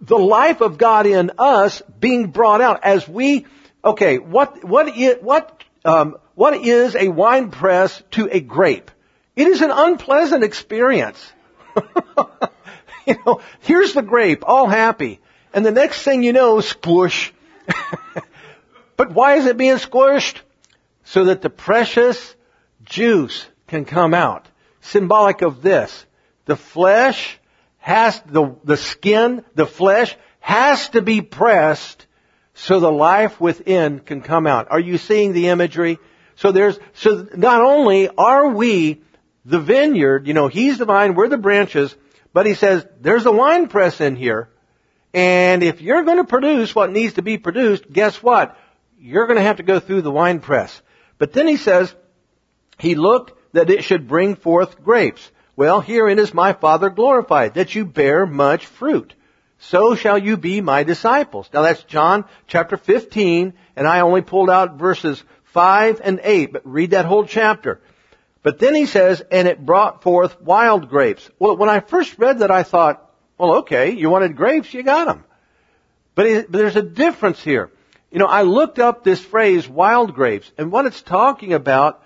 the 0.00 0.18
life 0.18 0.62
of 0.62 0.78
God 0.78 1.06
in 1.06 1.32
us 1.36 1.82
being 2.00 2.28
brought 2.28 2.62
out 2.62 2.84
as 2.84 3.06
we, 3.06 3.44
okay, 3.84 4.16
what, 4.16 4.64
what 4.64 4.96
is, 4.96 5.16
what, 5.20 5.64
um, 5.84 6.16
what 6.34 6.54
is 6.54 6.96
a 6.96 7.08
wine 7.08 7.50
press 7.50 8.02
to 8.12 8.26
a 8.32 8.40
grape? 8.40 8.90
It 9.36 9.46
is 9.46 9.60
an 9.60 9.70
unpleasant 9.70 10.44
experience. 10.44 11.30
you 13.06 13.16
know, 13.26 13.42
here's 13.60 13.92
the 13.92 14.02
grape, 14.02 14.44
all 14.46 14.66
happy. 14.66 15.20
And 15.52 15.64
the 15.64 15.70
next 15.70 16.02
thing 16.02 16.22
you 16.22 16.32
know, 16.32 16.60
squish. 16.60 17.32
but 18.96 19.12
why 19.12 19.36
is 19.36 19.46
it 19.46 19.56
being 19.56 19.76
squished? 19.76 20.40
So 21.04 21.26
that 21.26 21.42
the 21.42 21.50
precious 21.50 22.34
juice 22.84 23.46
can 23.66 23.84
come 23.84 24.14
out. 24.14 24.46
Symbolic 24.80 25.42
of 25.42 25.62
this. 25.62 26.06
The 26.44 26.56
flesh 26.56 27.38
has, 27.78 28.20
the, 28.26 28.56
the 28.64 28.76
skin, 28.76 29.44
the 29.54 29.66
flesh 29.66 30.16
has 30.40 30.88
to 30.90 31.02
be 31.02 31.20
pressed 31.20 32.06
so 32.54 32.80
the 32.80 32.90
life 32.90 33.40
within 33.40 34.00
can 34.00 34.20
come 34.20 34.46
out. 34.46 34.68
Are 34.70 34.80
you 34.80 34.98
seeing 34.98 35.32
the 35.32 35.48
imagery? 35.48 35.98
So 36.36 36.52
there's, 36.52 36.78
so 36.94 37.26
not 37.36 37.62
only 37.62 38.08
are 38.08 38.48
we 38.48 39.02
the 39.44 39.60
vineyard, 39.60 40.26
you 40.26 40.34
know, 40.34 40.48
he's 40.48 40.78
the 40.78 40.84
vine, 40.84 41.14
we're 41.14 41.28
the 41.28 41.38
branches, 41.38 41.94
but 42.32 42.46
he 42.46 42.54
says, 42.54 42.86
there's 43.00 43.26
a 43.26 43.32
wine 43.32 43.68
press 43.68 44.00
in 44.00 44.16
here, 44.16 44.50
and 45.14 45.62
if 45.62 45.80
you're 45.80 46.04
going 46.04 46.18
to 46.18 46.24
produce 46.24 46.74
what 46.74 46.92
needs 46.92 47.14
to 47.14 47.22
be 47.22 47.38
produced, 47.38 47.90
guess 47.90 48.22
what? 48.22 48.56
You're 49.00 49.26
going 49.26 49.38
to 49.38 49.44
have 49.44 49.56
to 49.56 49.62
go 49.62 49.80
through 49.80 50.02
the 50.02 50.10
wine 50.10 50.40
press. 50.40 50.82
But 51.18 51.32
then 51.32 51.46
he 51.46 51.56
says, 51.56 51.94
he 52.78 52.94
looked 52.94 53.32
that 53.52 53.70
it 53.70 53.84
should 53.84 54.08
bring 54.08 54.36
forth 54.36 54.82
grapes. 54.82 55.30
Well, 55.56 55.80
herein 55.80 56.18
is 56.18 56.34
my 56.34 56.52
Father 56.52 56.90
glorified, 56.90 57.54
that 57.54 57.74
you 57.74 57.84
bear 57.84 58.26
much 58.26 58.66
fruit. 58.66 59.14
So 59.58 59.96
shall 59.96 60.18
you 60.18 60.36
be 60.36 60.60
my 60.60 60.84
disciples. 60.84 61.48
Now 61.52 61.62
that's 61.62 61.82
John 61.84 62.24
chapter 62.46 62.76
15, 62.76 63.54
and 63.74 63.88
I 63.88 64.00
only 64.00 64.22
pulled 64.22 64.50
out 64.50 64.78
verses 64.78 65.22
5 65.46 66.00
and 66.04 66.20
8, 66.22 66.52
but 66.52 66.62
read 66.64 66.90
that 66.92 67.06
whole 67.06 67.24
chapter. 67.24 67.80
But 68.42 68.60
then 68.60 68.74
he 68.74 68.86
says, 68.86 69.20
and 69.32 69.48
it 69.48 69.64
brought 69.64 70.02
forth 70.02 70.40
wild 70.40 70.88
grapes. 70.88 71.28
Well, 71.38 71.56
when 71.56 71.68
I 71.68 71.80
first 71.80 72.18
read 72.18 72.38
that, 72.38 72.52
I 72.52 72.62
thought, 72.62 73.07
well, 73.38 73.54
okay, 73.58 73.92
you 73.92 74.10
wanted 74.10 74.36
grapes, 74.36 74.74
you 74.74 74.82
got 74.82 75.06
them. 75.06 75.24
But, 76.14 76.26
it, 76.26 76.50
but 76.50 76.58
there's 76.58 76.76
a 76.76 76.82
difference 76.82 77.42
here. 77.42 77.70
You 78.10 78.18
know, 78.18 78.26
I 78.26 78.42
looked 78.42 78.78
up 78.78 79.04
this 79.04 79.20
phrase, 79.20 79.68
wild 79.68 80.14
grapes, 80.14 80.50
and 80.58 80.72
what 80.72 80.86
it's 80.86 81.00
talking 81.02 81.52
about 81.52 82.02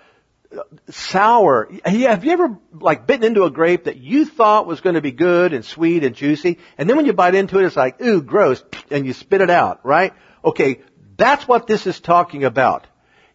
uh, 0.55 0.61
sour. 0.89 1.69
Have 1.83 2.23
you 2.23 2.31
ever 2.31 2.57
like 2.73 3.07
bitten 3.07 3.25
into 3.25 3.45
a 3.45 3.49
grape 3.49 3.85
that 3.85 3.97
you 3.97 4.25
thought 4.25 4.67
was 4.67 4.81
going 4.81 4.95
to 4.95 5.01
be 5.01 5.11
good 5.11 5.53
and 5.53 5.65
sweet 5.65 6.03
and 6.03 6.15
juicy, 6.15 6.59
and 6.77 6.87
then 6.87 6.97
when 6.97 7.05
you 7.05 7.13
bite 7.13 7.35
into 7.35 7.57
it, 7.57 7.65
it's 7.65 7.75
like, 7.75 8.01
ooh, 8.01 8.21
gross, 8.21 8.63
and 8.91 9.05
you 9.05 9.13
spit 9.13 9.41
it 9.41 9.49
out, 9.49 9.85
right? 9.85 10.13
Okay, 10.45 10.81
that's 11.17 11.47
what 11.47 11.67
this 11.67 11.87
is 11.87 11.99
talking 11.99 12.43
about. 12.43 12.85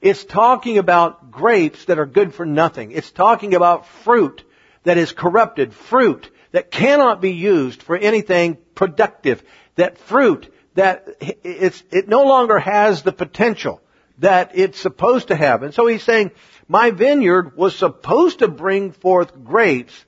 It's 0.00 0.24
talking 0.24 0.78
about 0.78 1.32
grapes 1.32 1.86
that 1.86 1.98
are 1.98 2.06
good 2.06 2.34
for 2.34 2.46
nothing. 2.46 2.92
It's 2.92 3.10
talking 3.10 3.54
about 3.54 3.86
fruit 3.86 4.44
that 4.84 4.98
is 4.98 5.10
corrupted, 5.10 5.74
fruit 5.74 6.30
that 6.52 6.70
cannot 6.70 7.20
be 7.20 7.32
used 7.32 7.82
for 7.82 7.96
anything 7.96 8.58
productive. 8.74 9.42
That 9.76 9.98
fruit 9.98 10.52
that 10.74 11.08
it's, 11.20 11.82
it 11.90 12.08
no 12.08 12.24
longer 12.24 12.58
has 12.58 13.02
the 13.02 13.12
potential 13.12 13.80
that 14.18 14.52
it's 14.54 14.78
supposed 14.78 15.28
to 15.28 15.36
have. 15.36 15.62
And 15.62 15.74
so 15.74 15.86
he's 15.86 16.02
saying, 16.02 16.32
my 16.66 16.90
vineyard 16.90 17.56
was 17.56 17.76
supposed 17.76 18.40
to 18.40 18.48
bring 18.48 18.92
forth 18.92 19.44
grapes 19.44 20.04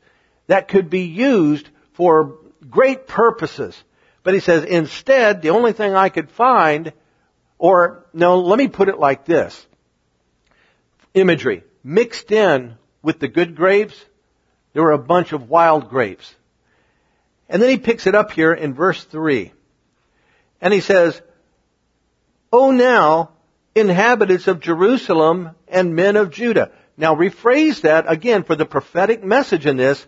that 0.46 0.68
could 0.68 0.90
be 0.90 1.05
used 1.05 1.68
for 1.92 2.38
great 2.68 3.07
purposes. 3.07 3.81
But 4.22 4.35
he 4.35 4.40
says, 4.40 4.64
instead, 4.64 5.42
the 5.42 5.50
only 5.50 5.72
thing 5.72 5.94
I 5.94 6.09
could 6.09 6.31
find, 6.31 6.92
or 7.59 8.07
no, 8.12 8.40
let 8.40 8.59
me 8.59 8.68
put 8.68 8.88
it 8.88 8.98
like 8.98 9.24
this. 9.24 9.66
Imagery. 11.14 11.64
Mixed 11.83 12.31
in 12.31 12.76
with 13.03 13.18
the 13.20 13.29
good 13.29 13.57
grapes, 13.57 14.05
there 14.72 14.83
were 14.83 14.92
a 14.92 14.98
bunch 14.98 15.33
of 15.33 15.48
wild 15.48 15.88
grapes. 15.88 16.35
And 17.48 17.61
then 17.61 17.70
he 17.70 17.78
picks 17.78 18.06
it 18.06 18.14
up 18.14 18.30
here 18.30 18.52
in 18.52 18.74
verse 18.74 19.02
3. 19.04 19.52
And 20.61 20.72
he 20.72 20.80
says, 20.80 21.20
Oh 22.52 22.70
now, 22.70 23.30
inhabitants 23.74 24.46
of 24.46 24.61
Jerusalem 24.61 25.50
and 25.68 25.96
men 25.96 26.16
of 26.16 26.30
Judah. 26.30 26.70
Now 26.96 27.14
rephrase 27.14 27.83
that 27.83 28.04
again 28.11 28.44
for 28.44 28.54
the 28.54 28.66
prophetic 28.66 29.24
message 29.24 29.66
in 29.66 29.76
this. 29.76 30.04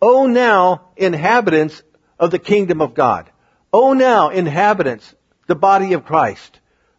Oh 0.00 0.26
now, 0.26 0.88
inhabitants 0.96 1.82
of 2.18 2.30
the 2.30 2.38
kingdom 2.38 2.80
of 2.82 2.94
God. 2.94 3.30
Oh 3.72 3.92
now, 3.92 4.30
inhabitants, 4.30 5.14
the 5.46 5.54
body 5.54 5.92
of 5.92 6.04
Christ. 6.04 6.58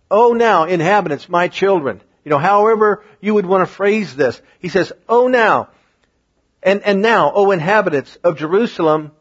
Oh 0.09 0.33
now, 0.33 0.65
inhabitants, 0.65 1.27
my 1.27 1.49
children. 1.49 2.01
You 2.23 2.29
know, 2.29 2.37
however 2.37 3.03
you 3.19 3.33
would 3.33 3.45
want 3.45 3.67
to 3.67 3.73
phrase 3.73 4.15
this. 4.15 4.41
He 4.59 4.69
says, 4.69 4.93
Oh 5.09 5.27
now, 5.27 5.69
and, 6.63 6.81
and 6.83 7.01
now, 7.01 7.31
O 7.33 7.51
inhabitants 7.51 8.17
of 8.23 8.37
Jerusalem 8.37 9.11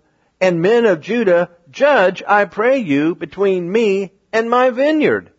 and 0.41 0.63
men 0.63 0.87
of 0.87 1.01
Judah, 1.01 1.51
judge, 1.71 2.23
I 2.27 2.45
pray 2.45 2.79
you, 2.79 3.15
between 3.15 3.71
me 3.71 4.13
and 4.33 4.49
my 4.49 4.71
vineyard. 4.71 5.31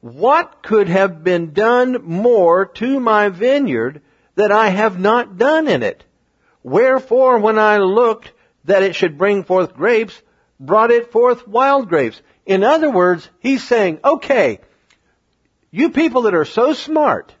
What 0.00 0.62
could 0.62 0.88
have 0.88 1.24
been 1.24 1.52
done 1.52 2.02
more 2.04 2.66
to 2.66 3.00
my 3.00 3.28
vineyard 3.28 4.02
that 4.34 4.52
I 4.52 4.68
have 4.68 4.98
not 4.98 5.38
done 5.38 5.68
in 5.68 5.82
it? 5.82 6.04
Wherefore, 6.62 7.38
when 7.38 7.58
I 7.58 7.78
looked 7.78 8.32
that 8.64 8.82
it 8.82 8.96
should 8.96 9.16
bring 9.16 9.44
forth 9.44 9.74
grapes, 9.74 10.20
brought 10.58 10.90
it 10.90 11.12
forth 11.12 11.46
wild 11.46 11.88
grapes. 11.88 12.20
In 12.44 12.64
other 12.64 12.90
words, 12.90 13.28
he's 13.38 13.62
saying, 13.62 14.00
okay, 14.04 14.60
you 15.70 15.90
people 15.90 16.22
that 16.22 16.34
are 16.34 16.44
so 16.44 16.72
smart, 16.72 17.32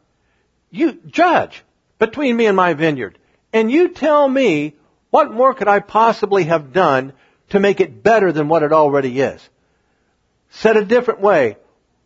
you 0.70 1.00
judge 1.06 1.64
between 1.98 2.36
me 2.36 2.46
and 2.46 2.56
my 2.56 2.74
vineyard. 2.74 3.18
And 3.52 3.70
you 3.70 3.88
tell 3.88 4.28
me 4.28 4.74
what 5.10 5.32
more 5.32 5.54
could 5.54 5.68
I 5.68 5.80
possibly 5.80 6.44
have 6.44 6.72
done 6.72 7.12
to 7.50 7.60
make 7.60 7.80
it 7.80 8.02
better 8.02 8.32
than 8.32 8.48
what 8.48 8.62
it 8.62 8.72
already 8.72 9.20
is? 9.20 9.48
Said 10.50 10.76
a 10.76 10.84
different 10.84 11.20
way, 11.20 11.56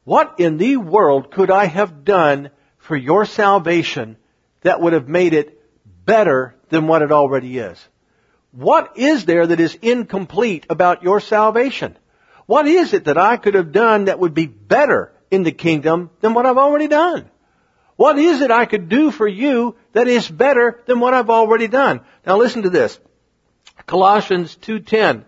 what 0.05 0.37
in 0.39 0.59
the 0.59 0.77
world 0.77 1.31
could 1.31 1.51
I 1.51 1.67
have 1.67 2.05
done 2.05 2.51
for 2.79 2.97
your 2.97 3.25
salvation 3.25 4.17
that 4.63 4.81
would 4.81 4.93
have 4.93 5.09
made 5.09 5.35
it 5.35 5.61
better 6.05 6.55
than 6.69 6.87
what 6.87 7.03
it 7.03 7.13
already 7.13 7.59
is? 7.59 7.79
What 8.53 8.97
is 8.97 9.25
there 9.25 9.47
that 9.47 9.61
is 9.61 9.79
incomplete 9.81 10.67
about 10.69 11.03
your 11.03 11.21
salvation? 11.21 11.97
What 12.47 12.67
is 12.67 12.93
it 12.93 13.05
that 13.05 13.19
I 13.19 13.37
could 13.37 13.55
have 13.55 13.73
done 13.73 14.07
that 14.07 14.19
would 14.19 14.35
be 14.35 14.47
better 14.47 15.13
in 15.31 15.45
the 15.45 15.53
kingdom 15.53 16.11
than 16.21 16.35
what 16.35 16.47
I've 16.47 16.59
already 16.59 16.89
done? 16.89 17.31
What 17.97 18.19
is 18.19 18.41
it 18.41 18.51
I 18.51 18.65
could 18.65 18.89
do 18.89 19.11
for 19.11 19.29
you 19.29 19.77
that 19.93 20.09
is 20.09 20.29
better 20.29 20.81
than 20.87 21.01
what 21.01 21.15
I've 21.15 21.31
already 21.31 21.69
done? 21.69 22.01
Now 22.27 22.37
listen 22.37 22.63
to 22.63 22.71
this. 22.71 22.99
Colossians 23.87 24.57
2.10. 24.63 25.25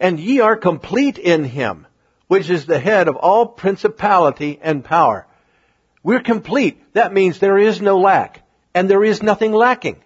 And 0.00 0.18
ye 0.18 0.40
are 0.40 0.56
complete 0.56 1.18
in 1.18 1.44
him, 1.44 1.86
which 2.26 2.50
is 2.50 2.66
the 2.66 2.78
head 2.78 3.08
of 3.08 3.16
all 3.16 3.46
principality 3.46 4.58
and 4.60 4.84
power. 4.84 5.26
We're 6.02 6.20
complete. 6.20 6.94
That 6.94 7.12
means 7.12 7.38
there 7.38 7.58
is 7.58 7.80
no 7.80 7.98
lack. 7.98 8.42
And 8.74 8.88
there 8.88 9.04
is 9.04 9.22
nothing 9.22 9.52
lacking. 9.52 10.02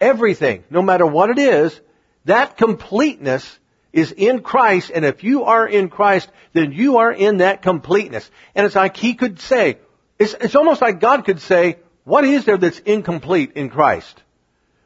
Everything, 0.00 0.64
no 0.70 0.80
matter 0.80 1.04
what 1.04 1.30
it 1.30 1.38
is, 1.38 1.78
that 2.24 2.56
completeness 2.56 3.58
is 3.92 4.12
in 4.12 4.42
Christ, 4.42 4.90
and 4.94 5.04
if 5.04 5.24
you 5.24 5.44
are 5.44 5.66
in 5.66 5.88
Christ, 5.88 6.28
then 6.52 6.72
you 6.72 6.98
are 6.98 7.10
in 7.10 7.38
that 7.38 7.62
completeness. 7.62 8.30
And 8.54 8.64
it's 8.64 8.76
like 8.76 8.96
he 8.96 9.14
could 9.14 9.40
say, 9.40 9.78
it's, 10.18 10.34
it's 10.34 10.54
almost 10.54 10.80
like 10.80 11.00
God 11.00 11.24
could 11.24 11.40
say, 11.40 11.78
what 12.08 12.24
is 12.24 12.46
there 12.46 12.56
that's 12.56 12.78
incomplete 12.78 13.52
in 13.54 13.68
Christ? 13.68 14.22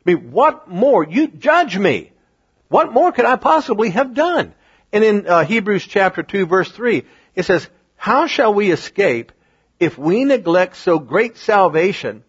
I 0.05 0.11
mean, 0.11 0.33
what 0.33 0.69
more? 0.69 1.05
You 1.05 1.29
judge 1.29 1.79
me. 1.79 2.11
What 2.67 2.93
more 2.93 3.13
could 3.13 3.27
I 3.27 3.37
possibly 3.37 3.91
have 3.91 4.13
done? 4.13 4.55
And 4.93 5.05
in 5.05 5.29
uh, 5.29 5.45
Hebrews 5.45 5.87
chapter 5.87 6.25
2 6.25 6.47
verse 6.47 6.73
3, 6.73 7.05
it 7.37 7.45
says, 7.45 7.69
How 7.95 8.27
shall 8.27 8.53
we 8.53 8.73
escape 8.73 9.31
if 9.79 9.97
we 9.97 10.25
neglect 10.25 10.77
so 10.77 10.99
great 10.99 11.37
salvation, 11.37 12.25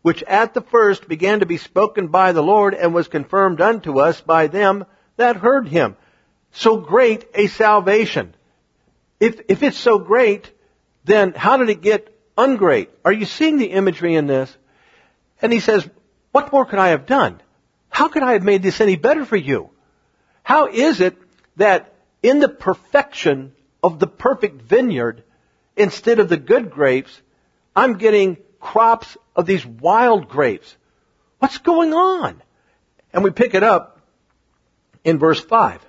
which 0.00 0.22
at 0.22 0.54
the 0.54 0.62
first 0.62 1.08
began 1.08 1.40
to 1.40 1.46
be 1.46 1.58
spoken 1.58 2.08
by 2.08 2.32
the 2.32 2.42
Lord 2.42 2.72
and 2.72 2.94
was 2.94 3.06
confirmed 3.06 3.60
unto 3.60 4.00
us 4.00 4.18
by 4.22 4.46
them 4.46 4.86
that 5.18 5.36
heard 5.36 5.68
him? 5.68 5.94
So 6.52 6.78
great 6.78 7.26
a 7.34 7.48
salvation. 7.48 8.34
If, 9.20 9.42
if 9.48 9.62
it's 9.62 9.76
so 9.76 9.98
great, 9.98 10.50
then 11.04 11.34
how 11.34 11.58
did 11.58 11.68
it 11.68 11.82
get 11.82 12.17
ungrate. 12.38 12.88
Are 13.04 13.12
you 13.12 13.26
seeing 13.26 13.58
the 13.58 13.72
imagery 13.72 14.14
in 14.14 14.26
this? 14.26 14.56
And 15.42 15.52
he 15.52 15.60
says, 15.60 15.88
what 16.32 16.52
more 16.52 16.64
could 16.64 16.78
I 16.78 16.88
have 16.88 17.06
done? 17.06 17.40
How 17.88 18.08
could 18.08 18.22
I 18.22 18.32
have 18.32 18.44
made 18.44 18.62
this 18.62 18.80
any 18.80 18.96
better 18.96 19.24
for 19.24 19.36
you? 19.36 19.70
How 20.42 20.68
is 20.68 21.00
it 21.00 21.16
that 21.56 21.92
in 22.22 22.38
the 22.38 22.48
perfection 22.48 23.52
of 23.82 23.98
the 23.98 24.06
perfect 24.06 24.62
vineyard, 24.62 25.24
instead 25.76 26.18
of 26.18 26.28
the 26.28 26.36
good 26.36 26.70
grapes, 26.70 27.20
I'm 27.74 27.98
getting 27.98 28.38
crops 28.60 29.16
of 29.34 29.46
these 29.46 29.66
wild 29.66 30.28
grapes? 30.28 30.76
What's 31.38 31.58
going 31.58 31.92
on? 31.92 32.42
And 33.12 33.24
we 33.24 33.30
pick 33.30 33.54
it 33.54 33.62
up 33.62 34.00
in 35.04 35.18
verse 35.18 35.40
5. 35.40 35.84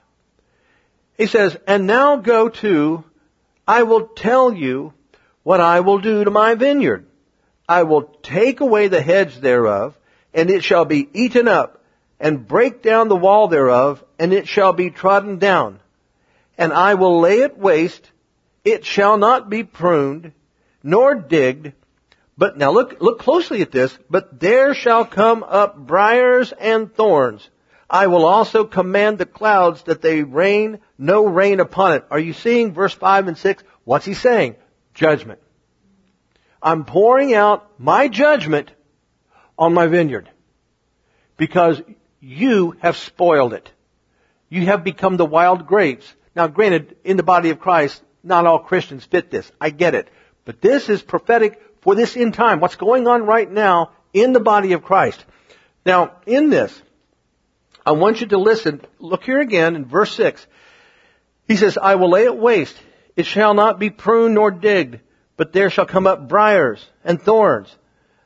He 1.17 1.27
says, 1.27 1.57
And 1.67 1.85
now 1.85 2.15
go 2.15 2.49
to, 2.49 3.03
I 3.67 3.83
will 3.83 4.07
tell 4.07 4.53
you 4.53 4.93
what 5.49 5.61
I 5.61 5.79
will 5.79 5.97
do 5.97 6.23
to 6.23 6.29
my 6.29 6.53
vineyard. 6.53 7.07
I 7.67 7.81
will 7.81 8.03
take 8.21 8.59
away 8.59 8.87
the 8.87 9.01
hedge 9.01 9.39
thereof, 9.39 9.97
and 10.31 10.47
it 10.51 10.63
shall 10.63 10.85
be 10.85 11.09
eaten 11.11 11.47
up, 11.47 11.83
and 12.19 12.47
break 12.47 12.83
down 12.83 13.07
the 13.07 13.15
wall 13.15 13.47
thereof, 13.47 14.03
and 14.19 14.31
it 14.31 14.47
shall 14.47 14.73
be 14.73 14.91
trodden 14.91 15.39
down. 15.39 15.79
And 16.55 16.71
I 16.71 16.93
will 16.93 17.19
lay 17.19 17.39
it 17.39 17.57
waste, 17.57 18.11
it 18.63 18.85
shall 18.85 19.17
not 19.17 19.49
be 19.49 19.63
pruned, 19.63 20.33
nor 20.83 21.15
digged, 21.15 21.73
but 22.37 22.55
now 22.55 22.69
look, 22.69 23.01
look 23.01 23.17
closely 23.17 23.63
at 23.63 23.71
this, 23.71 23.97
but 24.07 24.39
there 24.39 24.75
shall 24.75 25.03
come 25.03 25.41
up 25.41 25.75
briars 25.75 26.51
and 26.51 26.93
thorns. 26.93 27.49
I 27.89 28.05
will 28.05 28.27
also 28.27 28.65
command 28.65 29.17
the 29.17 29.25
clouds 29.25 29.81
that 29.85 30.03
they 30.03 30.21
rain 30.21 30.77
no 30.99 31.25
rain 31.25 31.59
upon 31.59 31.93
it. 31.93 32.05
Are 32.11 32.19
you 32.19 32.33
seeing 32.33 32.71
verse 32.75 32.93
5 32.93 33.29
and 33.29 33.35
6? 33.35 33.63
What's 33.83 34.05
he 34.05 34.13
saying? 34.13 34.55
Judgment. 34.99 35.39
I'm 36.61 36.83
pouring 36.83 37.33
out 37.33 37.79
my 37.79 38.09
judgment 38.09 38.69
on 39.57 39.73
my 39.73 39.87
vineyard 39.87 40.29
because 41.37 41.81
you 42.19 42.75
have 42.81 42.97
spoiled 42.97 43.53
it. 43.53 43.71
You 44.49 44.65
have 44.65 44.83
become 44.83 45.15
the 45.15 45.25
wild 45.25 45.67
grapes. 45.67 46.13
Now 46.35 46.47
granted, 46.47 46.97
in 47.05 47.15
the 47.15 47.23
body 47.23 47.49
of 47.51 47.61
Christ, 47.61 48.03
not 48.23 48.45
all 48.45 48.59
Christians 48.59 49.05
fit 49.05 49.31
this. 49.31 49.49
I 49.61 49.69
get 49.69 49.95
it. 49.95 50.09
But 50.43 50.59
this 50.59 50.89
is 50.89 51.01
prophetic 51.01 51.61
for 51.79 51.95
this 51.95 52.17
end 52.17 52.33
time. 52.33 52.59
What's 52.59 52.75
going 52.75 53.07
on 53.07 53.25
right 53.25 53.49
now 53.49 53.91
in 54.13 54.33
the 54.33 54.41
body 54.41 54.73
of 54.73 54.83
Christ. 54.83 55.23
Now, 55.85 56.17
in 56.25 56.49
this, 56.49 56.77
I 57.85 57.93
want 57.93 58.19
you 58.19 58.27
to 58.27 58.37
listen. 58.37 58.81
Look 58.99 59.23
here 59.23 59.39
again 59.39 59.77
in 59.77 59.85
verse 59.85 60.13
6. 60.13 60.45
He 61.47 61.55
says, 61.55 61.77
I 61.81 61.95
will 61.95 62.09
lay 62.09 62.25
it 62.25 62.35
waste. 62.35 62.75
It 63.15 63.25
shall 63.25 63.53
not 63.53 63.79
be 63.79 63.89
pruned 63.89 64.35
nor 64.35 64.51
digged, 64.51 64.99
but 65.37 65.53
there 65.53 65.69
shall 65.69 65.85
come 65.85 66.07
up 66.07 66.27
briars 66.27 66.85
and 67.03 67.21
thorns. 67.21 67.75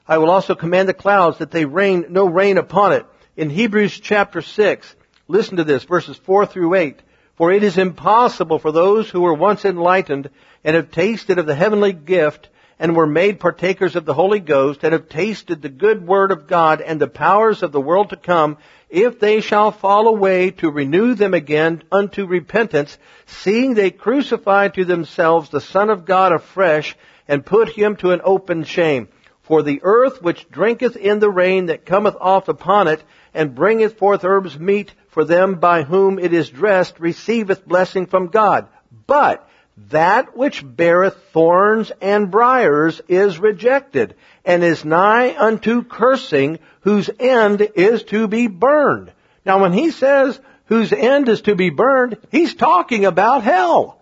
I 0.07 0.17
will 0.17 0.29
also 0.29 0.55
command 0.55 0.89
the 0.89 0.93
clouds 0.93 1.37
that 1.37 1.51
they 1.51 1.65
rain 1.65 2.07
no 2.09 2.25
rain 2.25 2.57
upon 2.57 2.93
it. 2.93 3.05
In 3.37 3.49
Hebrews 3.49 3.99
chapter 3.99 4.41
6, 4.41 4.95
listen 5.27 5.57
to 5.57 5.63
this, 5.63 5.83
verses 5.83 6.17
4 6.17 6.45
through 6.45 6.75
8. 6.75 7.01
For 7.35 7.51
it 7.51 7.63
is 7.63 7.77
impossible 7.77 8.59
for 8.59 8.71
those 8.71 9.09
who 9.09 9.21
were 9.21 9.33
once 9.33 9.65
enlightened 9.65 10.29
and 10.63 10.75
have 10.75 10.91
tasted 10.91 11.39
of 11.39 11.45
the 11.45 11.55
heavenly 11.55 11.93
gift 11.93 12.49
and 12.77 12.95
were 12.95 13.07
made 13.07 13.39
partakers 13.39 13.95
of 13.95 14.05
the 14.05 14.13
Holy 14.13 14.39
Ghost 14.39 14.83
and 14.83 14.93
have 14.93 15.09
tasted 15.09 15.61
the 15.61 15.69
good 15.69 16.05
word 16.05 16.31
of 16.31 16.47
God 16.47 16.81
and 16.81 16.99
the 16.99 17.07
powers 17.07 17.63
of 17.63 17.71
the 17.71 17.81
world 17.81 18.09
to 18.09 18.17
come, 18.17 18.57
if 18.93 19.19
they 19.19 19.41
shall 19.41 19.71
fall 19.71 20.07
away 20.07 20.51
to 20.51 20.69
renew 20.69 21.15
them 21.15 21.33
again 21.33 21.81
unto 21.91 22.27
repentance, 22.27 22.95
seeing 23.25 23.73
they 23.73 23.89
crucify 23.89 24.67
to 24.67 24.85
themselves 24.85 25.49
the 25.49 25.59
Son 25.59 25.89
of 25.89 26.05
God 26.05 26.31
afresh 26.31 26.95
and 27.27 27.43
put 27.43 27.69
him 27.69 27.95
to 27.97 28.11
an 28.11 28.21
open 28.23 28.63
shame. 28.63 29.07
For 29.41 29.63
the 29.63 29.79
earth 29.81 30.21
which 30.21 30.47
drinketh 30.47 30.95
in 30.95 31.17
the 31.17 31.31
rain 31.31 31.65
that 31.65 31.87
cometh 31.87 32.15
oft 32.21 32.49
upon 32.49 32.87
it, 32.87 33.03
and 33.33 33.55
bringeth 33.55 33.97
forth 33.97 34.23
herbs 34.23 34.59
meet 34.59 34.93
for 35.07 35.25
them 35.25 35.55
by 35.55 35.81
whom 35.81 36.19
it 36.19 36.31
is 36.31 36.51
dressed, 36.51 36.99
receiveth 36.99 37.67
blessing 37.67 38.05
from 38.05 38.27
God. 38.27 38.67
But 39.07 39.49
that 39.89 40.37
which 40.37 40.63
beareth 40.63 41.17
thorns 41.33 41.91
and 41.99 42.29
briars 42.29 43.01
is 43.07 43.39
rejected, 43.39 44.13
and 44.45 44.63
is 44.63 44.83
nigh 44.83 45.35
unto 45.37 45.83
cursing, 45.83 46.59
whose 46.81 47.09
end 47.19 47.61
is 47.75 48.03
to 48.03 48.27
be 48.27 48.47
burned. 48.47 49.11
Now 49.45 49.61
when 49.61 49.73
he 49.73 49.91
says 49.91 50.39
whose 50.65 50.91
end 50.91 51.29
is 51.29 51.41
to 51.41 51.55
be 51.55 51.69
burned, 51.69 52.17
he's 52.31 52.55
talking 52.55 53.05
about 53.05 53.43
hell. 53.43 54.01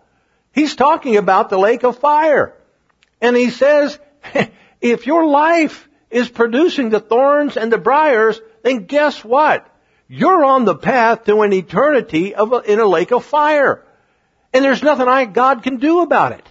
He's 0.54 0.76
talking 0.76 1.18
about 1.18 1.50
the 1.50 1.58
lake 1.58 1.84
of 1.84 2.00
fire. 2.00 2.54
And 3.22 3.36
he 3.36 3.50
says, 3.50 3.98
if 4.82 5.08
your 5.08 5.26
life 5.28 5.88
is 6.10 6.30
producing 6.30 6.90
the 6.90 7.00
thorns 7.00 7.56
and 7.56 7.72
the 7.72 7.78
briars, 7.78 8.40
then 8.64 8.86
guess 8.86 9.24
what? 9.24 9.68
You're 10.08 10.44
on 10.44 10.66
the 10.66 10.76
path 10.76 11.24
to 11.26 11.42
an 11.42 11.54
eternity 11.54 12.34
a, 12.34 12.44
in 12.44 12.80
a 12.80 12.86
lake 12.86 13.12
of 13.12 13.24
fire. 13.24 13.86
And 14.54 14.66
there's 14.66 14.84
nothing 14.84 15.08
I, 15.08 15.26
God 15.26 15.64
can 15.64 15.78
do 15.78 16.02
about 16.02 16.34
it. 16.34 16.46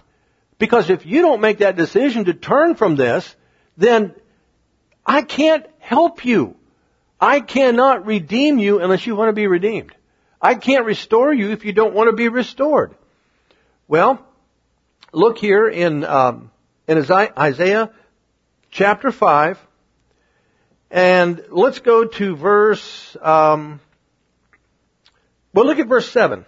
Because 0.57 0.89
if 0.89 1.05
you 1.05 1.21
don't 1.21 1.41
make 1.41 1.59
that 1.59 1.75
decision 1.75 2.25
to 2.25 2.33
turn 2.33 2.75
from 2.75 2.95
this, 2.95 3.35
then 3.77 4.13
I 5.05 5.21
can't 5.21 5.65
help 5.79 6.25
you. 6.25 6.55
I 7.19 7.39
cannot 7.39 8.05
redeem 8.05 8.57
you 8.57 8.79
unless 8.79 9.05
you 9.05 9.15
want 9.15 9.29
to 9.29 9.33
be 9.33 9.47
redeemed. 9.47 9.93
I 10.41 10.55
can't 10.55 10.85
restore 10.85 11.33
you 11.33 11.51
if 11.51 11.65
you 11.65 11.73
don't 11.73 11.93
want 11.93 12.09
to 12.09 12.15
be 12.15 12.29
restored. 12.29 12.95
Well, 13.87 14.25
look 15.11 15.37
here 15.37 15.67
in, 15.67 16.03
um, 16.03 16.49
in 16.87 16.97
Isaiah 16.97 17.91
chapter 18.71 19.11
5, 19.11 19.59
and 20.89 21.43
let's 21.49 21.79
go 21.79 22.05
to 22.05 22.35
verse, 22.35 23.17
um, 23.21 23.79
well, 25.53 25.65
look 25.65 25.79
at 25.79 25.87
verse 25.87 26.09
7. 26.09 26.45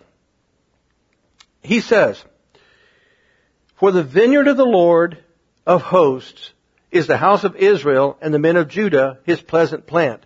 He 1.62 1.82
says, 1.82 2.24
For 3.76 3.92
the 3.92 4.04
vineyard 4.04 4.48
of 4.48 4.58
the 4.58 4.66
Lord 4.66 5.18
of 5.66 5.82
hosts 5.82 6.53
is 6.94 7.08
the 7.08 7.18
house 7.18 7.44
of 7.44 7.56
Israel 7.56 8.18
and 8.22 8.34
the 8.34 8.40
men 8.40 8.56
of 8.56 8.70
Judah 8.70 9.18
his 9.26 9.42
pleasant 9.42 9.88
plant. 9.88 10.26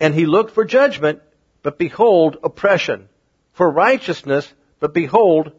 And 0.00 0.14
he 0.14 0.26
looked 0.26 0.54
for 0.54 0.64
judgment, 0.64 1.22
but 1.62 1.78
behold 1.78 2.38
oppression. 2.42 3.08
For 3.52 3.70
righteousness, 3.70 4.52
but 4.80 4.94
behold 4.94 5.52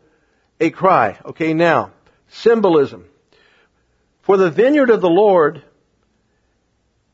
a 0.59 0.71
cry. 0.71 1.17
Okay, 1.25 1.53
now, 1.53 1.91
symbolism. 2.29 3.05
For 4.23 4.37
the 4.37 4.49
vineyard 4.49 4.89
of 4.89 5.01
the 5.01 5.09
Lord 5.09 5.63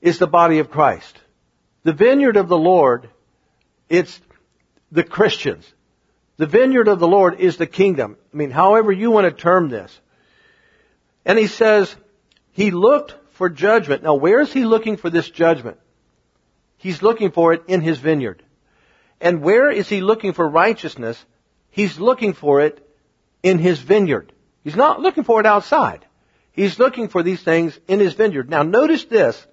is 0.01 0.17
the 0.17 0.27
body 0.27 0.59
of 0.59 0.71
Christ. 0.71 1.19
The 1.83 1.93
vineyard 1.93 2.37
of 2.37 2.47
the 2.47 2.57
Lord, 2.57 3.09
it's 3.89 4.19
the 4.91 5.03
Christians. 5.03 5.69
The 6.37 6.47
vineyard 6.47 6.87
of 6.87 6.99
the 6.99 7.07
Lord 7.07 7.39
is 7.39 7.57
the 7.57 7.67
kingdom. 7.67 8.15
I 8.33 8.37
mean, 8.37 8.51
however 8.51 8.91
you 8.91 9.11
want 9.11 9.25
to 9.25 9.41
term 9.41 9.69
this. 9.69 9.99
And 11.25 11.37
he 11.37 11.47
says, 11.47 11.93
he 12.51 12.71
looked 12.71 13.15
for 13.31 13.49
judgment. 13.49 14.03
Now 14.03 14.15
where 14.15 14.41
is 14.41 14.51
he 14.51 14.65
looking 14.65 14.97
for 14.97 15.09
this 15.09 15.29
judgment? 15.29 15.77
He's 16.77 17.01
looking 17.01 17.31
for 17.31 17.53
it 17.53 17.63
in 17.67 17.81
his 17.81 17.99
vineyard. 17.99 18.43
And 19.19 19.41
where 19.41 19.69
is 19.69 19.87
he 19.87 20.01
looking 20.01 20.33
for 20.33 20.47
righteousness? 20.47 21.23
He's 21.69 21.99
looking 21.99 22.33
for 22.33 22.61
it 22.61 22.85
in 23.43 23.59
his 23.59 23.79
vineyard. 23.79 24.33
He's 24.63 24.75
not 24.75 24.99
looking 24.99 25.23
for 25.23 25.39
it 25.39 25.45
outside. 25.45 26.05
He's 26.51 26.79
looking 26.79 27.07
for 27.07 27.23
these 27.23 27.41
things 27.41 27.79
in 27.87 27.99
his 27.99 28.13
vineyard. 28.13 28.49
Now 28.49 28.63
notice 28.63 29.05
this. 29.05 29.45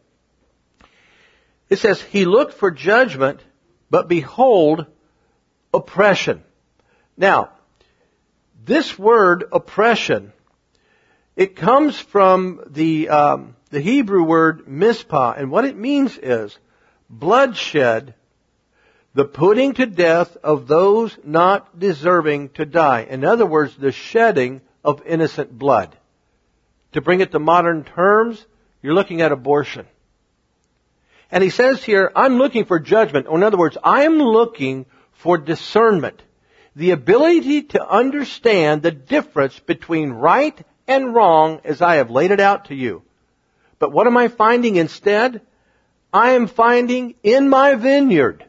It 1.69 1.79
says, 1.79 2.01
He 2.01 2.25
looked 2.25 2.55
for 2.55 2.71
judgment, 2.71 3.41
but 3.91 4.09
behold, 4.09 4.87
oppression. 5.73 6.43
Now, 7.17 7.51
this 8.65 8.99
word 8.99 9.45
oppression, 9.53 10.33
it 11.39 11.55
comes 11.55 11.97
from 11.97 12.61
the, 12.69 13.11
um, 13.11 13.55
the 13.71 13.81
Hebrew 13.81 14.25
word 14.25 14.67
mispah, 14.67 15.39
and 15.39 15.53
what 15.53 15.65
it 15.65 15.77
means 15.77 16.19
is 16.19 16.59
bloodshed, 17.09 18.15
the 19.15 19.25
putting 19.25 19.75
to 19.75 19.87
death 19.87 20.37
of 20.43 20.67
those 20.67 21.17
not 21.23 21.79
deserving 21.79 22.49
to 22.55 22.67
die. 22.67 23.07
In 23.09 23.25
other 23.25 23.47
words, 23.47 23.77
the 23.77 23.93
shedding 23.93 24.63
of 24.83 25.07
innocent 25.07 25.57
blood. 25.57 25.97
To 26.95 27.01
bring 27.01 27.21
it 27.21 27.31
to 27.31 27.39
modern 27.39 27.85
terms, 27.85 28.45
you're 28.83 28.95
looking 28.95 29.21
at 29.21 29.31
abortion. 29.31 29.87
And 31.31 31.45
he 31.45 31.51
says 31.51 31.85
here, 31.85 32.11
I'm 32.17 32.39
looking 32.39 32.65
for 32.65 32.81
judgment. 32.81 33.29
Or 33.29 33.37
in 33.37 33.45
other 33.45 33.59
words, 33.59 33.79
I'm 33.85 34.19
looking 34.19 34.87
for 35.13 35.39
discernment. 35.39 36.21
The 36.75 36.91
ability 36.91 37.63
to 37.75 37.89
understand 37.89 38.83
the 38.83 38.91
difference 38.91 39.57
between 39.61 40.11
right 40.11 40.61
and 40.89 41.15
wrong 41.15 41.61
as 41.65 41.81
I 41.83 41.97
have 41.97 42.11
laid 42.11 42.31
it 42.31 42.41
out 42.41 42.67
to 42.67 42.75
you. 42.75 43.03
But 43.79 43.93
what 43.93 44.07
am 44.07 44.17
I 44.17 44.29
finding 44.29 44.77
instead? 44.77 45.43
I 46.13 46.31
am 46.31 46.47
finding 46.47 47.15
in 47.23 47.49
my 47.49 47.75
vineyard 47.75 48.45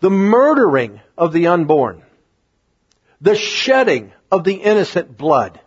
the 0.00 0.10
murdering 0.10 1.00
of 1.16 1.32
the 1.32 1.48
unborn, 1.48 2.02
the 3.20 3.34
shedding 3.34 4.12
of 4.30 4.44
the 4.44 4.54
innocent 4.54 5.16
blood. 5.16 5.60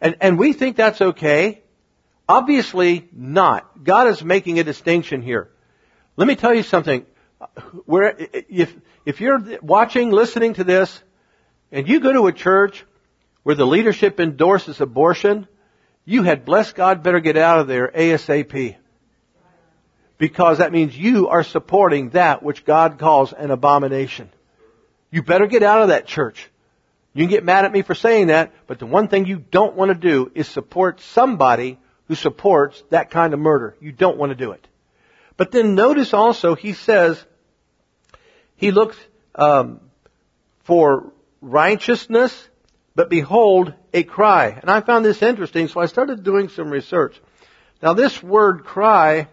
And, 0.00 0.16
and 0.20 0.38
we 0.38 0.52
think 0.52 0.76
that's 0.76 1.00
okay. 1.00 1.62
Obviously 2.28 3.08
not. 3.12 3.84
God 3.84 4.08
is 4.08 4.24
making 4.24 4.58
a 4.58 4.64
distinction 4.64 5.22
here. 5.22 5.50
Let 6.16 6.28
me 6.28 6.36
tell 6.36 6.54
you 6.54 6.62
something. 6.62 7.04
Where, 7.84 8.14
if, 8.48 8.74
if 9.04 9.20
you're 9.20 9.58
watching, 9.62 10.10
listening 10.10 10.54
to 10.54 10.64
this, 10.64 11.02
and 11.72 11.88
you 11.88 12.00
go 12.00 12.12
to 12.12 12.26
a 12.26 12.32
church 12.32 12.84
where 13.42 13.54
the 13.54 13.66
leadership 13.66 14.20
endorses 14.20 14.80
abortion, 14.80 15.46
you 16.04 16.22
had 16.22 16.44
blessed 16.44 16.74
God 16.74 17.02
better 17.02 17.20
get 17.20 17.36
out 17.36 17.60
of 17.60 17.66
there 17.66 17.88
ASAP. 17.88 18.76
Because 20.18 20.58
that 20.58 20.72
means 20.72 20.96
you 20.96 21.28
are 21.28 21.42
supporting 21.42 22.10
that 22.10 22.42
which 22.42 22.64
God 22.64 22.98
calls 22.98 23.32
an 23.32 23.50
abomination. 23.50 24.28
You 25.10 25.22
better 25.22 25.46
get 25.46 25.62
out 25.62 25.82
of 25.82 25.88
that 25.88 26.06
church. 26.06 26.50
You 27.14 27.24
can 27.24 27.30
get 27.30 27.44
mad 27.44 27.64
at 27.64 27.72
me 27.72 27.82
for 27.82 27.94
saying 27.94 28.28
that, 28.28 28.52
but 28.66 28.78
the 28.78 28.86
one 28.86 29.08
thing 29.08 29.26
you 29.26 29.38
don't 29.38 29.74
want 29.74 29.88
to 29.90 29.94
do 29.94 30.30
is 30.34 30.46
support 30.46 31.00
somebody 31.00 31.78
who 32.06 32.14
supports 32.14 32.82
that 32.90 33.10
kind 33.10 33.34
of 33.34 33.40
murder. 33.40 33.76
You 33.80 33.92
don't 33.92 34.16
want 34.16 34.30
to 34.30 34.36
do 34.36 34.52
it. 34.52 34.66
But 35.36 35.50
then 35.50 35.74
notice 35.74 36.12
also 36.12 36.54
he 36.54 36.72
says 36.74 37.24
he 38.56 38.70
looks 38.70 38.96
um, 39.34 39.80
for 40.64 41.12
righteousness, 41.40 42.48
but 42.94 43.10
behold 43.10 43.74
a 43.92 44.02
cry. 44.02 44.58
And 44.60 44.70
I 44.70 44.80
found 44.80 45.04
this 45.04 45.22
interesting, 45.22 45.68
so 45.68 45.80
I 45.80 45.86
started 45.86 46.22
doing 46.22 46.48
some 46.48 46.70
research. 46.70 47.20
Now 47.82 47.94
this 47.94 48.22
word 48.22 48.64
cry, 48.64 49.28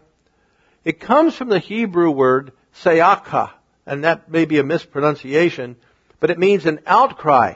it 0.84 1.00
comes 1.00 1.36
from 1.36 1.50
the 1.50 1.60
Hebrew 1.60 2.12
word 2.12 2.54
sayaka, 2.84 3.52
and 3.86 4.04
that 4.04 4.30
may 4.30 4.46
be 4.46 4.60
a 4.60 4.64
mispronunciation, 4.64 5.76
but 6.20 6.30
it 6.30 6.40
means 6.40 6.66
an 6.66 6.80
outcry. 6.86 7.56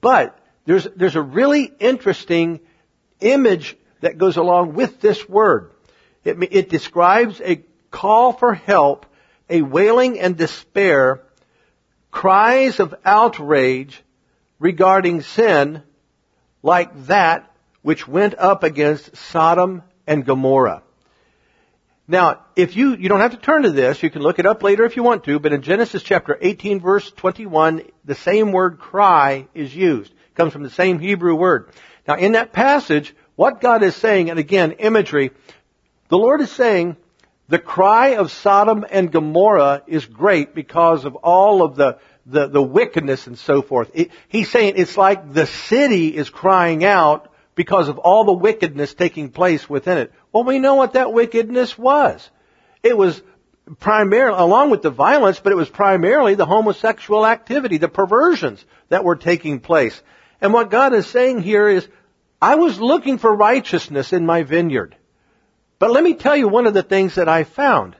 But 0.00 0.38
there's, 0.66 0.86
there's 0.96 1.16
a 1.16 1.22
really 1.22 1.72
interesting 1.80 2.60
image 3.20 3.76
that 4.00 4.18
goes 4.18 4.36
along 4.36 4.74
with 4.74 5.00
this 5.00 5.28
word. 5.28 5.72
It, 6.24 6.36
it 6.52 6.68
describes 6.68 7.40
a 7.40 7.64
call 7.90 8.32
for 8.32 8.54
help, 8.54 9.06
a 9.48 9.62
wailing 9.62 10.20
and 10.20 10.36
despair, 10.36 11.22
cries 12.10 12.80
of 12.80 12.94
outrage 13.04 14.02
regarding 14.58 15.22
sin 15.22 15.82
like 16.62 17.06
that 17.06 17.50
which 17.82 18.08
went 18.08 18.34
up 18.38 18.64
against 18.64 19.16
Sodom 19.16 19.82
and 20.06 20.24
Gomorrah. 20.24 20.82
Now, 22.10 22.40
if 22.56 22.74
you, 22.74 22.96
you 22.96 23.08
don't 23.08 23.20
have 23.20 23.32
to 23.32 23.36
turn 23.36 23.64
to 23.64 23.70
this, 23.70 24.02
you 24.02 24.10
can 24.10 24.22
look 24.22 24.38
it 24.38 24.46
up 24.46 24.62
later 24.62 24.84
if 24.84 24.96
you 24.96 25.02
want 25.02 25.24
to, 25.24 25.38
but 25.38 25.52
in 25.52 25.60
Genesis 25.62 26.02
chapter 26.02 26.38
18 26.40 26.80
verse 26.80 27.10
21, 27.10 27.82
the 28.04 28.14
same 28.14 28.50
word 28.50 28.78
cry 28.78 29.46
is 29.54 29.74
used. 29.74 30.10
It 30.10 30.34
comes 30.34 30.52
from 30.52 30.62
the 30.62 30.70
same 30.70 30.98
Hebrew 30.98 31.34
word. 31.34 31.70
Now 32.06 32.16
in 32.16 32.32
that 32.32 32.52
passage, 32.52 33.14
what 33.36 33.60
God 33.60 33.82
is 33.82 33.94
saying, 33.94 34.30
and 34.30 34.38
again, 34.38 34.72
imagery, 34.72 35.30
the 36.08 36.18
Lord 36.18 36.40
is 36.40 36.50
saying, 36.50 36.96
the 37.48 37.58
cry 37.58 38.16
of 38.16 38.32
Sodom 38.32 38.84
and 38.90 39.12
Gomorrah 39.12 39.82
is 39.86 40.04
great 40.04 40.54
because 40.54 41.04
of 41.04 41.14
all 41.16 41.62
of 41.62 41.76
the, 41.76 41.98
the, 42.28 42.46
the 42.46 42.62
wickedness 42.62 43.26
and 43.26 43.38
so 43.38 43.62
forth. 43.62 43.90
It, 43.94 44.10
he's 44.28 44.50
saying 44.50 44.74
it's 44.76 44.96
like 44.96 45.32
the 45.32 45.46
city 45.46 46.14
is 46.14 46.30
crying 46.30 46.84
out 46.84 47.32
because 47.54 47.88
of 47.88 47.98
all 47.98 48.24
the 48.24 48.32
wickedness 48.32 48.94
taking 48.94 49.30
place 49.30 49.68
within 49.68 49.98
it. 49.98 50.12
Well, 50.32 50.44
we 50.44 50.58
know 50.58 50.74
what 50.74 50.92
that 50.92 51.12
wickedness 51.12 51.76
was. 51.76 52.28
It 52.82 52.96
was 52.96 53.20
primarily, 53.80 54.38
along 54.38 54.70
with 54.70 54.82
the 54.82 54.90
violence, 54.90 55.40
but 55.40 55.52
it 55.52 55.56
was 55.56 55.68
primarily 55.68 56.34
the 56.34 56.46
homosexual 56.46 57.26
activity, 57.26 57.78
the 57.78 57.88
perversions 57.88 58.64
that 58.90 59.04
were 59.04 59.16
taking 59.16 59.60
place. 59.60 60.00
And 60.40 60.52
what 60.52 60.70
God 60.70 60.94
is 60.94 61.06
saying 61.06 61.42
here 61.42 61.68
is, 61.68 61.88
I 62.40 62.54
was 62.54 62.78
looking 62.78 63.18
for 63.18 63.34
righteousness 63.34 64.12
in 64.12 64.24
my 64.24 64.44
vineyard. 64.44 64.94
But 65.78 65.90
let 65.90 66.04
me 66.04 66.14
tell 66.14 66.36
you 66.36 66.48
one 66.48 66.66
of 66.66 66.74
the 66.74 66.82
things 66.82 67.16
that 67.16 67.28
I 67.28 67.44
found. 67.44 67.96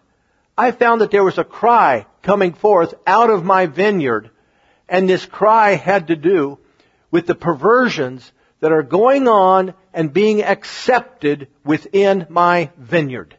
I 0.57 0.71
found 0.71 1.01
that 1.01 1.11
there 1.11 1.25
was 1.25 1.39
a 1.39 1.45
cry 1.45 2.07
coming 2.23 2.53
forth 2.53 2.95
out 3.07 3.31
of 3.31 3.45
my 3.45 3.67
vineyard, 3.67 4.31
and 4.89 5.09
this 5.09 5.27
cry 5.27 5.75
had 5.75 6.09
to 6.09 6.17
do 6.17 6.59
with 7.11 7.27
the 7.27 7.35
perversions 7.35 8.33
that 8.61 8.73
are 8.73 8.83
going 8.83 9.29
on 9.29 9.75
and 9.95 10.13
being 10.13 10.43
accepted 10.43 11.49
within 11.65 12.27
my 12.29 12.71
vineyard. 12.77 13.37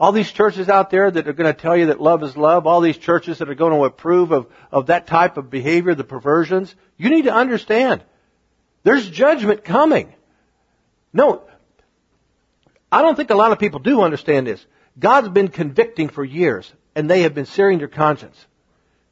All 0.00 0.12
these 0.12 0.30
churches 0.30 0.68
out 0.68 0.90
there 0.90 1.10
that 1.10 1.28
are 1.28 1.32
going 1.32 1.52
to 1.52 1.58
tell 1.58 1.76
you 1.76 1.86
that 1.86 2.00
love 2.00 2.22
is 2.24 2.36
love, 2.36 2.66
all 2.66 2.80
these 2.80 2.98
churches 2.98 3.38
that 3.38 3.48
are 3.48 3.54
going 3.54 3.72
to 3.72 3.84
approve 3.84 4.32
of, 4.32 4.46
of 4.72 4.86
that 4.86 5.06
type 5.06 5.36
of 5.36 5.50
behavior, 5.50 5.94
the 5.94 6.04
perversions, 6.04 6.74
you 6.96 7.10
need 7.10 7.22
to 7.22 7.32
understand. 7.32 8.02
There's 8.82 9.08
judgment 9.08 9.64
coming. 9.64 10.12
No, 11.12 11.44
I 12.90 13.02
don't 13.02 13.16
think 13.16 13.30
a 13.30 13.34
lot 13.34 13.52
of 13.52 13.58
people 13.58 13.80
do 13.80 14.02
understand 14.02 14.46
this. 14.46 14.64
God's 14.98 15.28
been 15.28 15.48
convicting 15.48 16.08
for 16.08 16.24
years, 16.24 16.72
and 16.94 17.10
they 17.10 17.22
have 17.22 17.34
been 17.34 17.46
searing 17.46 17.78
your 17.78 17.88
conscience. 17.88 18.36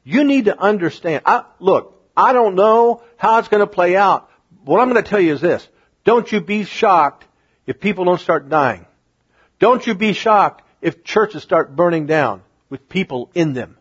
You 0.03 0.23
need 0.23 0.45
to 0.45 0.59
understand. 0.59 1.23
I, 1.25 1.43
look, 1.59 2.01
I 2.15 2.33
don't 2.33 2.55
know 2.55 3.03
how 3.17 3.39
it's 3.39 3.47
going 3.47 3.61
to 3.61 3.67
play 3.67 3.95
out, 3.95 4.29
what 4.65 4.79
I'm 4.79 4.89
going 4.89 5.03
to 5.03 5.09
tell 5.09 5.19
you 5.19 5.33
is 5.33 5.41
this. 5.41 5.67
Don't 6.03 6.31
you 6.31 6.41
be 6.41 6.63
shocked 6.63 7.25
if 7.65 7.79
people 7.79 8.05
don't 8.05 8.19
start 8.19 8.49
dying. 8.49 8.85
Don't 9.59 9.85
you 9.85 9.95
be 9.95 10.13
shocked 10.13 10.63
if 10.81 11.03
churches 11.03 11.43
start 11.43 11.75
burning 11.75 12.05
down 12.05 12.41
with 12.69 12.89
people 12.89 13.29
in 13.33 13.53
them. 13.53 13.77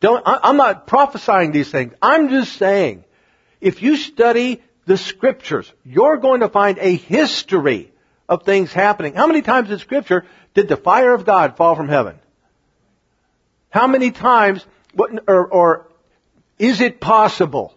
Don't, 0.00 0.22
I, 0.26 0.40
I'm 0.42 0.56
not 0.56 0.86
prophesying 0.86 1.52
these 1.52 1.70
things. 1.70 1.94
I'm 2.00 2.28
just 2.28 2.52
saying, 2.54 3.04
If 3.60 3.82
you 3.82 3.96
study 3.96 4.62
the 4.86 4.96
scriptures, 4.96 5.72
you're 5.84 6.18
going 6.18 6.40
to 6.40 6.48
find 6.48 6.78
a 6.78 6.94
history 6.94 7.92
of 8.28 8.42
things 8.42 8.72
happening. 8.72 9.14
How 9.14 9.26
many 9.26 9.42
times 9.42 9.70
in 9.70 9.78
scripture 9.78 10.26
did 10.54 10.68
the 10.68 10.76
fire 10.76 11.14
of 11.14 11.24
God 11.24 11.56
fall 11.56 11.74
from 11.74 11.88
heaven? 11.88 12.18
How 13.70 13.86
many 13.86 14.10
times, 14.10 14.64
or, 14.96 15.46
or 15.46 15.88
is 16.58 16.80
it 16.80 17.00
possible 17.00 17.74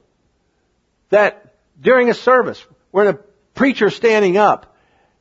that 1.09 1.53
during 1.79 2.09
a 2.09 2.13
service, 2.13 2.63
when 2.91 3.07
a 3.07 3.19
preacher 3.53 3.89
standing 3.89 4.37
up 4.37 4.75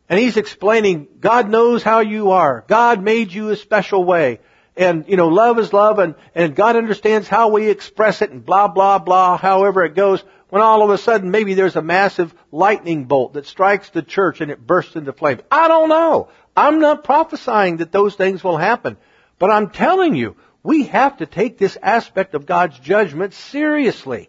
and 0.08 0.18
he's 0.18 0.36
explaining, 0.36 1.08
God 1.20 1.48
knows 1.48 1.82
how 1.82 2.00
you 2.00 2.32
are. 2.32 2.64
God 2.66 3.02
made 3.02 3.32
you 3.32 3.50
a 3.50 3.56
special 3.56 4.04
way. 4.04 4.40
And, 4.76 5.04
you 5.08 5.16
know, 5.16 5.28
love 5.28 5.58
is 5.58 5.72
love 5.72 5.98
and, 5.98 6.14
and 6.34 6.54
God 6.54 6.76
understands 6.76 7.28
how 7.28 7.48
we 7.48 7.68
express 7.68 8.22
it 8.22 8.30
and 8.30 8.44
blah, 8.44 8.68
blah, 8.68 8.98
blah, 8.98 9.36
however 9.36 9.84
it 9.84 9.94
goes. 9.94 10.22
When 10.48 10.62
all 10.62 10.82
of 10.82 10.90
a 10.90 10.98
sudden 10.98 11.30
maybe 11.30 11.54
there's 11.54 11.76
a 11.76 11.82
massive 11.82 12.34
lightning 12.50 13.04
bolt 13.04 13.34
that 13.34 13.46
strikes 13.46 13.90
the 13.90 14.02
church 14.02 14.40
and 14.40 14.50
it 14.50 14.66
bursts 14.66 14.96
into 14.96 15.12
flames. 15.12 15.42
I 15.50 15.68
don't 15.68 15.88
know. 15.88 16.28
I'm 16.56 16.80
not 16.80 17.04
prophesying 17.04 17.78
that 17.78 17.92
those 17.92 18.16
things 18.16 18.42
will 18.42 18.56
happen. 18.56 18.96
But 19.38 19.50
I'm 19.50 19.70
telling 19.70 20.16
you, 20.16 20.36
we 20.62 20.84
have 20.84 21.18
to 21.18 21.26
take 21.26 21.58
this 21.58 21.78
aspect 21.82 22.34
of 22.34 22.46
God's 22.46 22.78
judgment 22.78 23.34
seriously. 23.34 24.28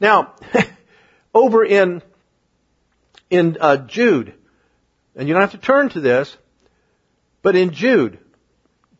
Now, 0.00 0.34
over 1.34 1.64
in 1.64 2.02
in 3.30 3.58
uh, 3.60 3.76
Jude, 3.78 4.32
and 5.14 5.28
you 5.28 5.34
don't 5.34 5.42
have 5.42 5.52
to 5.52 5.58
turn 5.58 5.90
to 5.90 6.00
this, 6.00 6.34
but 7.42 7.56
in 7.56 7.72
Jude, 7.72 8.18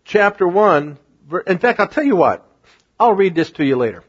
chapter 0.05 0.47
one, 0.47 0.99
in 1.47 1.59
fact, 1.59 1.81
I'll 1.81 1.89
tell 1.89 2.05
you 2.05 2.17
what, 2.17 2.47
I'll 2.99 3.15
read 3.15 3.35
this 3.35 3.51
to 3.53 3.65
you 3.65 3.77
later. 3.77 4.05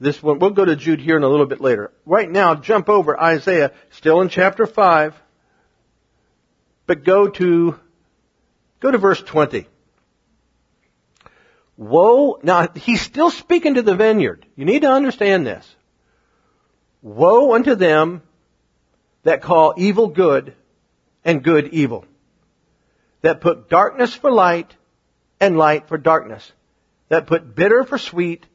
This 0.00 0.20
one, 0.20 0.40
we'll 0.40 0.50
go 0.50 0.64
to 0.64 0.74
Jude 0.74 1.00
here 1.00 1.16
in 1.16 1.22
a 1.22 1.28
little 1.28 1.46
bit 1.46 1.60
later. 1.60 1.92
Right 2.04 2.28
now, 2.28 2.56
jump 2.56 2.88
over 2.88 3.20
Isaiah, 3.20 3.70
still 3.90 4.20
in 4.20 4.30
chapter 4.30 4.66
five, 4.66 5.14
but 6.86 7.04
go 7.04 7.28
to 7.28 7.78
go 8.80 8.90
to 8.90 8.98
verse 8.98 9.22
twenty. 9.22 9.68
Woe, 11.76 12.38
now 12.42 12.68
he's 12.74 13.00
still 13.00 13.30
speaking 13.30 13.74
to 13.74 13.82
the 13.82 13.94
vineyard. 13.94 14.46
You 14.56 14.64
need 14.64 14.82
to 14.82 14.90
understand 14.90 15.46
this. 15.46 15.76
Woe 17.00 17.54
unto 17.54 17.74
them 17.74 18.22
that 19.22 19.42
call 19.42 19.74
evil 19.76 20.08
good 20.08 20.54
and 21.24 21.42
good 21.42 21.68
evil. 21.68 22.04
That 23.22 23.40
put 23.40 23.68
darkness 23.68 24.14
for 24.14 24.30
light 24.30 24.74
and 25.40 25.56
light 25.56 25.88
for 25.88 25.98
darkness. 25.98 26.52
That 27.08 27.26
put 27.26 27.54
bitter 27.54 27.84
for 27.84 27.98
sweet 27.98 28.46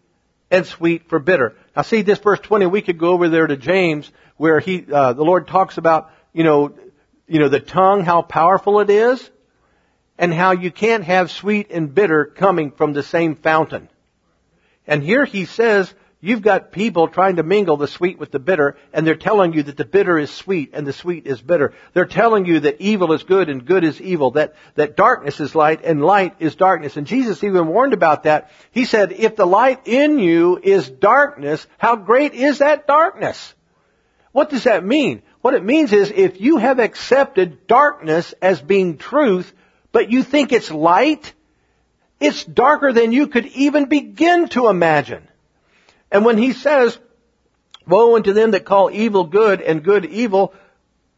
and 0.50 0.66
sweet 0.66 1.10
for 1.10 1.20
bitter. 1.20 1.56
Now 1.76 1.82
see 1.82 2.02
this 2.02 2.20
verse 2.20 2.40
20, 2.40 2.66
we 2.68 2.82
could 2.82 2.98
go 2.98 3.10
over 3.10 3.30
there 3.30 3.48
to 3.48 3.58
James 3.58 4.12
where 4.38 4.60
he, 4.60 4.86
uh, 4.92 5.14
the 5.14 5.24
Lord 5.24 5.48
talks 5.48 5.78
about, 5.78 6.12
you 6.34 6.44
know, 6.44 6.74
you 7.28 7.40
know, 7.40 7.50
the 7.50 7.60
tongue, 7.60 8.04
how 8.04 8.22
powerful 8.22 8.80
it 8.80 8.90
is 8.90 9.30
and 10.18 10.34
how 10.34 10.52
you 10.52 10.72
can't 10.72 11.04
have 11.04 11.32
sweet 11.32 11.70
and 11.72 11.94
bitter 11.94 12.26
coming 12.26 12.72
from 12.72 12.94
the 12.94 13.04
same 13.04 13.36
fountain. 13.36 13.90
And 14.88 15.04
here 15.04 15.26
he 15.26 15.46
says, 15.46 15.94
you've 16.22 16.42
got 16.42 16.72
people 16.72 17.08
trying 17.08 17.36
to 17.36 17.44
mingle 17.44 17.78
the 17.78 17.88
sweet 17.88 18.18
with 18.18 18.32
the 18.32 18.40
bitter, 18.40 18.78
and 18.94 19.06
they're 19.06 19.16
telling 19.16 19.54
you 19.54 19.64
that 19.64 19.78
the 19.78 19.86
bitter 19.86 20.18
is 20.18 20.32
sweet 20.32 20.72
and 20.74 20.88
the 20.88 20.94
sweet 20.94 21.28
is 21.28 21.42
bitter. 21.42 21.74
They're 21.94 22.06
telling 22.06 22.46
you 22.46 22.62
that 22.62 22.82
evil 22.82 23.14
is 23.14 23.24
good 23.24 23.50
and 23.50 23.66
good 23.66 23.84
is 23.84 24.02
evil, 24.02 24.32
that, 24.32 24.56
that 24.76 24.98
darkness 24.98 25.40
is 25.40 25.54
light 25.54 25.84
and 25.84 26.04
light 26.04 26.36
is 26.40 26.56
darkness. 26.56 26.98
And 26.98 27.06
Jesus 27.06 27.44
even 27.44 27.68
warned 27.68 27.94
about 27.94 28.24
that. 28.24 28.52
He 28.72 28.86
said, 28.86 29.12
if 29.12 29.36
the 29.36 29.46
light 29.46 29.82
in 29.86 30.20
you 30.20 30.60
is 30.62 30.90
darkness, 30.90 31.68
how 31.78 31.96
great 31.96 32.34
is 32.34 32.60
that 32.60 32.88
darkness? 32.88 33.54
What 34.32 34.50
does 34.50 34.64
that 34.64 34.86
mean? 34.86 35.22
What 35.42 35.54
it 35.54 35.64
means 35.64 35.94
is 35.94 36.12
if 36.12 36.42
you 36.42 36.58
have 36.58 36.80
accepted 36.80 37.68
darkness 37.68 38.34
as 38.42 38.62
being 38.62 38.98
truth, 38.98 39.52
but 39.98 40.12
you 40.12 40.22
think 40.22 40.52
it's 40.52 40.70
light, 40.70 41.34
it's 42.20 42.44
darker 42.44 42.94
than 42.94 43.12
you 43.12 43.26
could 43.26 43.48
even 43.48 43.86
begin 43.86 44.48
to 44.50 44.68
imagine. 44.68 45.28
And 46.12 46.24
when 46.24 46.38
he 46.38 46.54
says, 46.54 47.00
woe 47.88 48.16
unto 48.16 48.32
them 48.32 48.52
that 48.52 48.64
call 48.64 48.92
evil 48.92 49.24
good 49.24 49.60
and 49.60 49.84
good 49.84 50.06
evil, 50.06 50.54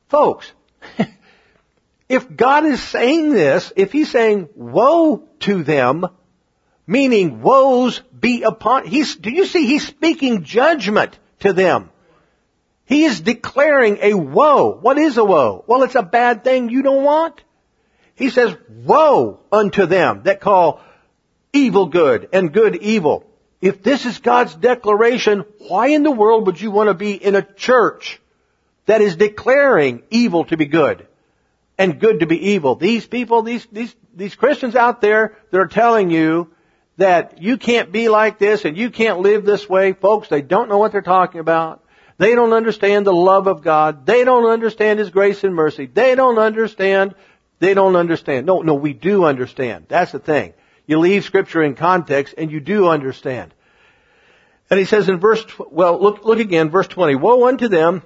folks, 0.08 0.50
if 2.08 2.34
God 2.34 2.64
is 2.64 2.82
saying 2.82 3.34
this, 3.34 3.74
if 3.76 3.92
he's 3.92 4.12
saying 4.12 4.48
woe 4.56 5.28
to 5.42 5.62
them, 5.62 6.06
meaning 6.88 7.42
woes 7.42 8.00
be 8.18 8.44
upon, 8.44 8.86
he's, 8.86 9.18
do 9.18 9.30
you 9.30 9.46
see 9.46 9.66
he's 9.66 9.86
speaking 9.86 10.46
judgment 10.46 11.20
to 11.42 11.52
them. 11.52 11.90
He 12.86 13.04
is 13.04 13.20
declaring 13.20 13.98
a 14.02 14.14
woe. 14.14 14.72
What 14.72 14.98
is 14.98 15.18
a 15.18 15.26
woe? 15.26 15.66
Well, 15.68 15.84
it's 15.84 15.96
a 15.96 16.02
bad 16.02 16.46
thing 16.46 16.70
you 16.70 16.82
don't 16.82 17.04
want. 17.04 17.44
He 18.20 18.30
says, 18.30 18.54
woe 18.68 19.40
unto 19.50 19.86
them 19.86 20.24
that 20.24 20.42
call 20.42 20.82
evil 21.54 21.86
good 21.86 22.28
and 22.34 22.52
good 22.52 22.76
evil. 22.76 23.26
If 23.62 23.82
this 23.82 24.06
is 24.06 24.20
God's 24.20 24.54
declaration, 24.54 25.46
why 25.70 25.88
in 25.88 26.04
the 26.04 26.12
world 26.12 26.46
would 26.46 26.60
you 26.60 26.70
want 26.70 26.90
to 26.90 26.94
be 26.94 27.14
in 27.14 27.36
a 27.36 27.42
church 27.42 28.20
that 28.88 29.00
is 29.00 29.16
declaring 29.16 30.04
evil 30.10 30.44
to 30.46 30.58
be 30.58 30.66
good 30.66 31.08
and 31.78 31.98
good 31.98 32.20
to 32.20 32.26
be 32.26 32.50
evil? 32.52 32.76
These 32.76 33.08
people, 33.08 33.42
these, 33.42 33.66
these, 33.72 33.96
these 34.14 34.36
Christians 34.36 34.76
out 34.76 35.00
there 35.00 35.38
that 35.52 35.62
are 35.62 35.68
telling 35.68 36.12
you 36.12 36.52
that 36.98 37.42
you 37.42 37.58
can't 37.58 37.90
be 37.90 38.10
like 38.10 38.38
this 38.38 38.66
and 38.66 38.78
you 38.78 38.92
can't 38.92 39.20
live 39.20 39.46
this 39.46 39.70
way, 39.70 39.94
folks, 39.94 40.28
they 40.28 40.42
don't 40.42 40.68
know 40.68 40.78
what 40.78 40.92
they're 40.92 41.02
talking 41.02 41.40
about. 41.40 41.86
They 42.18 42.36
don't 42.36 42.52
understand 42.52 43.08
the 43.08 43.14
love 43.14 43.48
of 43.48 43.62
God. 43.62 44.06
They 44.06 44.26
don't 44.26 44.50
understand 44.52 45.00
His 45.00 45.10
grace 45.10 45.46
and 45.46 45.56
mercy. 45.56 45.86
They 45.86 46.16
don't 46.16 46.38
understand 46.38 47.16
they 47.60 47.74
don't 47.74 47.96
understand. 47.96 48.46
No, 48.46 48.62
no, 48.62 48.74
we 48.74 48.94
do 48.94 49.26
understand. 49.26 49.86
That's 49.88 50.12
the 50.12 50.20
thing. 50.20 50.54
You 50.88 51.00
leave 51.00 51.24
scripture 51.24 51.62
in 51.62 51.76
context 51.76 52.34
and 52.38 52.52
you 52.52 52.60
do 52.60 52.88
understand. 52.88 53.54
And 54.70 54.80
he 54.80 54.86
says 54.86 55.10
in 55.10 55.20
verse, 55.20 55.46
well, 55.72 56.00
look, 56.00 56.26
look 56.26 56.40
again, 56.40 56.70
verse 56.70 56.88
20. 56.88 57.16
Woe 57.16 57.48
unto 57.48 57.68
them 57.68 58.04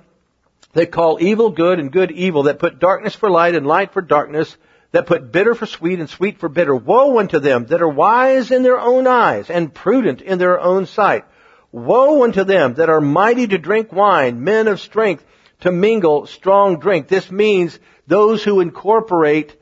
that 0.74 0.92
call 0.92 1.18
evil 1.22 1.52
good 1.52 1.80
and 1.80 1.92
good 1.92 2.12
evil, 2.12 2.44
that 2.44 2.60
put 2.60 2.80
darkness 2.80 3.16
for 3.16 3.30
light 3.30 3.56
and 3.56 3.68
light 3.68 3.94
for 3.94 4.02
darkness, 4.02 4.56
that 4.92 5.08
put 5.08 5.32
bitter 5.32 5.56
for 5.56 5.66
sweet 5.66 6.00
and 6.00 6.10
sweet 6.10 6.40
for 6.40 6.50
bitter. 6.50 6.76
Woe 6.76 7.20
unto 7.20 7.40
them 7.40 7.66
that 7.68 7.82
are 7.82 7.90
wise 7.90 8.52
in 8.52 8.64
their 8.64 8.80
own 8.80 9.08
eyes 9.08 9.50
and 9.50 9.74
prudent 9.74 10.22
in 10.22 10.38
their 10.38 10.60
own 10.60 10.86
sight. 10.86 11.26
Woe 11.72 12.24
unto 12.24 12.44
them 12.44 12.76
that 12.76 12.90
are 12.90 13.02
mighty 13.02 13.48
to 13.48 13.58
drink 13.58 13.92
wine, 13.92 14.44
men 14.44 14.68
of 14.68 14.80
strength, 14.80 15.26
to 15.62 15.72
mingle 15.72 16.28
strong 16.28 16.80
drink. 16.80 17.08
This 17.08 17.32
means 17.32 17.80
those 18.08 18.44
who 18.44 18.60
incorporate, 18.60 19.56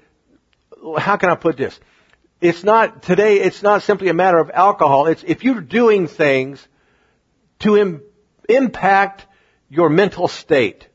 how 0.97 1.17
can 1.17 1.29
I 1.29 1.35
put 1.35 1.57
this? 1.57 1.79
It's 2.39 2.63
not, 2.63 3.03
today, 3.03 3.39
it's 3.39 3.61
not 3.61 3.83
simply 3.83 4.09
a 4.09 4.13
matter 4.13 4.39
of 4.39 4.49
alcohol. 4.51 5.07
It's 5.07 5.23
if 5.23 5.43
you're 5.43 5.61
doing 5.61 6.07
things 6.07 6.65
to 7.59 7.77
Im- 7.77 8.01
impact 8.49 9.27
your 9.69 9.89
mental 9.89 10.27
state, 10.27 10.87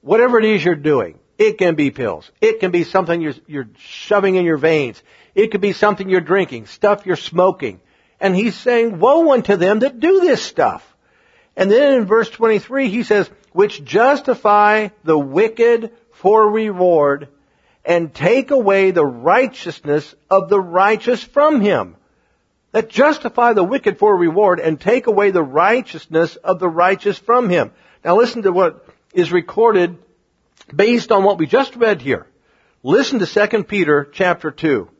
whatever 0.00 0.38
it 0.38 0.44
is 0.44 0.64
you're 0.64 0.76
doing, 0.76 1.18
it 1.36 1.58
can 1.58 1.74
be 1.74 1.90
pills. 1.90 2.30
It 2.40 2.60
can 2.60 2.70
be 2.70 2.84
something 2.84 3.20
you're, 3.20 3.34
you're 3.46 3.68
shoving 3.78 4.36
in 4.36 4.44
your 4.44 4.56
veins. 4.56 5.02
It 5.34 5.50
could 5.50 5.60
be 5.60 5.72
something 5.72 6.08
you're 6.08 6.20
drinking, 6.20 6.66
stuff 6.66 7.06
you're 7.06 7.16
smoking. 7.16 7.80
And 8.20 8.34
he's 8.34 8.56
saying, 8.56 8.98
woe 8.98 9.32
unto 9.32 9.56
them 9.56 9.80
that 9.80 10.00
do 10.00 10.20
this 10.20 10.42
stuff. 10.42 10.84
And 11.56 11.70
then 11.70 11.94
in 11.94 12.06
verse 12.06 12.30
23, 12.30 12.88
he 12.88 13.02
says, 13.02 13.28
which 13.52 13.84
justify 13.84 14.88
the 15.04 15.18
wicked 15.18 15.92
for 16.18 16.50
reward 16.50 17.28
and 17.84 18.12
take 18.12 18.50
away 18.50 18.90
the 18.90 19.06
righteousness 19.06 20.14
of 20.30 20.48
the 20.48 20.60
righteous 20.60 21.22
from 21.22 21.60
him. 21.60 21.96
That 22.72 22.90
justify 22.90 23.54
the 23.54 23.64
wicked 23.64 23.98
for 23.98 24.14
reward 24.16 24.60
and 24.60 24.80
take 24.80 25.06
away 25.06 25.30
the 25.30 25.42
righteousness 25.42 26.36
of 26.36 26.58
the 26.58 26.68
righteous 26.68 27.18
from 27.18 27.48
him. 27.48 27.72
Now 28.04 28.16
listen 28.16 28.42
to 28.42 28.52
what 28.52 28.86
is 29.14 29.32
recorded 29.32 29.96
based 30.74 31.10
on 31.10 31.24
what 31.24 31.38
we 31.38 31.46
just 31.46 31.76
read 31.76 32.02
here. 32.02 32.26
Listen 32.82 33.20
to 33.20 33.48
2 33.48 33.64
Peter 33.64 34.08
chapter 34.12 34.50
2. 34.50 34.90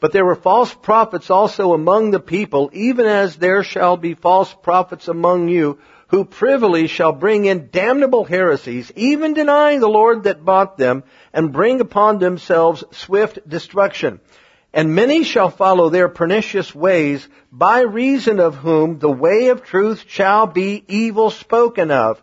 But 0.00 0.12
there 0.12 0.24
were 0.24 0.36
false 0.36 0.72
prophets 0.72 1.30
also 1.30 1.72
among 1.72 2.10
the 2.10 2.20
people, 2.20 2.70
even 2.72 3.06
as 3.06 3.36
there 3.36 3.64
shall 3.64 3.96
be 3.96 4.14
false 4.14 4.54
prophets 4.62 5.08
among 5.08 5.48
you, 5.48 5.78
who 6.08 6.24
privily 6.24 6.86
shall 6.86 7.12
bring 7.12 7.44
in 7.44 7.68
damnable 7.70 8.24
heresies, 8.24 8.90
even 8.96 9.34
denying 9.34 9.80
the 9.80 9.88
Lord 9.88 10.24
that 10.24 10.44
bought 10.44 10.78
them, 10.78 11.04
and 11.32 11.52
bring 11.52 11.80
upon 11.80 12.18
themselves 12.18 12.82
swift 12.92 13.46
destruction. 13.48 14.20
And 14.72 14.94
many 14.94 15.22
shall 15.24 15.50
follow 15.50 15.88
their 15.88 16.08
pernicious 16.08 16.74
ways, 16.74 17.26
by 17.52 17.80
reason 17.80 18.40
of 18.40 18.54
whom 18.54 18.98
the 18.98 19.10
way 19.10 19.48
of 19.48 19.62
truth 19.62 20.04
shall 20.08 20.46
be 20.46 20.84
evil 20.88 21.30
spoken 21.30 21.90
of. 21.90 22.22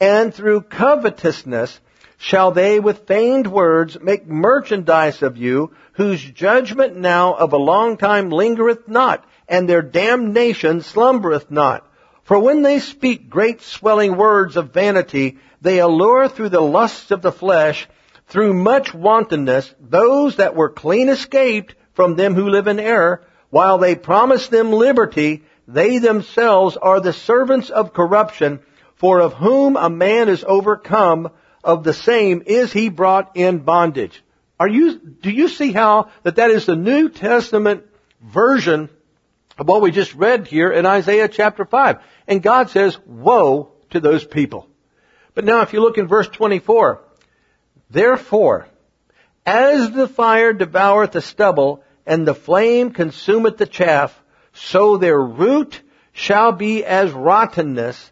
And 0.00 0.34
through 0.34 0.62
covetousness 0.62 1.80
shall 2.18 2.52
they 2.52 2.80
with 2.80 3.06
feigned 3.06 3.46
words 3.46 3.98
make 4.00 4.26
merchandise 4.26 5.22
of 5.22 5.36
you, 5.36 5.72
whose 5.94 6.22
judgment 6.22 6.96
now 6.96 7.34
of 7.34 7.52
a 7.52 7.58
long 7.58 7.96
time 7.96 8.30
lingereth 8.30 8.88
not, 8.88 9.24
and 9.48 9.68
their 9.68 9.82
damnation 9.82 10.82
slumbereth 10.82 11.50
not. 11.50 11.86
For 12.24 12.38
when 12.38 12.62
they 12.62 12.78
speak 12.78 13.28
great 13.28 13.62
swelling 13.62 14.16
words 14.16 14.56
of 14.56 14.72
vanity, 14.72 15.38
they 15.60 15.80
allure 15.80 16.28
through 16.28 16.50
the 16.50 16.60
lusts 16.60 17.10
of 17.10 17.22
the 17.22 17.32
flesh, 17.32 17.88
through 18.28 18.54
much 18.54 18.94
wantonness, 18.94 19.74
those 19.80 20.36
that 20.36 20.54
were 20.54 20.70
clean 20.70 21.08
escaped 21.08 21.74
from 21.94 22.16
them 22.16 22.34
who 22.34 22.48
live 22.48 22.68
in 22.68 22.80
error, 22.80 23.22
while 23.50 23.78
they 23.78 23.94
promise 23.94 24.48
them 24.48 24.72
liberty, 24.72 25.42
they 25.68 25.98
themselves 25.98 26.76
are 26.76 27.00
the 27.00 27.12
servants 27.12 27.70
of 27.70 27.92
corruption, 27.92 28.60
for 28.94 29.20
of 29.20 29.34
whom 29.34 29.76
a 29.76 29.90
man 29.90 30.28
is 30.28 30.44
overcome, 30.46 31.30
of 31.64 31.84
the 31.84 31.92
same 31.92 32.42
is 32.46 32.72
he 32.72 32.88
brought 32.88 33.36
in 33.36 33.58
bondage. 33.58 34.22
Are 34.58 34.68
you, 34.68 34.98
do 34.98 35.30
you 35.30 35.48
see 35.48 35.72
how 35.72 36.10
that 36.22 36.36
that 36.36 36.50
is 36.50 36.66
the 36.66 36.76
New 36.76 37.08
Testament 37.08 37.84
version 38.20 38.88
of 39.58 39.68
what 39.68 39.82
we 39.82 39.90
just 39.90 40.14
read 40.14 40.46
here 40.46 40.70
in 40.72 40.86
Isaiah 40.86 41.28
chapter 41.28 41.64
5? 41.64 41.98
And 42.26 42.42
God 42.42 42.70
says, 42.70 42.98
woe 43.06 43.72
to 43.90 44.00
those 44.00 44.24
people. 44.24 44.68
But 45.34 45.44
now 45.44 45.62
if 45.62 45.72
you 45.72 45.80
look 45.80 45.98
in 45.98 46.08
verse 46.08 46.28
24, 46.28 47.02
therefore, 47.90 48.68
as 49.44 49.90
the 49.90 50.08
fire 50.08 50.52
devoureth 50.52 51.12
the 51.12 51.22
stubble, 51.22 51.82
and 52.06 52.26
the 52.26 52.34
flame 52.34 52.92
consumeth 52.92 53.56
the 53.56 53.66
chaff, 53.66 54.18
so 54.52 54.96
their 54.96 55.20
root 55.20 55.80
shall 56.12 56.52
be 56.52 56.84
as 56.84 57.10
rottenness, 57.10 58.10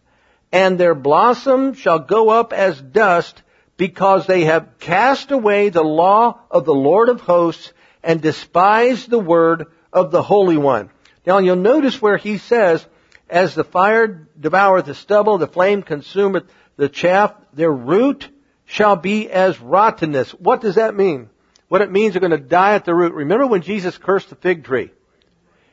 and 0.52 0.78
their 0.78 0.94
blossom 0.94 1.74
shall 1.74 1.98
go 1.98 2.30
up 2.30 2.52
as 2.52 2.80
dust, 2.80 3.42
because 3.76 4.26
they 4.26 4.44
have 4.44 4.78
cast 4.78 5.30
away 5.30 5.68
the 5.68 5.82
law 5.82 6.40
of 6.50 6.64
the 6.64 6.74
Lord 6.74 7.08
of 7.08 7.20
hosts, 7.20 7.72
and 8.02 8.20
despised 8.20 9.10
the 9.10 9.18
word 9.18 9.66
of 9.92 10.10
the 10.10 10.22
Holy 10.22 10.56
One. 10.56 10.90
Now 11.26 11.38
you'll 11.38 11.56
notice 11.56 12.00
where 12.00 12.16
he 12.16 12.38
says, 12.38 12.84
as 13.28 13.54
the 13.54 13.64
fire 13.64 14.28
devoureth 14.38 14.86
the 14.86 14.94
stubble, 14.94 15.38
the 15.38 15.46
flame 15.46 15.82
consumeth 15.82 16.48
the 16.76 16.88
chaff, 16.88 17.34
their 17.52 17.72
root 17.72 18.28
shall 18.64 18.96
be 18.96 19.30
as 19.30 19.60
rottenness. 19.60 20.30
What 20.32 20.60
does 20.60 20.76
that 20.76 20.94
mean? 20.94 21.28
What 21.68 21.82
it 21.82 21.92
means 21.92 22.14
they're 22.14 22.20
going 22.20 22.30
to 22.30 22.38
die 22.38 22.74
at 22.74 22.84
the 22.84 22.94
root. 22.94 23.12
Remember 23.12 23.46
when 23.46 23.62
Jesus 23.62 23.98
cursed 23.98 24.30
the 24.30 24.36
fig 24.36 24.64
tree? 24.64 24.90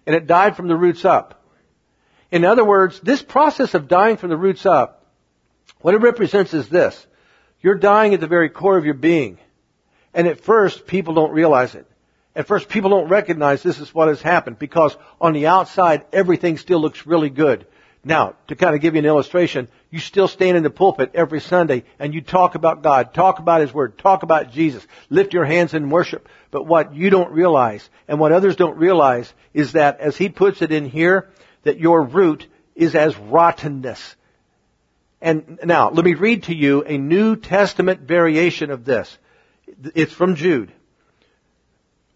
And 0.06 0.16
it 0.16 0.28
died 0.28 0.56
from 0.56 0.68
the 0.68 0.76
roots 0.76 1.06
up. 1.06 1.43
In 2.32 2.45
other 2.45 2.66
words, 2.66 3.00
this 3.00 3.22
process 3.22 3.74
of 3.74 3.88
dying 3.88 4.18
from 4.18 4.30
the 4.30 4.38
roots 4.38 4.66
up, 4.66 5.06
what 5.80 5.93
it 5.93 6.02
represents 6.02 6.54
is 6.54 6.70
this. 6.70 7.08
You're 7.62 7.76
dying 7.76 8.14
at 8.14 8.20
the 8.20 8.28
very 8.28 8.50
core 8.50 8.78
of 8.78 8.86
your 8.86 8.93
being. 8.93 9.39
And 10.14 10.28
at 10.28 10.41
first, 10.41 10.88
people 10.88 11.14
don't 11.14 11.32
realize 11.32 11.74
it. 11.76 11.88
At 12.38 12.46
first, 12.46 12.70
people 12.70 12.92
don't 12.92 13.10
recognize 13.10 13.64
this 13.64 13.80
is 13.80 13.96
what 13.96 14.10
has 14.10 14.22
happened 14.22 14.60
because 14.60 14.96
on 15.20 15.34
the 15.34 15.48
outside, 15.48 16.06
everything 16.14 16.60
still 16.60 16.80
looks 16.80 17.08
really 17.08 17.32
good. 17.32 17.66
Now, 18.04 18.36
to 18.48 18.56
kind 18.56 18.76
of 18.76 18.82
give 18.82 18.94
you 18.94 19.00
an 19.00 19.08
illustration, 19.08 19.68
you 19.90 19.98
still 19.98 20.28
stand 20.28 20.56
in 20.56 20.62
the 20.62 20.70
pulpit 20.70 21.14
every 21.16 21.42
Sunday 21.42 21.84
and 21.98 22.14
you 22.14 22.22
talk 22.22 22.54
about 22.54 22.84
God, 22.84 23.12
talk 23.16 23.40
about 23.40 23.62
His 23.62 23.74
Word, 23.74 23.98
talk 23.98 24.22
about 24.22 24.52
Jesus, 24.52 24.86
lift 25.10 25.34
your 25.34 25.46
hands 25.46 25.74
in 25.74 25.90
worship. 25.90 26.30
But 26.52 26.68
what 26.68 26.94
you 26.94 27.10
don't 27.10 27.32
realize 27.32 27.90
and 28.08 28.20
what 28.20 28.32
others 28.32 28.56
don't 28.56 28.78
realize 28.78 29.34
is 29.56 29.72
that 29.72 30.00
as 30.00 30.16
He 30.16 30.30
puts 30.30 30.62
it 30.62 30.72
in 30.72 30.86
here, 30.86 31.30
that 31.64 31.80
your 31.80 32.04
root 32.04 32.46
is 32.76 32.94
as 32.94 33.18
rottenness. 33.18 34.16
And 35.22 35.60
now, 35.64 35.90
let 35.90 36.06
me 36.06 36.14
read 36.14 36.44
to 36.44 36.54
you 36.54 36.84
a 36.84 37.00
New 37.00 37.36
Testament 37.36 38.02
variation 38.02 38.70
of 38.70 38.86
this. 38.86 39.18
It's 39.96 40.14
from 40.14 40.36
Jude. 40.36 40.72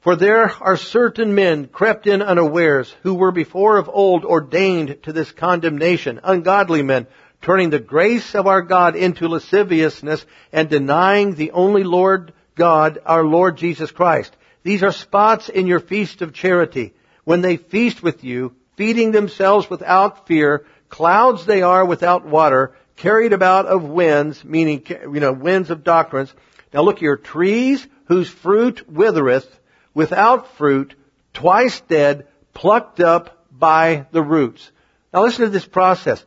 For 0.01 0.15
there 0.15 0.51
are 0.61 0.77
certain 0.77 1.35
men 1.35 1.67
crept 1.67 2.07
in 2.07 2.23
unawares 2.23 2.93
who 3.03 3.13
were 3.13 3.31
before 3.31 3.77
of 3.77 3.87
old 3.87 4.25
ordained 4.25 5.03
to 5.03 5.13
this 5.13 5.31
condemnation, 5.31 6.19
ungodly 6.23 6.81
men, 6.81 7.05
turning 7.43 7.69
the 7.69 7.79
grace 7.79 8.33
of 8.33 8.47
our 8.47 8.63
God 8.63 8.95
into 8.95 9.27
lasciviousness 9.27 10.25
and 10.51 10.67
denying 10.67 11.35
the 11.35 11.51
only 11.51 11.83
Lord 11.83 12.33
God, 12.55 12.97
our 13.05 13.23
Lord 13.23 13.57
Jesus 13.57 13.91
Christ. 13.91 14.35
These 14.63 14.81
are 14.81 14.91
spots 14.91 15.49
in 15.49 15.67
your 15.67 15.79
feast 15.79 16.23
of 16.23 16.33
charity. 16.33 16.93
When 17.23 17.41
they 17.41 17.57
feast 17.57 18.01
with 18.01 18.23
you, 18.23 18.55
feeding 18.77 19.11
themselves 19.11 19.69
without 19.69 20.27
fear, 20.27 20.65
clouds 20.89 21.45
they 21.45 21.61
are 21.61 21.85
without 21.85 22.25
water, 22.25 22.73
carried 22.95 23.33
about 23.33 23.67
of 23.67 23.83
winds, 23.83 24.43
meaning, 24.43 24.83
you 24.89 25.19
know, 25.19 25.31
winds 25.31 25.69
of 25.69 25.83
doctrines. 25.83 26.33
Now 26.73 26.81
look 26.81 26.97
here, 26.97 27.17
trees 27.17 27.85
whose 28.05 28.29
fruit 28.29 28.89
withereth, 28.89 29.59
without 29.93 30.55
fruit, 30.55 30.95
twice 31.33 31.81
dead, 31.81 32.27
plucked 32.53 32.99
up 32.99 33.45
by 33.51 34.05
the 34.11 34.23
roots. 34.23 34.71
Now 35.13 35.23
listen 35.23 35.45
to 35.45 35.51
this 35.51 35.65
process. 35.65 36.23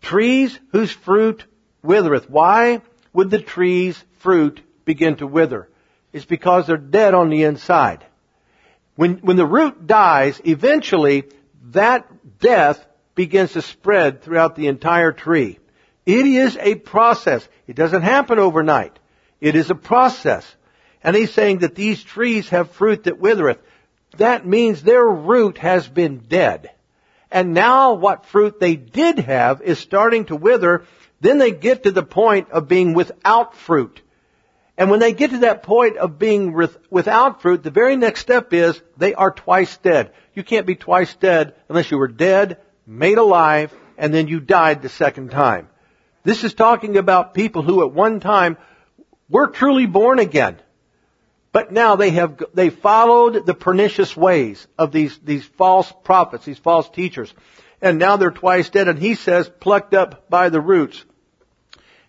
Trees 0.00 0.58
whose 0.72 0.90
fruit 0.90 1.44
withereth. 1.82 2.28
Why 2.28 2.82
would 3.12 3.30
the 3.30 3.40
tree's 3.40 4.02
fruit 4.18 4.60
begin 4.84 5.16
to 5.16 5.26
wither? 5.26 5.68
It's 6.12 6.24
because 6.24 6.66
they're 6.66 6.76
dead 6.76 7.14
on 7.14 7.30
the 7.30 7.44
inside. 7.44 8.04
When, 8.94 9.18
when 9.18 9.36
the 9.36 9.46
root 9.46 9.86
dies, 9.86 10.40
eventually 10.44 11.24
that 11.72 12.38
death 12.38 12.84
begins 13.14 13.52
to 13.52 13.62
spread 13.62 14.22
throughout 14.22 14.56
the 14.56 14.68
entire 14.68 15.12
tree. 15.12 15.58
It 16.04 16.26
is 16.26 16.56
a 16.56 16.76
process. 16.76 17.46
It 17.66 17.76
doesn't 17.76 18.02
happen 18.02 18.38
overnight. 18.38 18.98
It 19.40 19.56
is 19.56 19.70
a 19.70 19.74
process. 19.74 20.46
And 21.02 21.14
he's 21.14 21.32
saying 21.32 21.58
that 21.58 21.74
these 21.74 22.02
trees 22.02 22.48
have 22.48 22.72
fruit 22.72 23.04
that 23.04 23.18
withereth. 23.18 23.58
That 24.16 24.46
means 24.46 24.82
their 24.82 25.06
root 25.06 25.58
has 25.58 25.86
been 25.86 26.18
dead. 26.18 26.70
And 27.30 27.54
now 27.54 27.94
what 27.94 28.26
fruit 28.26 28.60
they 28.60 28.76
did 28.76 29.18
have 29.18 29.62
is 29.62 29.78
starting 29.78 30.26
to 30.26 30.36
wither. 30.36 30.84
Then 31.20 31.38
they 31.38 31.50
get 31.50 31.84
to 31.84 31.90
the 31.90 32.02
point 32.02 32.50
of 32.50 32.68
being 32.68 32.94
without 32.94 33.56
fruit. 33.56 34.00
And 34.78 34.90
when 34.90 35.00
they 35.00 35.12
get 35.12 35.30
to 35.30 35.38
that 35.38 35.62
point 35.62 35.96
of 35.96 36.18
being 36.18 36.52
without 36.90 37.40
fruit, 37.40 37.62
the 37.62 37.70
very 37.70 37.96
next 37.96 38.20
step 38.20 38.52
is 38.52 38.80
they 38.96 39.14
are 39.14 39.30
twice 39.30 39.76
dead. 39.78 40.12
You 40.34 40.44
can't 40.44 40.66
be 40.66 40.74
twice 40.74 41.14
dead 41.14 41.54
unless 41.68 41.90
you 41.90 41.96
were 41.96 42.08
dead, 42.08 42.58
made 42.86 43.16
alive, 43.16 43.74
and 43.96 44.12
then 44.12 44.28
you 44.28 44.38
died 44.38 44.82
the 44.82 44.90
second 44.90 45.30
time. 45.30 45.68
This 46.24 46.44
is 46.44 46.52
talking 46.52 46.98
about 46.98 47.34
people 47.34 47.62
who 47.62 47.82
at 47.86 47.92
one 47.92 48.20
time 48.20 48.58
were 49.30 49.46
truly 49.46 49.86
born 49.86 50.18
again. 50.18 50.58
But 51.56 51.72
now 51.72 51.96
they 51.96 52.10
have, 52.10 52.42
they 52.52 52.68
followed 52.68 53.46
the 53.46 53.54
pernicious 53.54 54.14
ways 54.14 54.66
of 54.76 54.92
these, 54.92 55.16
these 55.24 55.42
false 55.42 55.90
prophets, 56.04 56.44
these 56.44 56.58
false 56.58 56.86
teachers. 56.90 57.32
And 57.80 57.98
now 57.98 58.18
they're 58.18 58.30
twice 58.30 58.68
dead 58.68 58.88
and 58.88 58.98
he 58.98 59.14
says 59.14 59.50
plucked 59.58 59.94
up 59.94 60.28
by 60.28 60.50
the 60.50 60.60
roots. 60.60 61.02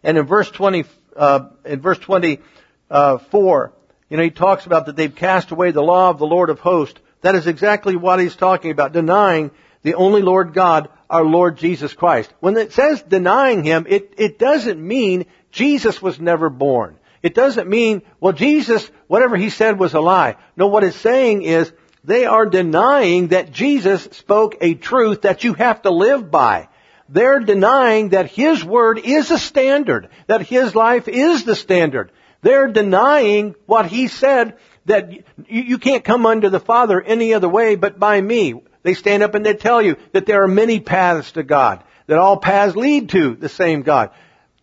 And 0.04 0.18
in 0.18 0.26
verse 0.26 0.52
20, 0.52 0.84
uh, 1.16 1.48
in 1.64 1.80
verse 1.80 1.98
24, 1.98 3.74
you 4.10 4.18
know, 4.18 4.24
he 4.24 4.32
talks 4.32 4.66
about 4.66 4.88
that 4.88 4.98
they've 4.98 5.16
cast 5.16 5.52
away 5.52 5.72
the 5.72 5.82
law 5.82 6.10
of 6.10 6.20
the 6.20 6.28
Lord 6.28 6.50
of 6.50 6.60
hosts. 6.60 7.00
That 7.22 7.36
is 7.36 7.48
exactly 7.48 7.96
what 7.96 8.20
he's 8.20 8.36
talking 8.36 8.72
about, 8.72 8.92
denying 8.92 9.52
the 9.82 9.94
only 9.94 10.24
Lord 10.24 10.54
God, 10.54 10.90
our 11.10 11.24
Lord 11.24 11.56
Jesus 11.56 11.94
Christ. 11.94 12.34
When 12.42 12.58
it 12.58 12.74
says 12.74 13.02
denying 13.02 13.64
him, 13.64 13.86
it, 13.88 14.14
it 14.18 14.40
doesn't 14.40 14.86
mean 14.86 15.26
Jesus 15.52 16.02
was 16.02 16.20
never 16.20 16.50
born. 16.50 16.98
It 17.24 17.34
doesn't 17.34 17.68
mean, 17.68 18.04
well, 18.20 18.34
Jesus, 18.34 18.90
whatever 19.08 19.36
he 19.36 19.50
said 19.50 19.80
was 19.80 19.94
a 19.94 20.00
lie. 20.00 20.36
No, 20.56 20.68
what 20.68 20.84
it's 20.84 20.98
saying 20.98 21.44
is 21.44 21.72
they 22.04 22.26
are 22.26 22.46
denying 22.46 23.28
that 23.30 23.52
Jesus 23.52 24.04
spoke 24.12 24.56
a 24.62 24.76
truth 24.76 25.24
that 25.24 25.44
you 25.44 25.54
have 25.54 25.82
to 25.82 25.92
live 25.92 26.32
by. 26.32 26.70
They're 27.10 27.40
denying 27.40 28.10
that 28.10 28.32
His 28.32 28.64
Word 28.64 29.00
is 29.04 29.32
a 29.32 29.38
standard, 29.38 30.10
that 30.28 30.42
His 30.42 30.76
life 30.76 31.08
is 31.08 31.44
the 31.44 31.56
standard. 31.56 32.12
They're 32.42 32.68
denying 32.68 33.56
what 33.66 33.88
He 33.88 34.08
said, 34.08 34.58
that 34.86 35.12
you 35.50 35.78
can't 35.80 36.04
come 36.04 36.26
unto 36.26 36.50
the 36.50 36.62
Father 36.62 37.02
any 37.02 37.34
other 37.34 37.50
way 37.50 37.76
but 37.76 38.00
by 38.00 38.20
me. 38.22 38.62
They 38.84 38.94
stand 38.94 39.22
up 39.22 39.36
and 39.36 39.46
they 39.46 39.54
tell 39.54 39.82
you 39.82 39.98
that 40.14 40.26
there 40.26 40.44
are 40.44 40.48
many 40.48 40.80
paths 40.80 41.34
to 41.34 41.44
God, 41.44 41.84
that 42.08 42.20
all 42.20 42.38
paths 42.38 42.76
lead 42.76 43.10
to 43.10 43.36
the 43.36 43.50
same 43.50 43.82
God. 43.82 44.12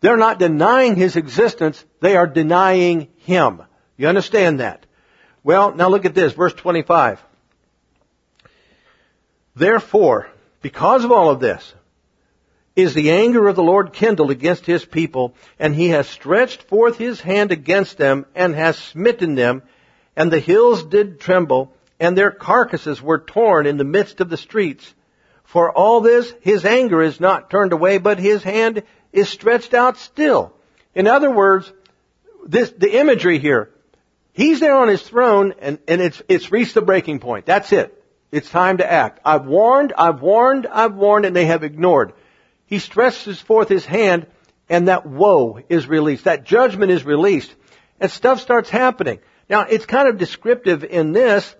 They're 0.00 0.16
not 0.16 0.38
denying 0.38 0.96
His 0.96 1.16
existence, 1.16 1.82
they 2.00 2.16
are 2.16 2.26
denying 2.26 3.08
Him. 3.18 3.62
You 3.96 4.08
understand 4.08 4.60
that? 4.60 4.86
Well, 5.42 5.74
now 5.74 5.88
look 5.88 6.04
at 6.04 6.14
this, 6.14 6.32
verse 6.32 6.54
25. 6.54 7.22
Therefore, 9.54 10.28
because 10.62 11.04
of 11.04 11.12
all 11.12 11.30
of 11.30 11.40
this, 11.40 11.74
is 12.74 12.94
the 12.94 13.12
anger 13.12 13.46
of 13.46 13.54
the 13.54 13.62
Lord 13.62 13.92
kindled 13.92 14.30
against 14.30 14.66
His 14.66 14.84
people, 14.84 15.34
and 15.58 15.74
He 15.74 15.90
has 15.90 16.08
stretched 16.08 16.62
forth 16.62 16.96
His 16.96 17.20
hand 17.20 17.52
against 17.52 17.98
them, 17.98 18.26
and 18.34 18.54
has 18.54 18.76
smitten 18.76 19.36
them, 19.36 19.62
and 20.16 20.30
the 20.30 20.40
hills 20.40 20.84
did 20.84 21.20
tremble, 21.20 21.72
and 22.00 22.18
their 22.18 22.32
carcasses 22.32 23.00
were 23.00 23.20
torn 23.20 23.66
in 23.66 23.76
the 23.76 23.84
midst 23.84 24.20
of 24.20 24.28
the 24.28 24.36
streets. 24.36 24.92
For 25.44 25.70
all 25.70 26.00
this, 26.00 26.32
His 26.40 26.64
anger 26.64 27.00
is 27.00 27.20
not 27.20 27.48
turned 27.48 27.72
away, 27.72 27.98
but 27.98 28.18
His 28.18 28.42
hand 28.42 28.82
is 29.12 29.28
stretched 29.28 29.74
out 29.74 29.96
still. 29.98 30.52
In 30.96 31.06
other 31.06 31.30
words, 31.30 31.72
this, 32.44 32.70
the 32.70 32.98
imagery 32.98 33.38
here, 33.38 33.70
he's 34.34 34.60
there 34.60 34.76
on 34.76 34.88
his 34.88 35.00
throne 35.00 35.54
and, 35.60 35.78
and 35.88 36.02
it's, 36.02 36.20
it's 36.28 36.52
reached 36.52 36.74
the 36.74 36.82
breaking 36.82 37.20
point. 37.20 37.46
That's 37.46 37.72
it. 37.72 38.04
It's 38.30 38.50
time 38.50 38.78
to 38.78 38.90
act. 38.90 39.20
I've 39.24 39.46
warned, 39.46 39.94
I've 39.96 40.20
warned, 40.20 40.66
I've 40.66 40.94
warned, 40.94 41.24
and 41.24 41.34
they 41.34 41.46
have 41.46 41.62
ignored. 41.62 42.12
He 42.66 42.80
stretches 42.80 43.40
forth 43.40 43.68
his 43.68 43.86
hand, 43.86 44.26
and 44.68 44.88
that 44.88 45.06
woe 45.06 45.60
is 45.68 45.86
released. 45.86 46.24
That 46.24 46.44
judgment 46.44 46.90
is 46.90 47.04
released. 47.04 47.54
And 48.00 48.10
stuff 48.10 48.40
starts 48.40 48.68
happening. 48.68 49.20
Now, 49.48 49.62
it's 49.62 49.86
kind 49.86 50.08
of 50.08 50.18
descriptive 50.18 50.82
in 50.82 51.12
this, 51.12 51.54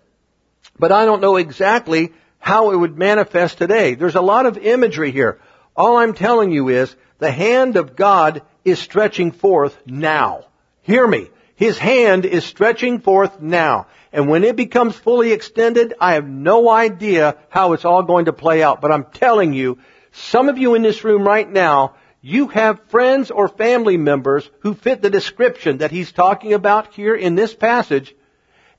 but 0.77 0.91
I 0.91 1.05
don't 1.05 1.21
know 1.21 1.37
exactly 1.37 2.13
how 2.39 2.73
it 2.73 2.77
would 2.77 2.99
manifest 2.99 3.59
today. 3.59 3.95
There's 3.95 4.17
a 4.17 4.21
lot 4.21 4.47
of 4.47 4.59
imagery 4.59 5.13
here. 5.13 5.41
All 5.77 5.97
I'm 5.97 6.15
telling 6.15 6.51
you 6.51 6.71
is 6.71 6.95
the 7.19 7.31
hand 7.31 7.77
of 7.77 7.95
God 7.95 8.43
is 8.65 8.79
stretching 8.79 9.31
forth 9.31 9.79
now. 9.87 10.47
Hear 10.83 11.07
me. 11.07 11.31
His 11.57 11.79
hand 11.79 12.25
is 12.25 12.45
stretching 12.45 13.01
forth 13.01 13.41
now. 13.41 13.87
And 14.13 14.29
when 14.29 14.45
it 14.45 14.57
becomes 14.57 14.97
fully 14.97 15.33
extended, 15.33 15.95
I 16.01 16.15
have 16.15 16.29
no 16.29 16.69
idea 16.69 17.37
how 17.49 17.73
it's 17.73 17.85
all 17.85 18.03
going 18.03 18.25
to 18.25 18.33
play 18.33 18.63
out. 18.63 18.81
But 18.81 18.93
I'm 18.93 19.05
telling 19.05 19.53
you, 19.53 19.79
some 20.13 20.49
of 20.49 20.59
you 20.59 20.75
in 20.75 20.83
this 20.83 21.05
room 21.05 21.25
right 21.25 21.49
now, 21.49 21.95
you 22.21 22.49
have 22.49 22.89
friends 22.89 23.31
or 23.31 23.49
family 23.49 23.97
members 23.97 24.49
who 24.61 24.75
fit 24.75 25.03
the 25.03 25.11
description 25.11 25.79
that 25.79 25.91
he's 25.91 26.11
talking 26.11 26.55
about 26.55 26.95
here 26.95 27.15
in 27.15 27.35
this 27.35 27.55
passage. 27.55 28.15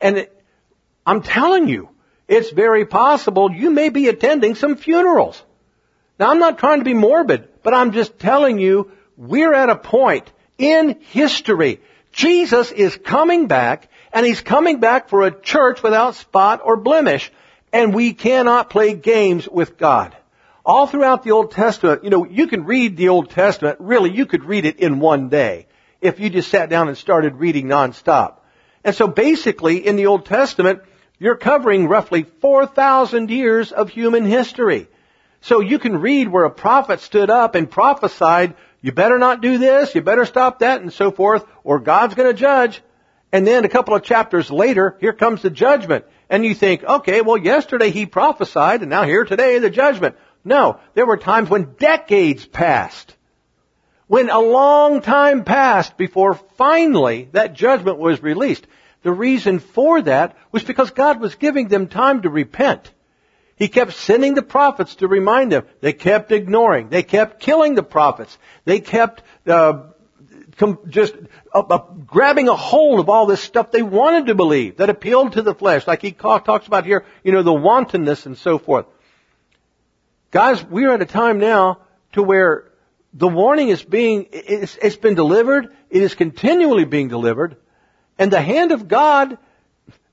And 0.02 0.18
it, 0.18 0.44
I'm 1.06 1.22
telling 1.22 1.68
you, 1.68 1.90
it's 2.28 2.50
very 2.50 2.86
possible 2.86 3.52
you 3.52 3.70
may 3.70 3.90
be 3.90 4.08
attending 4.08 4.56
some 4.56 4.76
funerals. 4.76 5.42
Now 6.20 6.32
I'm 6.32 6.40
not 6.40 6.58
trying 6.58 6.80
to 6.80 6.86
be 6.86 6.94
morbid, 6.94 7.48
but 7.62 7.74
I'm 7.74 7.92
just 7.92 8.18
telling 8.20 8.58
you, 8.58 8.92
we're 9.16 9.54
at 9.54 9.70
a 9.70 9.76
point 9.76 10.32
in 10.58 11.00
history. 11.02 11.82
Jesus 12.16 12.72
is 12.72 12.96
coming 12.96 13.48
back, 13.48 13.90
and 14.14 14.26
He's 14.26 14.40
coming 14.40 14.80
back 14.80 15.10
for 15.10 15.24
a 15.24 15.42
church 15.42 15.84
without 15.84 16.16
spot 16.16 16.62
or 16.64 16.78
blemish, 16.78 17.30
and 17.74 17.94
we 17.94 18.14
cannot 18.14 18.70
play 18.70 18.94
games 18.94 19.50
with 19.50 19.78
God. 19.78 20.16
All 20.66 20.88
throughout 20.88 21.24
the 21.24 21.32
Old 21.32 21.52
Testament, 21.52 22.06
you 22.06 22.10
know, 22.10 22.26
you 22.26 22.48
can 22.48 22.64
read 22.64 22.96
the 22.96 23.10
Old 23.10 23.32
Testament, 23.32 23.80
really, 23.82 24.12
you 24.12 24.26
could 24.26 24.46
read 24.46 24.66
it 24.66 24.80
in 24.80 25.02
one 25.02 25.28
day 25.28 25.68
if 26.00 26.22
you 26.22 26.30
just 26.30 26.50
sat 26.50 26.70
down 26.70 26.88
and 26.88 26.98
started 26.98 27.36
reading 27.36 27.68
nonstop. 27.68 28.38
And 28.86 28.96
so 28.96 29.08
basically, 29.08 29.86
in 29.86 29.98
the 29.98 30.06
Old 30.06 30.26
Testament, 30.26 30.84
you're 31.20 31.36
covering 31.36 31.88
roughly 31.88 32.24
4,000 32.24 33.30
years 33.30 33.74
of 33.74 33.90
human 33.90 34.26
history. 34.26 34.88
So 35.42 35.60
you 35.60 35.80
can 35.80 36.00
read 36.00 36.30
where 36.30 36.46
a 36.46 36.50
prophet 36.50 37.02
stood 37.02 37.30
up 37.30 37.56
and 37.56 37.70
prophesied, 37.70 38.56
you 38.86 38.92
better 38.92 39.18
not 39.18 39.42
do 39.42 39.58
this, 39.58 39.96
you 39.96 40.02
better 40.04 40.26
stop 40.26 40.60
that, 40.60 40.80
and 40.80 40.94
so 40.94 41.10
forth, 41.10 41.44
or 41.64 41.80
God's 41.80 42.14
gonna 42.14 42.34
judge. 42.34 42.84
And 43.32 43.48
then 43.48 43.66
a 43.66 43.68
couple 43.68 43.96
of 43.96 44.04
chapters 44.04 44.52
later, 44.52 44.96
here 45.00 45.12
comes 45.12 45.42
the 45.42 45.50
judgment. 45.50 46.06
And 46.30 46.46
you 46.46 46.54
think, 46.54 46.84
okay, 46.84 47.22
well 47.22 47.36
yesterday 47.36 47.90
he 47.90 48.06
prophesied, 48.06 48.82
and 48.82 48.92
now 48.92 49.02
here 49.02 49.26
today 49.26 49.58
the 49.58 49.72
judgment. 49.72 50.18
No, 50.44 50.80
there 50.94 51.08
were 51.08 51.18
times 51.18 51.50
when 51.50 51.74
decades 51.80 52.46
passed. 52.46 53.16
When 54.06 54.30
a 54.30 54.40
long 54.40 55.02
time 55.02 55.46
passed 55.46 55.98
before 55.98 56.36
finally 56.56 57.30
that 57.32 57.56
judgment 57.56 57.98
was 57.98 58.22
released. 58.22 58.68
The 59.02 59.12
reason 59.12 59.58
for 59.58 60.04
that 60.04 60.38
was 60.52 60.64
because 60.64 60.92
God 60.92 61.20
was 61.20 61.34
giving 61.34 61.70
them 61.70 61.88
time 61.88 62.22
to 62.22 62.30
repent. 62.30 62.92
He 63.58 63.70
kept 63.70 63.94
sending 63.94 64.34
the 64.34 64.42
prophets 64.42 64.96
to 64.96 65.08
remind 65.08 65.52
them. 65.52 65.66
They 65.80 65.94
kept 65.94 66.32
ignoring. 66.32 66.90
They 66.90 67.04
kept 67.04 67.40
killing 67.40 67.76
the 67.76 67.84
prophets. 67.84 68.38
They 68.66 68.82
kept 68.82 69.24
uh, 69.48 69.84
com- 70.58 70.80
just 70.90 71.16
uh, 71.54 71.60
uh, 71.60 71.78
grabbing 72.06 72.50
a 72.50 72.56
hold 72.56 73.00
of 73.00 73.10
all 73.10 73.26
this 73.26 73.42
stuff 73.42 73.72
they 73.72 73.82
wanted 73.82 74.28
to 74.28 74.36
believe 74.36 74.78
that 74.78 74.90
appealed 74.90 75.34
to 75.34 75.42
the 75.42 75.56
flesh, 75.56 75.88
like 75.88 76.02
he 76.02 76.12
talks 76.12 76.68
about 76.68 76.86
here. 76.86 77.06
You 77.24 77.32
know, 77.32 77.44
the 77.44 77.54
wantonness 77.54 78.26
and 78.26 78.38
so 78.38 78.58
forth. 78.58 78.88
Guys, 80.32 80.64
we're 80.64 80.92
at 80.92 81.02
a 81.02 81.06
time 81.06 81.40
now 81.40 81.80
to 82.12 82.22
where 82.22 82.72
the 83.14 83.28
warning 83.30 83.70
is 83.70 83.82
being, 83.82 84.28
it's, 84.32 84.78
it's 84.82 84.98
been 84.98 85.16
delivered, 85.16 85.74
it 85.90 86.02
is 86.02 86.14
continually 86.14 86.84
being 86.84 87.08
delivered, 87.08 87.56
and 88.20 88.32
the 88.32 88.42
hand 88.42 88.74
of 88.74 88.90
God, 88.90 89.38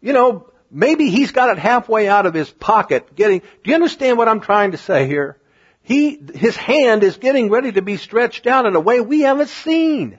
you 0.01 0.13
know, 0.13 0.52
maybe 0.73 1.11
he's 1.11 1.31
got 1.31 1.51
it 1.51 1.59
halfway 1.59 2.09
out 2.09 2.27
of 2.27 2.35
his 2.35 2.51
pocket 2.51 3.15
getting, 3.15 3.41
do 3.41 3.71
you 3.71 3.75
understand 3.75 4.19
what 4.19 4.29
I'm 4.29 4.41
trying 4.41 4.73
to 4.73 4.79
say 4.79 5.07
here? 5.07 5.37
He, 5.83 6.19
his 6.35 6.57
hand 6.57 7.03
is 7.03 7.17
getting 7.17 7.51
ready 7.51 7.73
to 7.73 7.83
be 7.83 7.97
stretched 7.97 8.47
out 8.47 8.67
in 8.67 8.75
a 8.75 8.81
way 8.81 9.01
we 9.01 9.21
haven't 9.21 9.49
seen. 9.49 10.19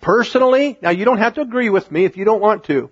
Personally, 0.00 0.78
now 0.80 0.90
you 0.90 1.04
don't 1.04 1.18
have 1.18 1.34
to 1.34 1.40
agree 1.40 1.68
with 1.68 1.90
me 1.90 2.04
if 2.04 2.16
you 2.16 2.24
don't 2.24 2.40
want 2.40 2.64
to, 2.64 2.90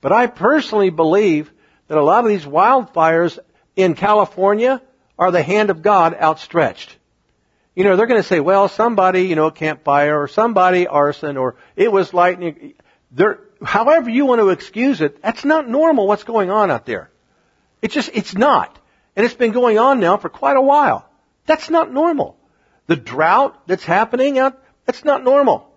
but 0.00 0.12
I 0.12 0.26
personally 0.28 0.90
believe 0.90 1.50
that 1.88 1.98
a 1.98 2.04
lot 2.04 2.24
of 2.24 2.30
these 2.30 2.44
wildfires 2.44 3.38
in 3.74 3.94
California 3.94 4.80
are 5.18 5.30
the 5.30 5.42
hand 5.42 5.70
of 5.70 5.82
God 5.82 6.14
outstretched. 6.14 6.96
You 7.74 7.84
know, 7.84 7.96
they're 7.96 8.06
going 8.06 8.22
to 8.22 8.28
say, 8.28 8.40
well, 8.40 8.68
somebody, 8.68 9.22
you 9.22 9.34
know, 9.34 9.50
campfire 9.50 10.20
or 10.20 10.28
somebody 10.28 10.86
arson 10.86 11.36
or 11.36 11.56
it 11.74 11.90
was 11.90 12.12
lightning. 12.12 12.74
There, 13.10 13.40
however 13.64 14.10
you 14.10 14.26
want 14.26 14.40
to 14.40 14.50
excuse 14.50 15.00
it, 15.00 15.22
that's 15.22 15.44
not 15.44 15.68
normal 15.68 16.06
what's 16.06 16.24
going 16.24 16.50
on 16.50 16.70
out 16.70 16.86
there. 16.86 17.10
It's 17.80 17.94
just, 17.94 18.10
it's 18.14 18.34
not. 18.34 18.78
And 19.16 19.26
it's 19.26 19.34
been 19.34 19.52
going 19.52 19.78
on 19.78 20.00
now 20.00 20.16
for 20.16 20.28
quite 20.28 20.56
a 20.56 20.62
while. 20.62 21.08
That's 21.46 21.68
not 21.70 21.92
normal. 21.92 22.38
The 22.86 22.96
drought 22.96 23.66
that's 23.66 23.84
happening 23.84 24.38
out, 24.38 24.62
that's 24.86 25.04
not 25.04 25.24
normal. 25.24 25.68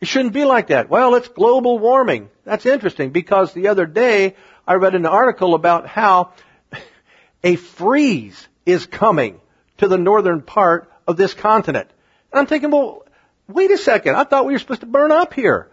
It 0.00 0.08
shouldn't 0.08 0.34
be 0.34 0.44
like 0.44 0.68
that. 0.68 0.88
Well, 0.88 1.14
it's 1.14 1.28
global 1.28 1.78
warming. 1.78 2.28
That's 2.44 2.66
interesting 2.66 3.10
because 3.10 3.52
the 3.52 3.68
other 3.68 3.86
day 3.86 4.34
I 4.66 4.74
read 4.74 4.94
an 4.94 5.06
article 5.06 5.54
about 5.54 5.86
how 5.86 6.32
a 7.44 7.56
freeze 7.56 8.48
is 8.66 8.86
coming 8.86 9.40
to 9.78 9.88
the 9.88 9.98
northern 9.98 10.42
part 10.42 10.90
of 11.06 11.16
this 11.16 11.34
continent. 11.34 11.88
And 12.32 12.40
I'm 12.40 12.46
thinking, 12.46 12.70
well, 12.70 13.04
wait 13.46 13.70
a 13.70 13.78
second. 13.78 14.16
I 14.16 14.24
thought 14.24 14.46
we 14.46 14.52
were 14.52 14.58
supposed 14.58 14.80
to 14.80 14.86
burn 14.86 15.12
up 15.12 15.34
here. 15.34 15.70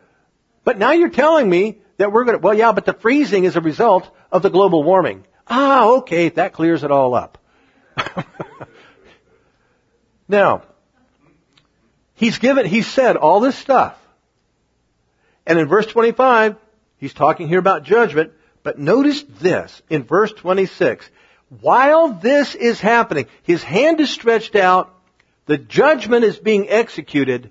But 0.63 0.77
now 0.77 0.91
you're 0.91 1.09
telling 1.09 1.49
me 1.49 1.79
that 1.97 2.11
we're 2.11 2.25
going 2.25 2.37
to, 2.37 2.41
well, 2.41 2.53
yeah, 2.53 2.71
but 2.71 2.85
the 2.85 2.93
freezing 2.93 3.43
is 3.43 3.55
a 3.55 3.61
result 3.61 4.09
of 4.31 4.41
the 4.41 4.49
global 4.49 4.83
warming. 4.83 5.25
Ah, 5.47 5.87
okay, 5.97 6.29
that 6.29 6.53
clears 6.53 6.83
it 6.83 6.91
all 6.91 7.15
up. 7.15 7.37
now, 10.27 10.63
he's 12.13 12.37
given, 12.37 12.65
he 12.65 12.81
said 12.81 13.17
all 13.17 13.39
this 13.39 13.57
stuff. 13.57 13.97
And 15.45 15.57
in 15.57 15.67
verse 15.67 15.87
25, 15.87 16.55
he's 16.97 17.13
talking 17.13 17.47
here 17.47 17.59
about 17.59 17.83
judgment, 17.83 18.31
but 18.61 18.77
notice 18.77 19.23
this 19.23 19.81
in 19.89 20.03
verse 20.03 20.31
26. 20.33 21.09
While 21.61 22.09
this 22.09 22.53
is 22.53 22.79
happening, 22.79 23.25
his 23.41 23.63
hand 23.63 23.99
is 23.99 24.11
stretched 24.11 24.55
out, 24.55 24.93
the 25.47 25.57
judgment 25.57 26.23
is 26.23 26.37
being 26.37 26.69
executed, 26.69 27.49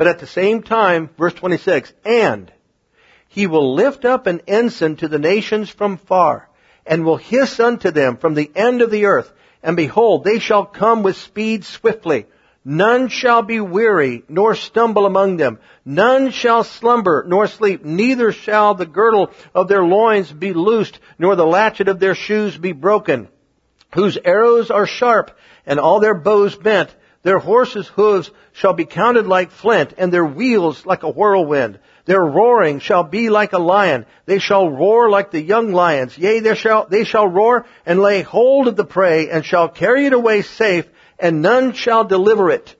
but 0.00 0.08
at 0.08 0.18
the 0.18 0.26
same 0.26 0.62
time, 0.62 1.10
verse 1.18 1.34
26, 1.34 1.92
and 2.06 2.50
he 3.28 3.46
will 3.46 3.74
lift 3.74 4.06
up 4.06 4.26
an 4.26 4.40
ensign 4.48 4.96
to 4.96 5.08
the 5.08 5.18
nations 5.18 5.68
from 5.68 5.98
far, 5.98 6.48
and 6.86 7.04
will 7.04 7.18
hiss 7.18 7.60
unto 7.60 7.90
them 7.90 8.16
from 8.16 8.32
the 8.32 8.50
end 8.56 8.80
of 8.80 8.90
the 8.90 9.04
earth, 9.04 9.30
and 9.62 9.76
behold, 9.76 10.24
they 10.24 10.38
shall 10.38 10.64
come 10.64 11.02
with 11.02 11.18
speed 11.18 11.66
swiftly. 11.66 12.24
None 12.64 13.08
shall 13.08 13.42
be 13.42 13.60
weary, 13.60 14.24
nor 14.26 14.54
stumble 14.54 15.04
among 15.04 15.36
them. 15.36 15.58
None 15.84 16.30
shall 16.30 16.64
slumber, 16.64 17.22
nor 17.28 17.46
sleep. 17.46 17.84
Neither 17.84 18.32
shall 18.32 18.74
the 18.74 18.86
girdle 18.86 19.30
of 19.54 19.68
their 19.68 19.84
loins 19.84 20.32
be 20.32 20.54
loosed, 20.54 20.98
nor 21.18 21.36
the 21.36 21.44
latchet 21.44 21.88
of 21.88 22.00
their 22.00 22.14
shoes 22.14 22.56
be 22.56 22.72
broken 22.72 23.28
whose 23.94 24.18
arrows 24.24 24.70
are 24.70 24.86
sharp 24.86 25.36
and 25.66 25.80
all 25.80 26.00
their 26.00 26.14
bows 26.14 26.56
bent. 26.56 26.94
Their 27.22 27.38
horses' 27.38 27.88
hooves 27.88 28.30
shall 28.52 28.72
be 28.72 28.86
counted 28.86 29.26
like 29.26 29.50
flint 29.50 29.92
and 29.98 30.10
their 30.10 30.24
wheels 30.24 30.86
like 30.86 31.02
a 31.02 31.10
whirlwind. 31.10 31.78
Their 32.06 32.24
roaring 32.24 32.78
shall 32.78 33.04
be 33.04 33.28
like 33.28 33.52
a 33.52 33.58
lion. 33.58 34.06
They 34.24 34.38
shall 34.38 34.70
roar 34.70 35.10
like 35.10 35.30
the 35.30 35.42
young 35.42 35.72
lions. 35.72 36.16
Yea, 36.16 36.40
they 36.40 36.54
shall, 36.54 36.86
they 36.86 37.04
shall 37.04 37.28
roar 37.28 37.66
and 37.84 38.00
lay 38.00 38.22
hold 38.22 38.68
of 38.68 38.76
the 38.76 38.86
prey 38.86 39.28
and 39.28 39.44
shall 39.44 39.68
carry 39.68 40.06
it 40.06 40.14
away 40.14 40.40
safe 40.42 40.88
and 41.18 41.42
none 41.42 41.72
shall 41.74 42.04
deliver 42.04 42.50
it. 42.50 42.74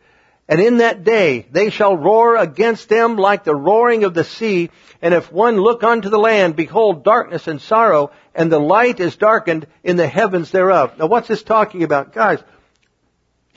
And 0.49 0.59
in 0.59 0.79
that 0.79 1.05
day 1.05 1.47
they 1.53 1.69
shall 1.69 1.97
roar 1.97 2.37
against 2.37 2.89
them 2.89 3.17
like 3.17 3.45
the 3.45 3.55
roaring 3.55 4.05
of 4.05 4.15
the 4.15 4.25
sea. 4.25 4.71
And 5.03 5.13
if 5.13 5.31
one 5.31 5.59
look 5.59 5.85
unto 5.85 6.09
the 6.09 6.19
land, 6.19 6.57
behold 6.57 7.05
darkness 7.05 7.47
and 7.47 7.61
sorrow, 7.61 8.11
and 8.35 8.51
the 8.51 8.59
light 8.59 9.01
is 9.01 9.17
darkened 9.17 9.67
in 9.85 9.97
the 9.97 10.09
heavens 10.09 10.51
thereof. 10.51 10.99
Now 10.99 11.07
what's 11.07 11.29
this 11.29 11.43
talking 11.43 11.83
about? 11.83 12.15
Guys, 12.15 12.43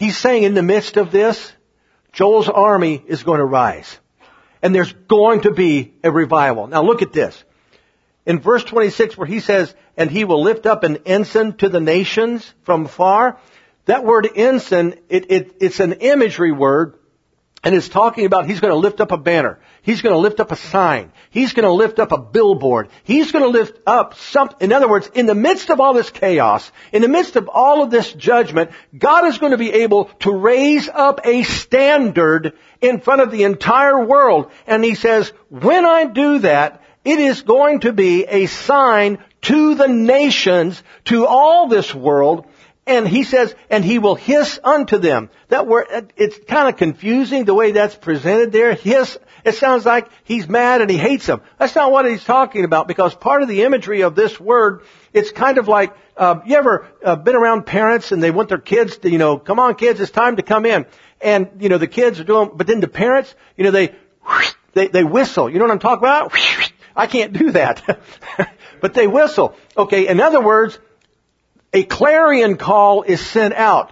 he's 0.03 0.17
saying 0.17 0.43
in 0.43 0.53
the 0.53 0.63
midst 0.63 0.97
of 0.97 1.11
this, 1.11 1.53
Joel's 2.11 2.49
army 2.49 3.01
is 3.07 3.23
going 3.23 3.39
to 3.39 3.45
rise. 3.45 3.97
And 4.61 4.73
there's 4.73 4.93
going 4.93 5.41
to 5.41 5.51
be 5.51 5.93
a 6.03 6.11
revival. 6.11 6.67
Now 6.67 6.83
look 6.83 7.01
at 7.01 7.13
this. 7.13 7.43
In 8.25 8.39
verse 8.39 8.63
26 8.63 9.17
where 9.17 9.27
he 9.27 9.39
says, 9.39 9.73
and 9.97 10.09
he 10.09 10.23
will 10.23 10.43
lift 10.43 10.65
up 10.65 10.83
an 10.83 10.97
ensign 11.05 11.53
to 11.57 11.69
the 11.69 11.79
nations 11.79 12.53
from 12.63 12.87
far, 12.87 13.39
that 13.85 14.05
word 14.05 14.27
ensign, 14.35 14.95
it, 15.09 15.29
it, 15.29 15.55
it's 15.59 15.79
an 15.79 15.93
imagery 15.93 16.51
word 16.51 16.97
and 17.63 17.73
it's 17.73 17.87
talking 17.87 18.25
about 18.25 18.45
he's 18.45 18.59
going 18.59 18.73
to 18.73 18.77
lift 18.77 18.99
up 18.99 19.11
a 19.11 19.17
banner. 19.17 19.59
He's 19.81 20.01
going 20.01 20.13
to 20.13 20.19
lift 20.19 20.41
up 20.41 20.51
a 20.51 20.55
sign. 20.57 21.13
He's 21.29 21.53
going 21.53 21.63
to 21.63 21.71
lift 21.71 21.97
up 21.97 22.11
a 22.11 22.17
billboard. 22.17 22.89
He's 23.03 23.31
going 23.31 23.43
to 23.43 23.57
lift 23.57 23.79
up 23.87 24.15
some, 24.15 24.49
in 24.59 24.73
other 24.73 24.89
words, 24.89 25.09
in 25.13 25.25
the 25.25 25.35
midst 25.35 25.69
of 25.69 25.79
all 25.79 25.93
this 25.93 26.09
chaos, 26.09 26.69
in 26.91 27.01
the 27.01 27.07
midst 27.07 27.37
of 27.37 27.47
all 27.47 27.81
of 27.81 27.89
this 27.89 28.11
judgment, 28.11 28.71
God 28.97 29.27
is 29.27 29.37
going 29.37 29.51
to 29.51 29.57
be 29.57 29.71
able 29.71 30.05
to 30.19 30.31
raise 30.31 30.89
up 30.89 31.21
a 31.25 31.43
standard 31.43 32.53
in 32.81 32.99
front 32.99 33.21
of 33.21 33.31
the 33.31 33.43
entire 33.43 34.03
world. 34.03 34.51
And 34.67 34.83
he 34.83 34.95
says, 34.95 35.29
when 35.49 35.85
I 35.85 36.05
do 36.05 36.39
that, 36.39 36.81
it 37.05 37.19
is 37.19 37.41
going 37.41 37.81
to 37.81 37.93
be 37.93 38.25
a 38.25 38.45
sign 38.45 39.19
to 39.43 39.75
the 39.75 39.87
nations, 39.87 40.81
to 41.05 41.25
all 41.27 41.67
this 41.67 41.93
world, 41.93 42.45
and 42.85 43.07
he 43.07 43.23
says, 43.23 43.55
and 43.69 43.83
he 43.83 43.99
will 43.99 44.15
hiss 44.15 44.59
unto 44.61 44.97
them. 44.97 45.29
That 45.47 45.67
word, 45.67 46.11
it's 46.17 46.37
kind 46.47 46.67
of 46.67 46.77
confusing 46.77 47.45
the 47.45 47.53
way 47.53 47.71
that's 47.71 47.95
presented 47.95 48.51
there. 48.51 48.73
Hiss, 48.73 49.17
it 49.45 49.55
sounds 49.55 49.85
like 49.85 50.09
he's 50.25 50.49
mad 50.49 50.81
and 50.81 50.89
he 50.89 50.97
hates 50.97 51.25
them. 51.25 51.41
That's 51.57 51.75
not 51.75 51.91
what 51.91 52.05
he's 52.05 52.23
talking 52.23 52.65
about 52.65 52.87
because 52.87 53.15
part 53.15 53.41
of 53.41 53.47
the 53.47 53.63
imagery 53.63 54.01
of 54.01 54.15
this 54.15 54.37
word, 54.37 54.81
it's 55.13 55.31
kind 55.31 55.57
of 55.57 55.69
like, 55.69 55.95
uh, 56.17 56.41
you 56.45 56.57
ever 56.57 56.87
uh, 57.03 57.15
been 57.15 57.35
around 57.35 57.65
parents 57.65 58.11
and 58.11 58.21
they 58.21 58.31
want 58.31 58.49
their 58.49 58.57
kids 58.57 58.97
to, 58.97 59.09
you 59.09 59.17
know, 59.17 59.37
come 59.37 59.59
on 59.59 59.75
kids, 59.75 60.01
it's 60.01 60.11
time 60.11 60.35
to 60.35 60.43
come 60.43 60.65
in. 60.65 60.85
And, 61.21 61.49
you 61.59 61.69
know, 61.69 61.77
the 61.77 61.87
kids 61.87 62.19
are 62.19 62.25
doing, 62.25 62.51
but 62.53 62.67
then 62.67 62.81
the 62.81 62.89
parents, 62.89 63.33
you 63.55 63.63
know, 63.63 63.71
they, 63.71 63.95
they, 64.73 64.89
they 64.89 65.05
whistle. 65.05 65.49
You 65.49 65.59
know 65.59 65.65
what 65.65 65.71
I'm 65.71 65.79
talking 65.79 66.03
about? 66.03 66.33
I 66.95 67.07
can't 67.07 67.31
do 67.31 67.51
that. 67.51 67.99
but 68.81 68.93
they 68.93 69.07
whistle. 69.07 69.55
Okay, 69.77 70.07
in 70.07 70.19
other 70.19 70.41
words, 70.41 70.77
a 71.73 71.83
clarion 71.83 72.57
call 72.57 73.03
is 73.03 73.19
sent 73.25 73.53
out. 73.53 73.91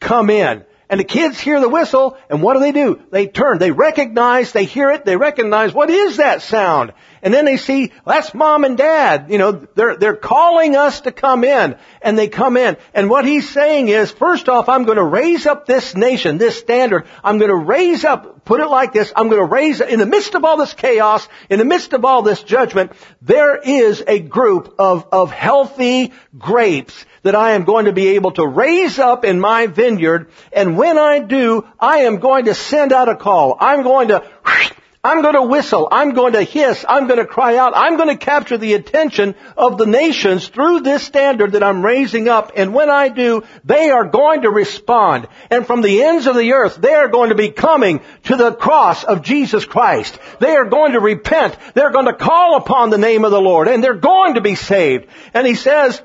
Come 0.00 0.28
in. 0.30 0.64
And 0.92 1.00
the 1.00 1.04
kids 1.04 1.40
hear 1.40 1.58
the 1.58 1.70
whistle, 1.70 2.18
and 2.28 2.42
what 2.42 2.52
do 2.52 2.60
they 2.60 2.72
do? 2.72 3.00
They 3.10 3.26
turn. 3.26 3.56
They 3.56 3.70
recognize, 3.70 4.52
they 4.52 4.66
hear 4.66 4.90
it, 4.90 5.06
they 5.06 5.16
recognize, 5.16 5.72
what 5.72 5.88
is 5.88 6.18
that 6.18 6.42
sound? 6.42 6.92
And 7.22 7.32
then 7.32 7.46
they 7.46 7.56
see, 7.56 7.92
that's 8.04 8.34
mom 8.34 8.64
and 8.64 8.76
dad. 8.76 9.30
You 9.30 9.38
know, 9.38 9.52
they're, 9.74 9.96
they're 9.96 10.16
calling 10.16 10.76
us 10.76 11.00
to 11.02 11.10
come 11.10 11.44
in. 11.44 11.76
And 12.02 12.18
they 12.18 12.28
come 12.28 12.58
in. 12.58 12.76
And 12.92 13.08
what 13.08 13.24
he's 13.24 13.48
saying 13.48 13.88
is, 13.88 14.10
first 14.10 14.50
off, 14.50 14.68
I'm 14.68 14.84
going 14.84 14.98
to 14.98 15.02
raise 15.02 15.46
up 15.46 15.64
this 15.64 15.96
nation, 15.96 16.36
this 16.36 16.58
standard. 16.58 17.06
I'm 17.24 17.38
going 17.38 17.50
to 17.50 17.56
raise 17.56 18.04
up, 18.04 18.44
put 18.44 18.60
it 18.60 18.66
like 18.66 18.92
this, 18.92 19.10
I'm 19.16 19.30
going 19.30 19.40
to 19.40 19.50
raise, 19.50 19.80
in 19.80 19.98
the 19.98 20.04
midst 20.04 20.34
of 20.34 20.44
all 20.44 20.58
this 20.58 20.74
chaos, 20.74 21.26
in 21.48 21.58
the 21.58 21.64
midst 21.64 21.94
of 21.94 22.04
all 22.04 22.20
this 22.20 22.42
judgment, 22.42 22.92
there 23.22 23.56
is 23.56 24.04
a 24.06 24.18
group 24.18 24.74
of, 24.78 25.06
of 25.10 25.30
healthy 25.30 26.12
grapes 26.36 27.06
that 27.22 27.34
I 27.34 27.52
am 27.52 27.64
going 27.64 27.86
to 27.86 27.92
be 27.92 28.08
able 28.08 28.32
to 28.32 28.46
raise 28.46 28.98
up 28.98 29.24
in 29.24 29.40
my 29.40 29.66
vineyard. 29.66 30.30
And 30.52 30.76
when 30.76 30.98
I 30.98 31.20
do, 31.20 31.66
I 31.78 31.98
am 31.98 32.18
going 32.18 32.46
to 32.46 32.54
send 32.54 32.92
out 32.92 33.08
a 33.08 33.16
call. 33.16 33.56
I'm 33.60 33.82
going 33.82 34.08
to 34.08 34.24
I'm 35.04 35.20
going 35.22 35.34
to 35.34 35.42
whistle. 35.42 35.88
I'm 35.90 36.14
going 36.14 36.34
to 36.34 36.44
hiss. 36.44 36.84
I'm 36.88 37.08
going 37.08 37.18
to 37.18 37.26
cry 37.26 37.56
out. 37.56 37.72
I'm 37.74 37.96
going 37.96 38.08
to 38.08 38.24
capture 38.24 38.56
the 38.56 38.74
attention 38.74 39.34
of 39.56 39.76
the 39.76 39.86
nations 39.86 40.46
through 40.46 40.80
this 40.80 41.02
standard 41.02 41.52
that 41.52 41.64
I'm 41.64 41.84
raising 41.84 42.28
up. 42.28 42.52
And 42.54 42.72
when 42.72 42.88
I 42.88 43.08
do, 43.08 43.42
they 43.64 43.90
are 43.90 44.04
going 44.04 44.42
to 44.42 44.50
respond. 44.50 45.26
And 45.50 45.66
from 45.66 45.82
the 45.82 46.04
ends 46.04 46.28
of 46.28 46.36
the 46.36 46.52
earth, 46.52 46.76
they 46.76 46.94
are 46.94 47.08
going 47.08 47.30
to 47.30 47.34
be 47.34 47.50
coming 47.50 48.00
to 48.24 48.36
the 48.36 48.54
cross 48.54 49.02
of 49.02 49.22
Jesus 49.22 49.64
Christ. 49.64 50.16
They 50.38 50.54
are 50.54 50.66
going 50.66 50.92
to 50.92 51.00
repent. 51.00 51.56
They're 51.74 51.90
going 51.90 52.06
to 52.06 52.14
call 52.14 52.58
upon 52.58 52.90
the 52.90 52.98
name 52.98 53.24
of 53.24 53.32
the 53.32 53.40
Lord 53.40 53.66
and 53.66 53.82
they're 53.82 53.94
going 53.94 54.34
to 54.34 54.40
be 54.40 54.54
saved. 54.54 55.08
And 55.34 55.44
he 55.44 55.56
says 55.56 56.00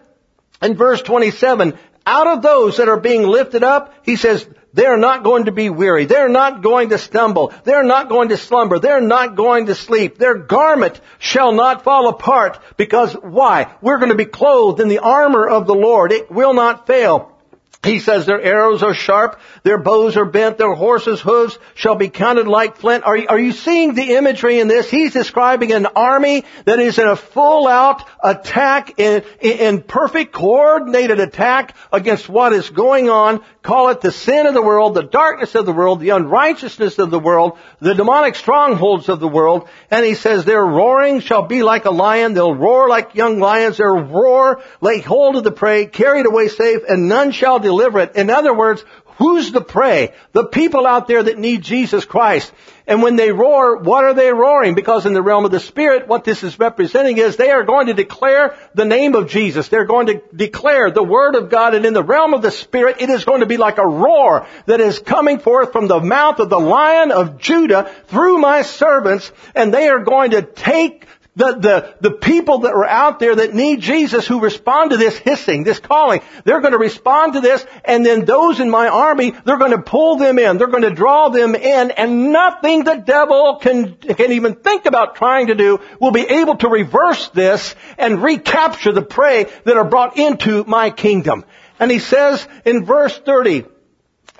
in 0.62 0.76
verse 0.76 1.02
27, 1.02 1.78
out 2.06 2.28
of 2.28 2.42
those 2.42 2.78
that 2.78 2.90
are 2.90 3.00
being 3.00 3.24
lifted 3.24 3.64
up, 3.64 3.94
he 4.04 4.16
says, 4.16 4.48
they're 4.74 4.98
not 4.98 5.24
going 5.24 5.46
to 5.46 5.52
be 5.52 5.70
weary. 5.70 6.06
They're 6.06 6.30
not 6.30 6.62
going 6.62 6.90
to 6.90 6.98
stumble. 6.98 7.52
They're 7.64 7.84
not 7.84 8.10
going 8.10 8.30
to 8.30 8.38
slumber. 8.38 8.80
They're 8.80 9.02
not 9.02 9.36
going 9.36 9.66
to 9.68 9.76
sleep. 9.76 10.18
Their 10.18 10.36
garment 10.36 11.02
shall 11.20 11.52
not 11.52 11.84
fall 11.84 12.10
apart 12.10 12.60
because 12.78 13.14
why? 13.14 13.74
We're 13.82 13.98
going 13.98 14.12
to 14.12 14.18
be 14.18 14.26
clothed 14.26 14.80
in 14.80 14.88
the 14.88 15.00
armor 15.00 15.48
of 15.48 15.66
the 15.66 15.76
Lord. 15.76 16.12
It 16.12 16.32
will 16.32 16.54
not 16.54 16.86
fail. 16.86 17.37
He 17.84 18.00
says 18.00 18.26
their 18.26 18.42
arrows 18.42 18.82
are 18.82 18.96
sharp, 18.96 19.40
their 19.62 19.78
bows 19.78 20.18
are 20.18 20.26
bent, 20.26 20.58
their 20.58 20.74
horses' 20.74 21.22
hooves 21.22 21.60
shall 21.76 21.96
be 21.96 22.10
counted 22.10 22.48
like 22.48 22.78
flint. 22.78 23.04
Are 23.04 23.16
you, 23.16 23.28
are 23.30 23.40
you 23.40 23.52
seeing 23.52 23.94
the 23.94 24.16
imagery 24.16 24.60
in 24.60 24.68
this? 24.68 24.90
He's 24.90 25.14
describing 25.14 25.72
an 25.72 25.86
army 25.86 26.44
that 26.66 26.80
is 26.80 26.98
in 26.98 27.08
a 27.08 27.16
full 27.16 27.68
out 27.68 28.04
attack, 28.22 29.00
in, 29.00 29.24
in 29.42 29.84
perfect 29.84 30.34
coordinated 30.34 31.20
attack 31.20 31.76
against 31.94 32.28
what 32.28 32.52
is 32.52 32.68
going 32.70 33.10
on. 33.10 33.44
Call 33.62 33.90
it 33.90 34.02
the 34.02 34.12
sin 34.12 34.48
of 34.48 34.56
the 34.56 34.62
world, 34.62 34.96
the 34.96 35.04
darkness 35.04 35.54
of 35.54 35.66
the 35.66 35.74
world, 35.74 36.00
the 36.00 36.10
unrighteousness 36.10 36.98
of 36.98 37.12
the 37.12 37.20
world, 37.20 37.60
the 37.80 37.94
demonic 37.94 38.36
strongholds 38.36 39.08
of 39.08 39.20
the 39.20 39.28
world. 39.28 39.68
And 39.92 40.04
he 40.04 40.16
says 40.16 40.46
their 40.46 40.66
roaring 40.66 41.20
shall 41.20 41.44
be 41.44 41.62
like 41.62 41.86
a 41.86 41.92
lion. 41.92 42.34
They'll 42.34 42.56
roar 42.56 42.90
like 42.90 43.14
young 43.14 43.40
lions. 43.40 43.78
Their 43.78 43.94
roar 43.94 44.64
lay 44.82 45.00
hold 45.00 45.36
of 45.36 45.44
the 45.44 45.52
prey, 45.52 45.86
carried 45.86 46.26
away 46.26 46.48
safe, 46.48 46.82
and 46.90 47.08
none 47.08 47.32
shall 47.32 47.60
deliver 47.68 48.00
it. 48.00 48.16
In 48.16 48.30
other 48.30 48.54
words, 48.54 48.84
who's 49.18 49.52
the 49.52 49.62
prey? 49.62 50.14
The 50.32 50.46
people 50.46 50.86
out 50.86 51.08
there 51.08 51.24
that 51.24 51.38
need 51.38 51.62
Jesus 51.62 52.06
Christ. 52.06 52.52
And 52.86 53.02
when 53.02 53.18
they 53.18 53.32
roar, 53.32 53.78
what 53.78 54.06
are 54.06 54.14
they 54.14 54.32
roaring? 54.32 54.74
Because 54.74 55.06
in 55.06 55.14
the 55.14 55.22
realm 55.22 55.44
of 55.44 55.52
the 55.52 55.60
Spirit, 55.60 56.08
what 56.08 56.24
this 56.24 56.42
is 56.44 56.58
representing 56.58 57.18
is 57.18 57.36
they 57.36 57.52
are 57.52 57.64
going 57.64 57.88
to 57.88 57.94
declare 57.94 58.56
the 58.76 58.86
name 58.86 59.14
of 59.16 59.30
Jesus. 59.30 59.68
They're 59.68 59.86
going 59.86 60.08
to 60.08 60.22
declare 60.34 60.90
the 60.90 61.04
Word 61.04 61.36
of 61.36 61.50
God. 61.50 61.76
And 61.76 61.86
in 61.86 61.94
the 61.94 62.04
realm 62.04 62.34
of 62.34 62.42
the 62.42 62.52
Spirit, 62.52 63.02
it 63.02 63.10
is 63.10 63.26
going 63.26 63.42
to 63.42 63.46
be 63.46 63.58
like 63.58 63.78
a 63.78 63.88
roar 63.88 64.48
that 64.68 64.80
is 64.80 65.00
coming 65.00 65.40
forth 65.40 65.74
from 65.74 65.88
the 65.88 66.00
mouth 66.00 66.40
of 66.40 66.50
the 66.50 66.60
Lion 66.60 67.12
of 67.12 67.38
Judah 67.38 67.94
through 68.08 68.38
my 68.38 68.62
servants. 68.62 69.30
And 69.54 69.74
they 69.74 69.90
are 69.90 70.04
going 70.04 70.32
to 70.32 70.42
take 70.42 71.06
the, 71.38 71.54
the, 71.54 71.96
the 72.02 72.12
people 72.12 72.60
that 72.60 72.74
are 72.74 72.86
out 72.86 73.20
there 73.20 73.36
that 73.36 73.54
need 73.54 73.80
Jesus 73.80 74.26
who 74.26 74.40
respond 74.40 74.90
to 74.90 74.98
this 74.98 75.16
hissing, 75.18 75.64
this 75.64 75.80
calling, 75.80 76.22
they're 76.44 76.62
going 76.62 76.74
to 76.74 76.80
respond 76.80 77.34
to 77.34 77.42
this 77.42 77.64
and 77.86 78.04
then 78.04 78.26
those 78.26 78.60
in 78.60 78.72
my 78.72 78.88
army, 78.88 79.32
they're 79.46 79.60
going 79.60 79.72
to 79.72 79.82
pull 79.82 80.18
them 80.18 80.40
in. 80.40 80.58
They're 80.58 80.68
going 80.68 80.84
to 80.84 80.90
draw 80.90 81.30
them 81.30 81.54
in 81.54 81.92
and 81.92 82.32
nothing 82.34 82.84
the 82.84 82.96
devil 82.96 83.58
can, 83.62 83.96
can 83.96 84.32
even 84.32 84.56
think 84.56 84.88
about 84.88 85.16
trying 85.16 85.48
to 85.48 85.56
do 85.56 85.80
will 86.00 86.12
be 86.12 86.26
able 86.26 86.56
to 86.58 86.70
reverse 86.70 87.30
this 87.30 87.76
and 88.00 88.24
recapture 88.24 88.92
the 88.92 89.04
prey 89.04 89.46
that 89.64 89.78
are 89.78 89.88
brought 89.88 90.18
into 90.18 90.64
my 90.64 90.90
kingdom. 90.90 91.46
And 91.80 91.92
he 91.92 92.00
says 92.00 92.48
in 92.66 92.84
verse 92.84 93.16
30, 93.16 93.66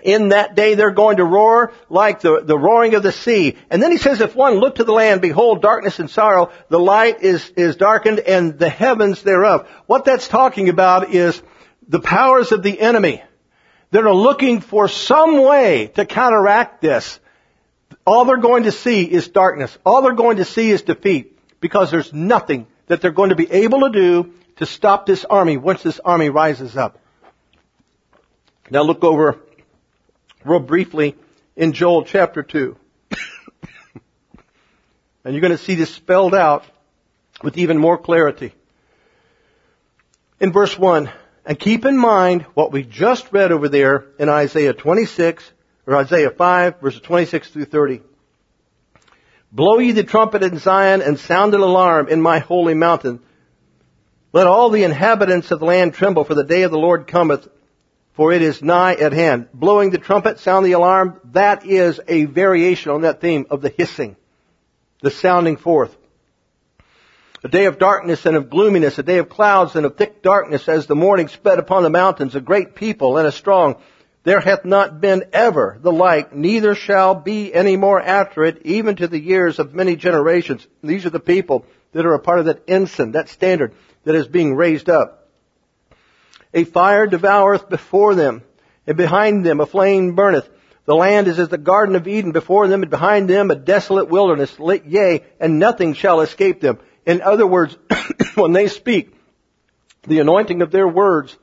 in 0.04 0.30
that 0.30 0.56
day 0.56 0.76
they're 0.76 0.92
going 0.92 1.18
to 1.18 1.24
roar 1.24 1.74
like 1.90 2.22
the, 2.22 2.42
the 2.42 2.58
roaring 2.58 2.96
of 2.96 3.04
the 3.04 3.12
sea. 3.12 3.58
And 3.70 3.82
then 3.82 3.92
he 3.92 3.98
says, 3.98 4.22
if 4.22 4.36
one 4.36 4.56
look 4.56 4.76
to 4.76 4.84
the 4.84 4.92
land, 4.92 5.22
behold 5.22 5.62
darkness 5.62 6.00
and 6.00 6.10
sorrow, 6.10 6.52
the 6.70 6.80
light 6.80 7.22
is, 7.22 7.50
is 7.56 7.76
darkened 7.76 8.20
and 8.20 8.58
the 8.58 8.70
heavens 8.70 9.24
thereof. 9.24 9.68
What 9.86 10.06
that's 10.06 10.28
talking 10.28 10.70
about 10.70 11.14
is 11.14 11.42
the 11.88 12.00
powers 12.00 12.52
of 12.52 12.64
the 12.64 12.80
enemy 12.80 13.24
that 13.92 14.06
are 14.06 14.14
looking 14.14 14.62
for 14.62 14.88
some 14.88 15.42
way 15.42 15.88
to 15.96 16.06
counteract 16.06 16.82
this. 16.82 17.20
All 18.06 18.26
they're 18.26 18.38
going 18.38 18.64
to 18.64 18.72
see 18.72 19.04
is 19.04 19.28
darkness. 19.28 19.78
All 19.86 20.02
they're 20.02 20.14
going 20.14 20.38
to 20.38 20.46
see 20.46 20.70
is 20.70 20.82
defeat 20.82 21.38
because 21.60 21.92
there's 21.92 22.14
nothing 22.14 22.68
that 22.88 23.02
they're 23.02 23.12
going 23.12 23.30
to 23.30 23.36
be 23.36 23.52
able 23.52 23.82
to 23.82 23.90
do 23.90 24.34
to 24.58 24.66
stop 24.66 25.06
this 25.06 25.26
army 25.26 25.58
once 25.58 25.84
this 25.84 26.00
army 26.00 26.30
rises 26.30 26.76
up. 26.76 27.00
Now 28.70 28.84
look 28.84 29.04
over 29.04 29.40
real 30.44 30.60
briefly 30.60 31.16
in 31.56 31.74
Joel 31.74 32.04
chapter 32.04 32.44
2. 32.44 32.78
and 35.24 35.34
you're 35.34 35.42
going 35.42 35.52
to 35.52 35.58
see 35.58 35.76
this 35.76 35.94
spelled 35.94 36.36
out 36.36 36.64
with 37.44 37.58
even 37.58 37.78
more 37.78 37.98
clarity. 37.98 38.54
In 40.40 40.52
verse 40.52 40.78
1, 40.78 41.10
and 41.46 41.60
keep 41.60 41.86
in 41.86 41.98
mind 41.98 42.44
what 42.54 42.72
we 42.72 42.84
just 42.84 43.32
read 43.32 43.52
over 43.52 43.70
there 43.70 44.06
in 44.20 44.30
Isaiah 44.30 44.74
26, 44.74 45.44
or 45.88 45.96
Isaiah 45.96 46.30
5, 46.30 46.80
verses 46.82 47.02
26 47.02 47.50
through 47.50 47.66
30. 47.66 48.02
Blow 49.52 49.80
ye 49.80 49.94
the 49.94 50.04
trumpet 50.04 50.44
in 50.44 50.60
Zion 50.60 51.02
and 51.02 51.18
sound 51.18 51.54
an 51.54 51.62
alarm 51.62 52.10
in 52.10 52.22
my 52.22 52.40
holy 52.40 52.74
mountain. 52.74 53.22
Let 54.34 54.46
all 54.46 54.70
the 54.70 54.84
inhabitants 54.84 55.52
of 55.52 55.60
the 55.60 55.66
land 55.66 55.94
tremble, 55.94 56.26
for 56.26 56.36
the 56.36 56.44
day 56.44 56.64
of 56.64 56.72
the 56.72 56.78
Lord 56.78 57.08
cometh, 57.08 57.48
for 58.18 58.34
it 58.34 58.42
is 58.42 58.64
nigh 58.64 58.96
at 58.96 59.14
hand. 59.14 59.48
Blowing 59.54 59.92
the 59.92 60.00
trumpet, 60.00 60.40
sound 60.40 60.66
the 60.66 60.72
alarm, 60.72 61.22
that 61.34 61.68
is 61.68 62.02
a 62.08 62.26
variation 62.26 62.92
on 62.92 63.02
that 63.02 63.22
theme 63.22 63.46
of 63.52 63.62
the 63.62 63.70
hissing, 63.70 64.18
the 65.04 65.12
sounding 65.12 65.56
forth. 65.56 65.96
A 67.44 67.48
day 67.48 67.66
of 67.66 67.78
darkness 67.78 68.26
and 68.26 68.36
of 68.36 68.50
gloominess, 68.50 68.98
a 68.98 69.04
day 69.04 69.20
of 69.20 69.30
clouds 69.30 69.76
and 69.76 69.86
of 69.86 69.96
thick 69.96 70.24
darkness 70.24 70.68
as 70.68 70.88
the 70.88 70.96
morning 70.96 71.28
sped 71.28 71.60
upon 71.60 71.84
the 71.84 71.92
mountains, 71.92 72.34
a 72.34 72.42
great 72.42 72.74
people 72.74 73.20
and 73.20 73.28
a 73.28 73.32
strong. 73.32 73.76
There 74.24 74.40
hath 74.40 74.66
not 74.66 75.00
been 75.00 75.26
ever 75.32 75.78
the 75.80 75.92
like, 75.92 76.36
neither 76.36 76.74
shall 76.74 77.14
be 77.14 77.54
any 77.54 77.78
more 77.78 78.02
after 78.02 78.44
it, 78.44 78.64
even 78.66 78.96
to 78.96 79.08
the 79.08 79.20
years 79.20 79.60
of 79.60 79.76
many 79.76 79.96
generations. 79.96 80.66
These 80.82 81.06
are 81.06 81.12
the 81.12 81.20
people 81.20 81.68
that 81.92 82.08
are 82.08 82.16
a 82.16 82.20
part 82.20 82.40
of 82.40 82.46
that 82.46 82.64
ensign, 82.68 83.12
that 83.12 83.30
standard 83.30 83.76
that 84.06 84.16
is 84.16 84.28
being 84.28 84.56
raised 84.56 84.90
up. 84.90 85.27
A 86.54 86.64
fire 86.64 87.08
devoureth 87.08 87.70
before 87.70 88.16
them, 88.16 88.44
and 88.86 88.98
behind 88.98 89.46
them 89.46 89.60
a 89.60 89.66
flame 89.66 90.16
burneth. 90.16 90.50
The 90.86 90.96
land 90.96 91.28
is 91.28 91.38
as 91.38 91.50
the 91.50 91.58
Garden 91.58 91.96
of 91.96 92.08
Eden 92.08 92.32
before 92.32 92.68
them 92.68 92.82
and 92.82 92.90
behind 92.90 93.30
them 93.30 93.52
a 93.52 93.56
desolate 93.56 94.08
wilderness, 94.08 94.58
yea, 94.86 95.24
and 95.40 95.60
nothing 95.60 95.94
shall 95.94 96.22
escape 96.22 96.62
them. 96.62 96.80
In 97.06 97.22
other 97.22 97.46
words, 97.46 97.78
when 98.36 98.54
they 98.54 98.68
speak, 98.68 99.14
the 100.04 100.20
anointing 100.20 100.62
of 100.62 100.72
their 100.72 100.88
words 100.88 101.38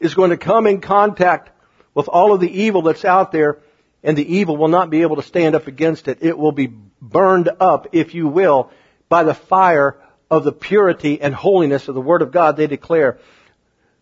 is 0.00 0.14
going 0.14 0.30
to 0.30 0.36
come 0.36 0.66
in 0.66 0.80
contact 0.80 1.50
with 1.94 2.08
all 2.08 2.32
of 2.32 2.40
the 2.40 2.62
evil 2.62 2.82
that's 2.82 3.04
out 3.04 3.30
there, 3.30 3.58
and 4.02 4.16
the 4.16 4.36
evil 4.36 4.56
will 4.56 4.68
not 4.68 4.90
be 4.90 5.02
able 5.02 5.16
to 5.16 5.22
stand 5.22 5.54
up 5.54 5.68
against 5.68 6.08
it. 6.08 6.18
It 6.20 6.36
will 6.36 6.52
be 6.52 6.72
burned 7.00 7.50
up, 7.60 7.88
if 7.92 8.14
you 8.14 8.26
will, 8.26 8.70
by 9.08 9.22
the 9.22 9.34
fire 9.34 9.96
of 10.30 10.44
the 10.44 10.52
purity 10.52 11.20
and 11.20 11.34
holiness 11.34 11.88
of 11.88 11.94
the 11.94 12.00
Word 12.00 12.22
of 12.22 12.32
God 12.32 12.56
they 12.56 12.66
declare. 12.66 13.18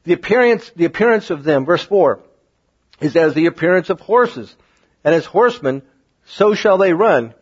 The 0.06 0.12
appearance, 0.12 0.70
the 0.76 0.84
appearance 0.84 1.30
of 1.30 1.42
them, 1.42 1.64
verse 1.64 1.82
4, 1.82 2.20
is 3.00 3.16
as 3.16 3.34
the 3.34 3.46
appearance 3.46 3.90
of 3.90 4.00
horses. 4.00 4.54
And 5.02 5.12
as 5.12 5.26
horsemen, 5.26 5.82
so 6.26 6.54
shall 6.54 6.78
they 6.78 6.92
run. 6.92 7.34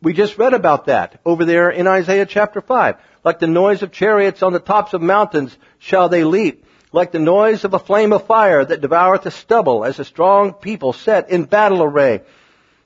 We 0.00 0.12
just 0.12 0.38
read 0.38 0.54
about 0.54 0.86
that 0.86 1.20
over 1.26 1.44
there 1.44 1.68
in 1.70 1.88
Isaiah 1.88 2.26
chapter 2.26 2.60
5. 2.60 2.96
Like 3.24 3.40
the 3.40 3.48
noise 3.48 3.82
of 3.82 3.90
chariots 3.90 4.42
on 4.42 4.52
the 4.52 4.60
tops 4.60 4.94
of 4.94 5.02
mountains 5.02 5.56
shall 5.80 6.08
they 6.08 6.22
leap. 6.22 6.64
Like 6.92 7.10
the 7.10 7.18
noise 7.18 7.64
of 7.64 7.74
a 7.74 7.80
flame 7.80 8.12
of 8.12 8.26
fire 8.26 8.64
that 8.64 8.80
devoureth 8.80 9.22
the 9.22 9.30
stubble 9.32 9.84
as 9.84 9.98
a 9.98 10.04
strong 10.04 10.52
people 10.52 10.92
set 10.92 11.28
in 11.28 11.44
battle 11.44 11.82
array. 11.82 12.22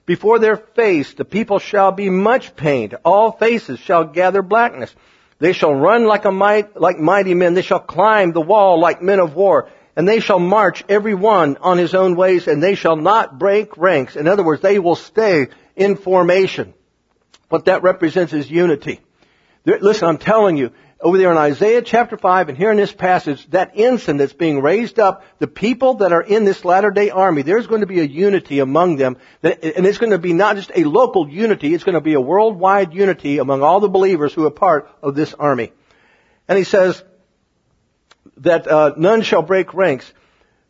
Before 0.07 0.39
their 0.39 0.57
face 0.57 1.13
the 1.13 1.27
people 1.27 1.59
shall 1.59 1.93
be 1.93 2.09
much 2.09 2.57
pained. 2.57 2.95
All 3.05 3.33
faces 3.33 3.81
shall 3.81 4.05
gather 4.05 4.41
blackness. 4.41 4.95
They 5.39 5.53
shall 5.53 5.75
run 5.75 6.05
like 6.05 6.25
a 6.25 6.33
might, 6.33 6.81
like 6.81 6.99
mighty 6.99 7.35
men. 7.35 7.55
They 7.55 7.63
shall 7.63 7.81
climb 7.81 8.33
the 8.33 8.41
wall 8.41 8.81
like 8.81 9.03
men 9.03 9.21
of 9.21 9.35
war. 9.35 9.69
And 9.95 10.07
they 10.07 10.21
shall 10.21 10.39
march 10.39 10.85
every 10.89 11.15
one 11.15 11.57
on 11.59 11.79
his 11.79 11.95
own 11.95 12.17
ways 12.17 12.49
and 12.49 12.63
they 12.63 12.75
shall 12.75 12.97
not 12.97 13.39
break 13.39 13.77
ranks. 13.77 14.17
In 14.17 14.29
other 14.29 14.45
words, 14.45 14.63
they 14.63 14.79
will 14.79 14.97
stay 14.97 15.49
in 15.75 15.97
formation. 15.97 16.75
What 17.49 17.67
that 17.67 17.83
represents 17.83 18.33
is 18.33 18.51
unity. 18.51 19.01
Listen, 19.65 20.09
I'm 20.09 20.19
telling 20.19 20.57
you, 20.57 20.73
over 21.01 21.19
there 21.19 21.31
in 21.31 21.37
Isaiah 21.37 21.83
chapter 21.83 22.17
5 22.17 22.49
and 22.49 22.57
here 22.57 22.71
in 22.71 22.79
this 22.79 22.93
passage, 22.93 23.47
that 23.51 23.73
ensign 23.75 24.17
that's 24.17 24.33
being 24.33 24.63
raised 24.63 24.99
up, 24.99 25.25
the 25.39 25.47
people 25.47 25.95
that 25.95 26.13
are 26.13 26.23
in 26.23 26.45
this 26.45 26.65
latter 26.65 26.91
day 26.91 27.11
army, 27.11 27.43
there's 27.43 27.67
going 27.67 27.83
to 27.83 27.87
be 27.87 28.01
a 28.01 28.05
unity 28.05 28.61
among 28.61 28.97
them. 28.97 29.19
And 29.43 29.87
it's 29.87 29.99
going 29.99 30.13
to 30.13 30.19
be 30.19 30.33
not 30.33 30.57
just 30.57 30.73
a 30.75 30.85
local 30.85 31.29
unity, 31.29 31.75
it's 31.75 31.85
going 31.85 31.95
to 31.95 32.01
be 32.01 32.15
a 32.15 32.21
worldwide 32.21 32.95
unity 32.95 33.39
among 33.39 33.63
all 33.63 33.81
the 33.81 33.91
believers 33.91 34.33
who 34.33 34.47
are 34.47 34.51
part 34.51 34.91
of 35.03 35.15
this 35.15 35.35
army. 35.35 35.73
And 36.49 36.57
he 36.57 36.65
says 36.65 37.03
that 38.39 38.67
uh, 38.67 38.95
none 38.97 39.21
shall 39.21 39.43
break 39.43 39.75
ranks. 39.75 40.11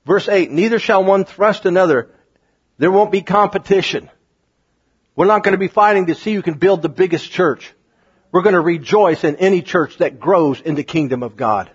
Verse 0.05 0.29
8, 0.29 0.51
neither 0.51 0.81
shall 0.81 1.05
one 1.05 1.25
thrust 1.25 1.67
another. 1.67 2.11
There 2.79 2.91
won't 2.91 3.13
be 3.13 3.23
competition. 3.23 4.11
We're 5.15 5.27
not 5.27 5.45
going 5.45 5.53
to 5.53 5.59
be 5.59 5.69
fighting 5.69 6.07
to 6.07 6.15
see 6.17 6.35
who 6.35 6.43
can 6.43 6.55
build 6.55 6.83
the 6.83 6.89
biggest 6.89 7.31
church. 7.31 7.73
We're 8.33 8.43
going 8.43 8.55
to 8.55 8.61
rejoice 8.61 9.25
in 9.25 9.37
any 9.37 9.63
church 9.63 9.99
that 9.99 10.21
grows 10.21 10.61
in 10.61 10.75
the 10.75 10.83
kingdom 10.83 11.23
of 11.23 11.37
God. 11.37 11.71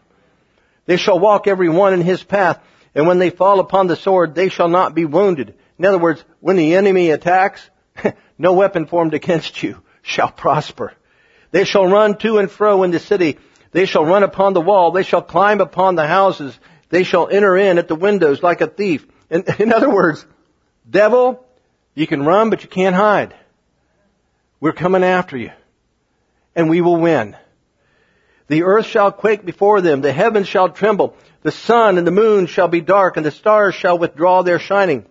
They 0.85 0.97
shall 0.97 1.19
walk 1.19 1.47
every 1.47 1.69
one 1.69 1.93
in 1.93 2.01
his 2.01 2.23
path, 2.23 2.59
and 2.93 3.07
when 3.07 3.19
they 3.19 3.29
fall 3.29 3.59
upon 3.59 3.87
the 3.87 3.95
sword, 3.95 4.35
they 4.35 4.49
shall 4.49 4.67
not 4.67 4.93
be 4.93 5.05
wounded. 5.05 5.55
In 5.79 5.85
other 5.85 5.97
words, 5.97 6.23
when 6.39 6.57
the 6.57 6.75
enemy 6.75 7.09
attacks, 7.09 7.67
no 8.37 8.53
weapon 8.53 8.85
formed 8.85 9.13
against 9.13 9.63
you 9.63 9.81
shall 10.01 10.31
prosper. 10.31 10.93
They 11.51 11.63
shall 11.63 11.87
run 11.87 12.17
to 12.19 12.37
and 12.37 12.49
fro 12.49 12.83
in 12.83 12.91
the 12.91 12.99
city. 12.99 13.37
They 13.71 13.85
shall 13.85 14.05
run 14.05 14.23
upon 14.23 14.53
the 14.53 14.61
wall. 14.61 14.91
They 14.91 15.03
shall 15.03 15.21
climb 15.21 15.61
upon 15.61 15.95
the 15.95 16.07
houses. 16.07 16.57
They 16.89 17.03
shall 17.03 17.29
enter 17.29 17.55
in 17.55 17.77
at 17.77 17.87
the 17.87 17.95
windows 17.95 18.43
like 18.43 18.61
a 18.61 18.67
thief. 18.67 19.05
In, 19.29 19.43
in 19.59 19.73
other 19.73 19.89
words, 19.89 20.25
devil, 20.89 21.45
you 21.95 22.07
can 22.07 22.23
run, 22.23 22.49
but 22.49 22.63
you 22.63 22.69
can't 22.69 22.95
hide. 22.95 23.35
We're 24.59 24.73
coming 24.73 25.03
after 25.03 25.37
you 25.37 25.51
and 26.55 26.69
we 26.69 26.81
will 26.81 26.97
win. 26.97 27.35
The 28.47 28.63
earth 28.63 28.85
shall 28.85 29.11
quake 29.11 29.45
before 29.45 29.81
them, 29.81 30.01
the 30.01 30.11
heavens 30.11 30.47
shall 30.47 30.69
tremble, 30.69 31.15
the 31.41 31.51
sun 31.51 31.97
and 31.97 32.05
the 32.05 32.11
moon 32.11 32.47
shall 32.47 32.67
be 32.67 32.81
dark, 32.81 33.17
and 33.17 33.25
the 33.25 33.31
stars 33.31 33.75
shall 33.75 33.97
withdraw 33.97 34.41
their 34.41 34.59
shining. 34.59 35.05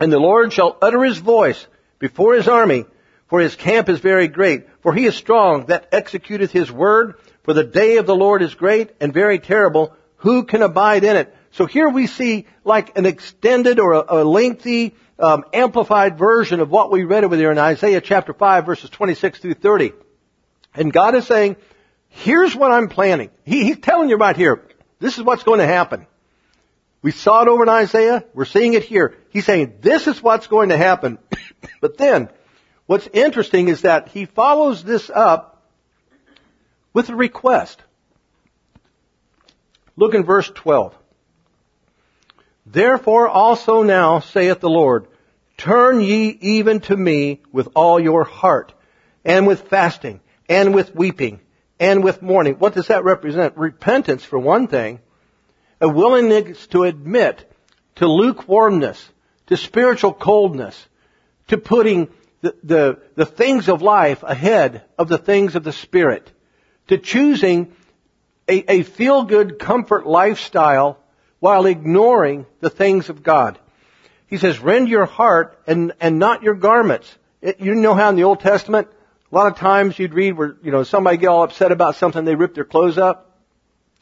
And 0.00 0.12
the 0.12 0.18
Lord 0.18 0.52
shall 0.52 0.78
utter 0.80 1.04
his 1.04 1.18
voice 1.18 1.66
before 1.98 2.34
his 2.34 2.48
army, 2.48 2.86
for 3.28 3.40
his 3.40 3.54
camp 3.54 3.88
is 3.88 4.00
very 4.00 4.26
great, 4.28 4.66
for 4.80 4.94
he 4.94 5.04
is 5.04 5.14
strong 5.14 5.66
that 5.66 5.90
executeth 5.92 6.50
his 6.50 6.72
word, 6.72 7.14
for 7.44 7.52
the 7.52 7.64
day 7.64 7.98
of 7.98 8.06
the 8.06 8.16
Lord 8.16 8.42
is 8.42 8.54
great 8.54 8.90
and 9.00 9.12
very 9.12 9.38
terrible, 9.38 9.94
who 10.16 10.44
can 10.44 10.62
abide 10.62 11.04
in 11.04 11.16
it? 11.16 11.34
So 11.52 11.66
here 11.66 11.88
we 11.88 12.06
see 12.06 12.46
like 12.64 12.96
an 12.96 13.06
extended 13.06 13.78
or 13.78 13.92
a, 13.92 14.04
a 14.08 14.24
lengthy, 14.24 14.94
um, 15.18 15.44
amplified 15.52 16.16
version 16.16 16.60
of 16.60 16.70
what 16.70 16.90
we 16.90 17.04
read 17.04 17.24
over 17.24 17.36
there 17.36 17.52
in 17.52 17.58
Isaiah 17.58 18.00
chapter 18.00 18.32
5 18.32 18.64
verses 18.64 18.88
26 18.90 19.40
through 19.40 19.54
30. 19.54 19.92
And 20.74 20.92
God 20.92 21.14
is 21.14 21.26
saying, 21.26 21.56
here's 22.08 22.54
what 22.54 22.72
I'm 22.72 22.88
planning. 22.88 23.30
He, 23.44 23.64
he's 23.64 23.78
telling 23.78 24.08
you 24.08 24.16
right 24.16 24.36
here, 24.36 24.62
this 24.98 25.18
is 25.18 25.24
what's 25.24 25.42
going 25.42 25.60
to 25.60 25.66
happen. 25.66 26.06
We 27.02 27.10
saw 27.10 27.42
it 27.42 27.48
over 27.48 27.64
in 27.64 27.68
Isaiah. 27.68 28.24
We're 28.32 28.44
seeing 28.44 28.74
it 28.74 28.84
here. 28.84 29.16
He's 29.30 29.44
saying, 29.44 29.78
this 29.80 30.06
is 30.06 30.22
what's 30.22 30.46
going 30.46 30.68
to 30.68 30.76
happen. 30.76 31.18
but 31.80 31.98
then, 31.98 32.28
what's 32.86 33.08
interesting 33.12 33.68
is 33.68 33.82
that 33.82 34.08
he 34.08 34.24
follows 34.24 34.84
this 34.84 35.10
up 35.10 35.52
with 36.92 37.08
a 37.08 37.16
request. 37.16 37.82
Look 39.96 40.14
in 40.14 40.24
verse 40.24 40.50
12. 40.54 40.94
Therefore 42.64 43.28
also 43.28 43.82
now, 43.82 44.20
saith 44.20 44.60
the 44.60 44.70
Lord, 44.70 45.08
turn 45.56 46.00
ye 46.00 46.38
even 46.40 46.80
to 46.80 46.96
me 46.96 47.40
with 47.50 47.68
all 47.74 47.98
your 47.98 48.24
heart, 48.24 48.72
and 49.24 49.46
with 49.46 49.68
fasting, 49.68 50.20
and 50.48 50.74
with 50.74 50.94
weeping 50.94 51.40
and 51.78 52.04
with 52.04 52.22
mourning. 52.22 52.54
What 52.54 52.74
does 52.74 52.88
that 52.88 53.04
represent? 53.04 53.56
Repentance 53.56 54.24
for 54.24 54.38
one 54.38 54.68
thing, 54.68 55.00
a 55.80 55.88
willingness 55.88 56.66
to 56.68 56.84
admit 56.84 57.48
to 57.96 58.06
lukewarmness, 58.06 59.04
to 59.48 59.56
spiritual 59.56 60.12
coldness, 60.12 60.86
to 61.48 61.58
putting 61.58 62.08
the, 62.40 62.54
the, 62.62 62.98
the 63.14 63.26
things 63.26 63.68
of 63.68 63.82
life 63.82 64.22
ahead 64.22 64.82
of 64.98 65.08
the 65.08 65.18
things 65.18 65.56
of 65.56 65.64
the 65.64 65.72
Spirit, 65.72 66.30
to 66.88 66.98
choosing 66.98 67.72
a, 68.48 68.72
a 68.72 68.82
feel-good 68.82 69.58
comfort 69.58 70.06
lifestyle 70.06 70.98
while 71.38 71.66
ignoring 71.66 72.46
the 72.60 72.70
things 72.70 73.08
of 73.08 73.22
God. 73.22 73.58
He 74.26 74.38
says, 74.38 74.60
rend 74.60 74.88
your 74.88 75.04
heart 75.04 75.60
and, 75.66 75.92
and 76.00 76.18
not 76.18 76.42
your 76.42 76.54
garments. 76.54 77.12
It, 77.40 77.60
you 77.60 77.74
know 77.74 77.94
how 77.94 78.08
in 78.08 78.16
the 78.16 78.24
Old 78.24 78.40
Testament, 78.40 78.88
a 79.32 79.34
lot 79.34 79.46
of 79.46 79.56
times 79.56 79.98
you'd 79.98 80.12
read 80.12 80.36
where, 80.36 80.56
you 80.62 80.70
know, 80.70 80.82
somebody 80.82 81.16
get 81.16 81.28
all 81.28 81.42
upset 81.42 81.72
about 81.72 81.96
something, 81.96 82.24
they 82.24 82.34
rip 82.34 82.54
their 82.54 82.66
clothes 82.66 82.98
up. 82.98 83.38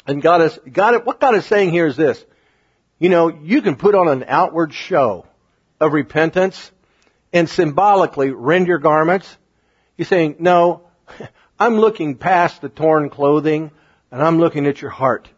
And 0.07 0.21
God 0.21 0.43
is, 0.43 0.59
God, 0.71 1.07
what 1.07 1.21
God 1.21 1.37
is 1.37 1.47
saying 1.47 1.71
here 1.71 1.87
is 1.87 1.97
this. 1.97 2.25
You 2.99 3.11
know, 3.11 3.29
you 3.29 3.63
can 3.63 3.77
put 3.77 3.95
on 3.95 4.09
an 4.09 4.25
outward 4.27 4.75
show 4.75 5.27
of 5.81 5.93
repentance 5.93 6.73
and 7.33 7.49
symbolically 7.49 8.31
rend 8.31 8.67
your 8.67 8.79
garments. 8.79 9.39
He's 9.97 10.09
saying, 10.09 10.37
no, 10.41 10.89
I'm 11.61 11.77
looking 11.77 12.17
past 12.17 12.61
the 12.61 12.69
torn 12.69 13.09
clothing 13.09 13.71
and 14.11 14.21
I'm 14.21 14.39
looking 14.39 14.67
at 14.67 14.83
your 14.83 14.91
heart. 14.91 15.29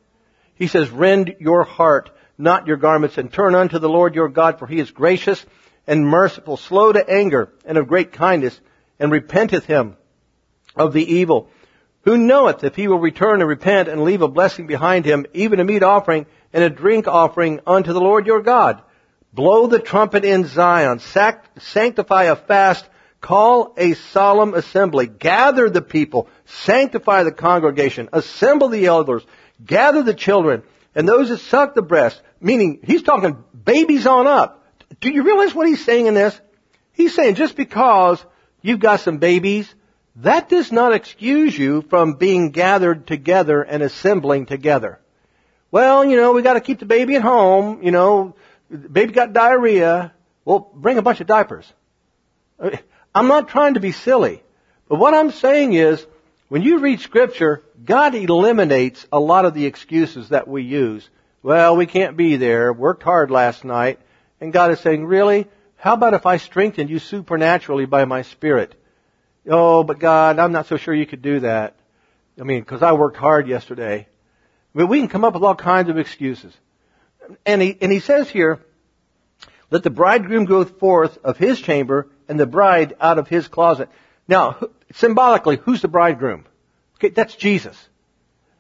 He 0.55 0.69
says, 0.69 0.89
rend 0.91 1.37
your 1.39 1.65
heart, 1.65 2.11
not 2.39 2.67
your 2.67 2.79
garments, 2.79 3.19
and 3.19 3.31
turn 3.31 3.55
unto 3.55 3.79
the 3.79 3.89
Lord 3.89 4.15
your 4.15 4.29
God, 4.29 4.59
for 4.59 4.67
he 4.67 4.79
is 4.79 4.91
gracious 4.91 5.45
and 5.87 6.07
merciful, 6.07 6.57
slow 6.57 6.93
to 6.93 7.11
anger, 7.11 7.53
and 7.67 7.77
of 7.77 7.89
great 7.89 8.13
kindness, 8.13 8.59
and 9.03 9.11
repenteth 9.11 9.67
him 9.67 9.97
of 10.77 10.93
the 10.93 11.15
evil. 11.15 11.51
Who 12.05 12.17
knoweth 12.17 12.65
if 12.65 12.77
he 12.77 12.89
will 12.89 13.01
return 13.01 13.41
and 13.41 13.49
repent 13.49 13.89
and 13.89 14.05
leave 14.05 14.23
a 14.23 14.29
blessing 14.29 14.67
behind 14.67 15.05
him, 15.05 15.27
even 15.35 15.61
a 15.61 15.65
meat 15.65 15.83
offering 15.83 16.27
and 16.53 16.63
a 16.63 16.71
drink 16.71 17.09
offering 17.09 17.61
unto 17.67 17.93
the 17.93 18.01
Lord 18.01 18.27
your 18.27 18.43
God? 18.43 18.81
Blow 19.33 19.67
the 19.67 19.81
trumpet 19.81 20.25
in 20.25 20.47
Zion, 20.47 21.01
sanctify 21.01 22.25
a 22.25 22.37
fast, 22.37 22.89
call 23.21 23.75
a 23.77 23.95
solemn 23.95 24.55
assembly, 24.55 25.07
gather 25.07 25.69
the 25.69 25.83
people, 25.83 26.29
sanctify 26.45 27.25
the 27.25 27.33
congregation, 27.33 28.09
assemble 28.13 28.69
the 28.69 28.87
elders, 28.87 29.25
gather 29.65 30.03
the 30.03 30.15
children, 30.15 30.63
and 30.95 31.09
those 31.09 31.29
that 31.29 31.39
suck 31.39 31.75
the 31.75 31.83
breast, 31.83 32.23
meaning 32.41 32.81
he's 32.85 33.03
talking 33.03 33.43
babies 33.65 34.07
on 34.07 34.27
up. 34.27 34.65
Do 35.01 35.11
you 35.11 35.25
realize 35.25 35.55
what 35.55 35.67
he's 35.67 35.85
saying 35.85 36.07
in 36.07 36.15
this? 36.15 36.39
He's 36.93 37.15
saying 37.15 37.35
just 37.35 37.57
because 37.57 38.25
you've 38.63 38.81
got 38.81 39.01
some 39.01 39.19
babies, 39.19 39.73
that 40.17 40.49
does 40.49 40.73
not 40.73 40.93
excuse 40.93 41.57
you 41.57 41.83
from 41.83 42.15
being 42.15 42.51
gathered 42.51 43.07
together 43.07 43.63
and 43.63 43.83
assembling 43.83 44.47
together. 44.47 44.99
Well, 45.71 46.05
you 46.05 46.17
know, 46.17 46.33
we 46.33 46.43
gotta 46.43 46.61
keep 46.61 46.79
the 46.79 46.87
baby 46.87 47.17
at 47.17 47.23
home, 47.23 47.83
you 47.83 47.91
know, 47.91 48.35
baby 48.71 49.13
got 49.13 49.33
diarrhea, 49.33 50.13
well, 50.45 50.71
bring 50.75 50.99
a 50.99 51.03
bunch 51.03 51.21
of 51.21 51.27
diapers. 51.27 51.71
Uh, 52.59 52.77
I'm 53.15 53.29
not 53.29 53.49
trying 53.49 53.75
to 53.75 53.81
be 53.81 53.93
silly, 53.93 54.43
but 54.89 54.99
what 54.99 55.15
I'm 55.15 55.31
saying 55.31 55.73
is, 55.73 56.05
when 56.49 56.63
you 56.63 56.81
read 56.81 57.01
scripture, 57.01 57.63
God 57.83 58.15
eliminates 58.15 59.07
a 59.11 59.19
lot 59.19 59.47
of 59.47 59.55
the 59.55 59.65
excuses 59.65 60.29
that 60.29 60.47
we 60.47 60.63
use. 60.63 61.09
Well, 61.43 61.77
we 61.77 61.87
can't 61.87 62.17
be 62.17 62.37
there, 62.37 62.73
worked 62.73 63.03
hard 63.03 63.31
last 63.31 63.65
night, 63.65 63.99
and 64.41 64.53
God 64.53 64.71
is 64.71 64.81
saying, 64.81 65.07
really? 65.07 65.49
How 65.83 65.95
about 65.95 66.15
if 66.15 66.27
I 66.27 66.37
strengthened 66.37 66.91
you 66.91 67.01
supernaturally 67.01 67.87
by 67.87 68.05
my 68.05 68.23
Spirit? 68.23 68.81
Oh, 69.51 69.83
but 69.83 69.99
God, 69.99 70.39
I'm 70.39 70.53
not 70.53 70.69
so 70.69 70.77
sure 70.77 70.95
you 70.95 71.07
could 71.07 71.23
do 71.23 71.41
that. 71.41 71.75
I 72.41 72.45
mean, 72.45 72.61
because 72.61 72.83
I 72.83 72.93
worked 72.93 73.17
hard 73.17 73.49
yesterday. 73.49 74.07
Mean, 74.75 74.87
we 74.87 75.01
can 75.01 75.09
come 75.09 75.25
up 75.25 75.35
with 75.35 75.43
all 75.43 75.57
kinds 75.57 75.91
of 75.91 75.99
excuses. 75.99 76.57
And 77.45 77.61
he, 77.61 77.77
and 77.81 77.91
he 77.91 77.99
says 77.99 78.31
here, 78.31 78.61
let 79.73 79.83
the 79.83 79.91
bridegroom 79.91 80.45
go 80.45 80.65
forth 80.65 81.19
of 81.25 81.37
his 81.37 81.61
chamber 81.61 82.07
and 82.29 82.39
the 82.39 82.47
bride 82.47 82.95
out 83.01 83.19
of 83.19 83.27
his 83.27 83.49
closet. 83.49 83.89
Now, 84.29 84.59
symbolically, 84.93 85.57
who's 85.57 85.83
the 85.83 85.89
bridegroom? 85.89 86.47
Okay, 86.99 87.09
that's 87.09 87.35
Jesus. 87.35 87.77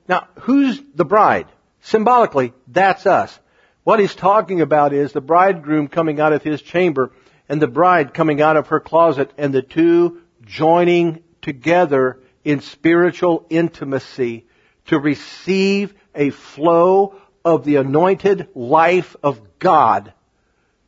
Now, 0.09 0.27
who's 0.41 0.83
the 0.97 1.05
bride? 1.05 1.47
Symbolically, 1.83 2.53
that's 2.66 3.07
us. 3.07 3.39
What 3.85 3.99
he's 3.99 4.14
talking 4.14 4.61
about 4.61 4.93
is 4.93 5.12
the 5.12 5.20
bridegroom 5.20 5.89
coming 5.89 6.20
out 6.20 6.33
of 6.33 6.43
his 6.43 6.62
chamber 6.62 7.12
and 7.49 7.61
the 7.61 7.66
bride 7.66 8.14
coming 8.14 8.41
out 8.41 8.57
of 8.57 8.68
her 8.68 8.80
closet 8.80 9.33
and 9.37 9.53
the 9.53 9.62
two 9.62 10.22
joining 10.43 11.22
together 11.41 12.20
in 12.45 12.61
spiritual 12.61 13.45
intimacy 13.51 14.47
to 14.87 14.99
receive 14.99 15.95
a 16.14 16.30
flow 16.30 17.16
of 17.45 17.64
the 17.64 17.76
anointed 17.76 18.49
life 18.55 19.16
of 19.22 19.59
God, 19.59 20.12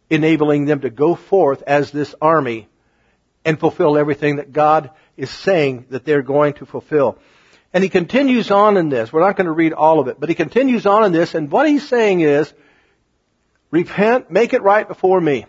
enabling 0.09 0.67
them 0.67 0.81
to 0.81 0.91
go 0.91 1.17
forth 1.17 1.63
as 1.67 1.91
this 1.91 2.15
army 2.21 2.69
and 3.45 3.59
fulfill 3.59 3.99
everything 3.99 4.37
that 4.37 4.53
God 4.53 4.91
is 5.17 5.31
saying 5.31 5.87
that 5.91 6.05
they're 6.05 6.23
going 6.23 6.55
to 6.55 6.67
fulfill. 6.67 7.19
And 7.73 7.83
he 7.83 7.91
continues 7.91 8.53
on 8.53 8.77
in 8.77 8.89
this. 8.89 9.13
We're 9.13 9.21
not 9.21 9.37
going 9.37 9.47
to 9.47 9.53
read 9.53 9.73
all 9.73 9.99
of 9.99 10.07
it, 10.07 10.21
but 10.21 10.29
he 10.29 10.37
continues 10.37 10.87
on 10.87 11.05
in 11.05 11.13
this, 11.13 11.35
and 11.35 11.51
what 11.51 11.69
he's 11.69 11.87
saying 11.89 12.21
is, 12.21 12.53
repent, 13.75 14.31
make 14.31 14.53
it 14.53 14.63
right 14.63 14.87
before 14.87 15.21
me. 15.21 15.47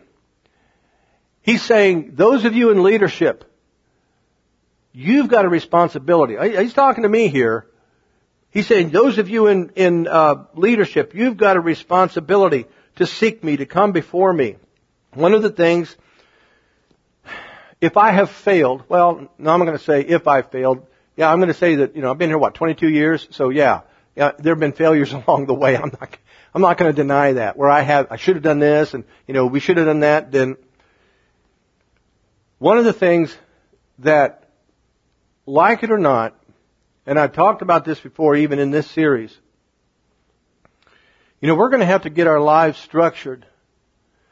He's 1.44 1.62
saying, 1.62 2.14
those 2.16 2.44
of 2.44 2.56
you 2.56 2.72
in 2.72 2.82
leadership, 2.82 3.44
you've 4.94 5.28
got 5.28 5.46
a 5.46 5.50
responsibility. 5.50 6.36
He's 6.58 6.74
talking 6.74 7.04
to 7.04 7.10
me 7.10 7.28
here. 7.28 7.68
He's 8.50 8.66
saying, 8.66 8.90
those 8.90 9.20
of 9.20 9.30
you 9.30 9.46
in, 9.46 9.70
in 9.76 10.08
uh, 10.08 10.46
leadership, 10.56 11.14
you've 11.14 11.38
got 11.38 11.56
a 11.56 11.60
responsibility 11.60 12.66
to 12.96 13.06
seek 13.06 13.44
me, 13.44 13.58
to 13.58 13.68
come 13.68 13.92
before 13.92 14.34
me. 14.34 14.56
One 15.14 15.36
of 15.36 15.44
the 15.44 15.52
things, 15.52 15.96
if 17.80 17.96
I 17.96 18.10
have 18.10 18.32
failed, 18.32 18.86
well, 18.90 19.30
no, 19.38 19.52
I'm 19.52 19.60
going 19.60 19.78
to 19.78 19.84
say 19.84 20.02
if 20.02 20.28
I 20.28 20.42
failed. 20.42 20.88
Yeah, 21.16 21.32
I'm 21.32 21.38
going 21.38 21.50
to 21.50 21.60
say 21.60 21.76
that, 21.76 21.96
you 21.96 22.02
know, 22.02 22.10
I've 22.10 22.18
been 22.18 22.30
here, 22.32 22.40
what, 22.40 22.56
22 22.56 22.90
years? 22.90 23.28
So 23.30 23.50
yeah, 23.50 23.82
yeah, 24.16 24.32
there 24.40 24.54
have 24.54 24.60
been 24.60 24.74
failures 24.74 25.14
along 25.28 25.46
the 25.46 25.54
way. 25.54 25.78
I'm 25.78 25.92
not, 26.00 26.18
I'm 26.56 26.62
not 26.62 26.78
going 26.78 26.89
to 26.89 26.95
deny 26.95 27.34
that. 27.34 27.58
Where 27.58 27.70
I 27.70 27.82
have, 27.82 28.08
I 28.12 28.16
should 28.16 28.38
have 28.38 28.43
done 28.43 28.60
this 28.60 28.93
and, 28.93 29.03
you 29.28 29.34
know, 29.34 29.45
we 29.45 29.60
should 29.60 29.76
have 29.76 29.88
done 29.88 29.99
that, 29.99 30.32
then 30.32 30.56
one 32.60 32.78
of 32.78 32.86
the 32.86 32.93
things 32.93 33.36
that, 33.99 34.47
like 35.45 35.84
it 35.84 35.91
or 35.91 35.97
not, 35.97 36.34
and 37.06 37.20
I've 37.20 37.34
talked 37.34 37.62
about 37.62 37.84
this 37.84 37.99
before 37.99 38.38
even 38.38 38.60
in 38.60 38.72
this 38.72 38.89
series. 38.89 39.38
You 41.41 41.49
know, 41.49 41.56
we're 41.56 41.70
going 41.70 41.82
to 41.82 41.86
have 41.86 42.03
to 42.03 42.10
get 42.10 42.26
our 42.26 42.39
lives 42.39 42.80
structured 42.80 43.45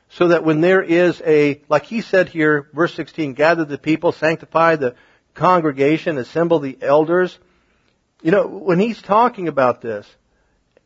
so 0.07 0.29
that 0.29 0.45
when 0.45 0.61
there 0.61 0.81
is 0.81 1.21
a, 1.25 1.61
like 1.67 1.83
he 1.83 1.99
said 1.99 2.29
here, 2.29 2.69
verse 2.73 2.93
16, 2.93 3.33
gather 3.33 3.65
the 3.65 3.77
people, 3.77 4.13
sanctify 4.13 4.77
the 4.77 4.95
congregation, 5.33 6.17
assemble 6.17 6.59
the 6.59 6.77
elders. 6.81 7.37
You 8.21 8.31
know, 8.31 8.47
when 8.47 8.79
he's 8.79 9.01
talking 9.01 9.49
about 9.49 9.81
this, 9.81 10.07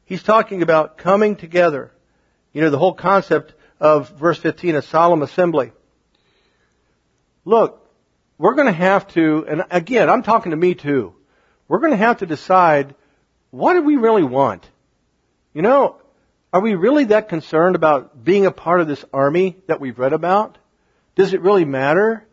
he's 0.07 0.23
talking 0.23 0.63
about 0.63 0.97
coming 0.97 1.35
together. 1.35 1.91
You 2.51 2.61
know, 2.61 2.71
the 2.71 2.79
whole 2.79 2.93
concept 2.93 3.53
of 3.79 4.09
verse 4.09 4.39
15, 4.39 4.75
a 4.75 4.81
solemn 4.81 5.21
assembly. 5.21 5.71
Look, 7.45 7.87
we're 8.39 8.55
going 8.55 8.67
to 8.67 8.73
have 8.73 9.07
to, 9.09 9.45
and 9.47 9.63
again, 9.69 10.09
I'm 10.09 10.23
talking 10.23 10.49
to 10.49 10.57
me 10.57 10.73
too 10.73 11.13
we're 11.67 11.79
going 11.79 11.91
to 11.91 11.97
have 11.97 12.19
to 12.19 12.25
decide 12.25 12.95
what 13.51 13.73
do 13.73 13.81
we 13.81 13.95
really 13.95 14.23
want? 14.23 14.69
You 15.53 15.61
know, 15.61 15.97
are 16.53 16.61
we 16.61 16.75
really 16.75 17.05
that 17.05 17.29
concerned 17.29 17.75
about 17.75 18.23
being 18.23 18.45
a 18.45 18.51
part 18.51 18.81
of 18.81 18.87
this 18.87 19.03
army 19.13 19.57
that 19.67 19.79
we've 19.79 19.99
read 19.99 20.13
about? 20.13 20.57
Does 21.15 21.33
it 21.33 21.41
really 21.41 21.65
matter? 21.65 22.25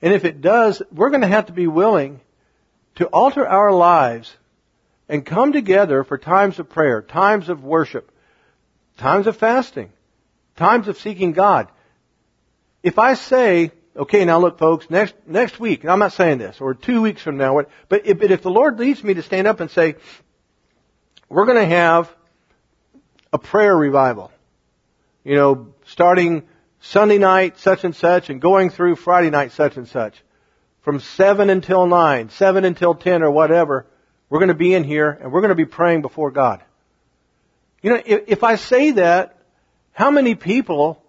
And 0.00 0.12
if 0.12 0.24
it 0.24 0.40
does, 0.40 0.82
we're 0.90 1.10
going 1.10 1.22
to 1.22 1.28
have 1.28 1.46
to 1.46 1.52
be 1.52 1.66
willing 1.66 2.20
to 2.96 3.06
alter 3.06 3.46
our 3.46 3.72
lives 3.72 4.34
and 5.12 5.26
come 5.26 5.52
together 5.52 6.04
for 6.04 6.16
times 6.16 6.58
of 6.58 6.70
prayer, 6.70 7.02
times 7.02 7.50
of 7.50 7.62
worship, 7.62 8.10
times 8.96 9.26
of 9.26 9.36
fasting, 9.36 9.92
times 10.56 10.88
of 10.88 10.98
seeking 10.98 11.32
God. 11.32 11.68
If 12.82 12.98
I 12.98 13.12
say, 13.12 13.72
okay, 13.94 14.24
now 14.24 14.38
look 14.38 14.58
folks, 14.58 14.88
next, 14.88 15.14
next 15.26 15.60
week, 15.60 15.84
I'm 15.84 15.98
not 15.98 16.14
saying 16.14 16.38
this, 16.38 16.62
or 16.62 16.72
two 16.72 17.02
weeks 17.02 17.20
from 17.20 17.36
now, 17.36 17.60
but 17.90 18.06
if, 18.06 18.18
but 18.18 18.30
if 18.30 18.40
the 18.40 18.50
Lord 18.50 18.78
leads 18.78 19.04
me 19.04 19.12
to 19.12 19.22
stand 19.22 19.46
up 19.46 19.60
and 19.60 19.70
say, 19.70 19.96
we're 21.28 21.44
going 21.44 21.60
to 21.60 21.76
have 21.76 22.10
a 23.34 23.38
prayer 23.38 23.76
revival, 23.76 24.32
you 25.24 25.34
know, 25.34 25.74
starting 25.88 26.44
Sunday 26.80 27.18
night 27.18 27.58
such 27.58 27.84
and 27.84 27.94
such 27.94 28.30
and 28.30 28.40
going 28.40 28.70
through 28.70 28.96
Friday 28.96 29.28
night 29.28 29.52
such 29.52 29.76
and 29.76 29.86
such, 29.86 30.24
from 30.80 31.00
7 31.00 31.50
until 31.50 31.86
9, 31.86 32.30
7 32.30 32.64
until 32.64 32.94
10 32.94 33.22
or 33.22 33.30
whatever, 33.30 33.86
we're 34.32 34.38
going 34.38 34.48
to 34.48 34.54
be 34.54 34.72
in 34.72 34.82
here 34.82 35.10
and 35.10 35.30
we're 35.30 35.42
going 35.42 35.50
to 35.50 35.54
be 35.54 35.66
praying 35.66 36.00
before 36.00 36.30
God. 36.30 36.62
You 37.82 37.90
know, 37.90 38.02
if, 38.02 38.22
if 38.28 38.44
I 38.44 38.56
say 38.56 38.92
that, 38.92 39.36
how 39.92 40.10
many 40.10 40.34
people, 40.34 41.04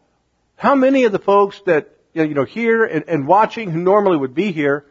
how 0.57 0.75
many 0.75 1.05
of 1.05 1.13
the 1.13 1.19
folks 1.19 1.61
that 1.65 1.89
you 2.13 2.33
know, 2.33 2.43
here 2.43 2.83
and, 2.83 3.05
and 3.07 3.25
watching 3.25 3.71
who 3.71 3.79
normally 3.79 4.17
would 4.17 4.35
be 4.35 4.51
here, 4.51 4.85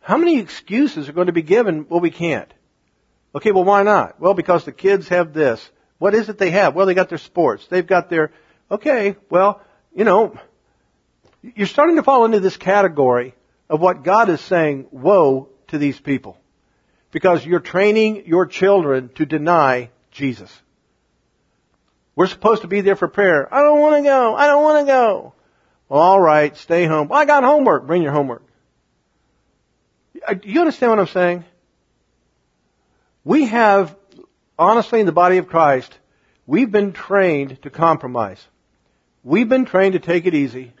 how 0.00 0.18
many 0.18 0.40
excuses 0.40 1.08
are 1.08 1.12
going 1.12 1.28
to 1.28 1.32
be 1.32 1.40
given? 1.40 1.86
Well, 1.88 2.00
we 2.00 2.10
can't. 2.10 2.52
Okay, 3.34 3.50
well, 3.50 3.64
why 3.64 3.82
not? 3.82 4.20
Well, 4.20 4.34
because 4.34 4.66
the 4.66 4.72
kids 4.72 5.08
have 5.08 5.32
this. 5.32 5.66
What 5.96 6.14
is 6.14 6.28
it 6.28 6.36
they 6.36 6.50
have? 6.50 6.74
Well, 6.74 6.84
they 6.84 6.92
got 6.92 7.08
their 7.08 7.16
sports. 7.16 7.66
They've 7.66 7.86
got 7.86 8.10
their, 8.10 8.30
okay, 8.70 9.16
well, 9.30 9.62
you 9.96 10.04
know, 10.04 10.38
you're 11.42 11.66
starting 11.66 11.96
to 11.96 12.02
fall 12.02 12.26
into 12.26 12.40
this 12.40 12.58
category 12.58 13.34
of 13.70 13.80
what 13.80 14.04
God 14.04 14.28
is 14.28 14.42
saying, 14.42 14.88
woe 14.90 15.48
to 15.68 15.78
these 15.78 15.98
people. 15.98 16.36
Because 17.10 17.44
you're 17.44 17.60
training 17.60 18.24
your 18.26 18.46
children 18.46 19.10
to 19.16 19.26
deny 19.26 19.90
Jesus. 20.10 20.50
We're 22.14 22.26
supposed 22.26 22.62
to 22.62 22.68
be 22.68 22.82
there 22.82 22.96
for 22.96 23.08
prayer. 23.08 23.52
I 23.52 23.62
don't 23.62 23.80
want 23.80 23.96
to 23.96 24.02
go. 24.02 24.34
I 24.34 24.46
don't 24.46 24.62
want 24.62 24.86
to 24.86 24.92
go. 24.92 25.34
Well, 25.88 26.00
all 26.00 26.20
right, 26.20 26.56
stay 26.56 26.86
home. 26.86 27.10
I 27.10 27.24
got 27.24 27.42
homework. 27.42 27.86
Bring 27.86 28.02
your 28.02 28.12
homework. 28.12 28.42
Uh, 30.26 30.34
do 30.34 30.48
you 30.48 30.60
understand 30.60 30.90
what 30.90 31.00
I'm 31.00 31.06
saying? 31.06 31.44
We 33.24 33.46
have, 33.46 33.96
honestly, 34.58 35.00
in 35.00 35.06
the 35.06 35.12
body 35.12 35.38
of 35.38 35.48
Christ, 35.48 35.96
we've 36.46 36.70
been 36.70 36.92
trained 36.92 37.62
to 37.62 37.70
compromise. 37.70 38.44
We've 39.22 39.48
been 39.48 39.64
trained 39.64 39.94
to 39.94 39.98
take 39.98 40.26
it 40.26 40.34
easy. 40.34 40.72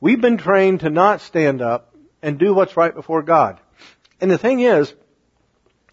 We've 0.00 0.20
been 0.20 0.38
trained 0.38 0.80
to 0.80 0.90
not 0.90 1.20
stand 1.20 1.60
up 1.60 1.94
and 2.22 2.38
do 2.38 2.54
what's 2.54 2.76
right 2.76 2.94
before 2.94 3.22
God. 3.22 3.60
And 4.20 4.30
the 4.30 4.38
thing 4.38 4.60
is, 4.60 4.92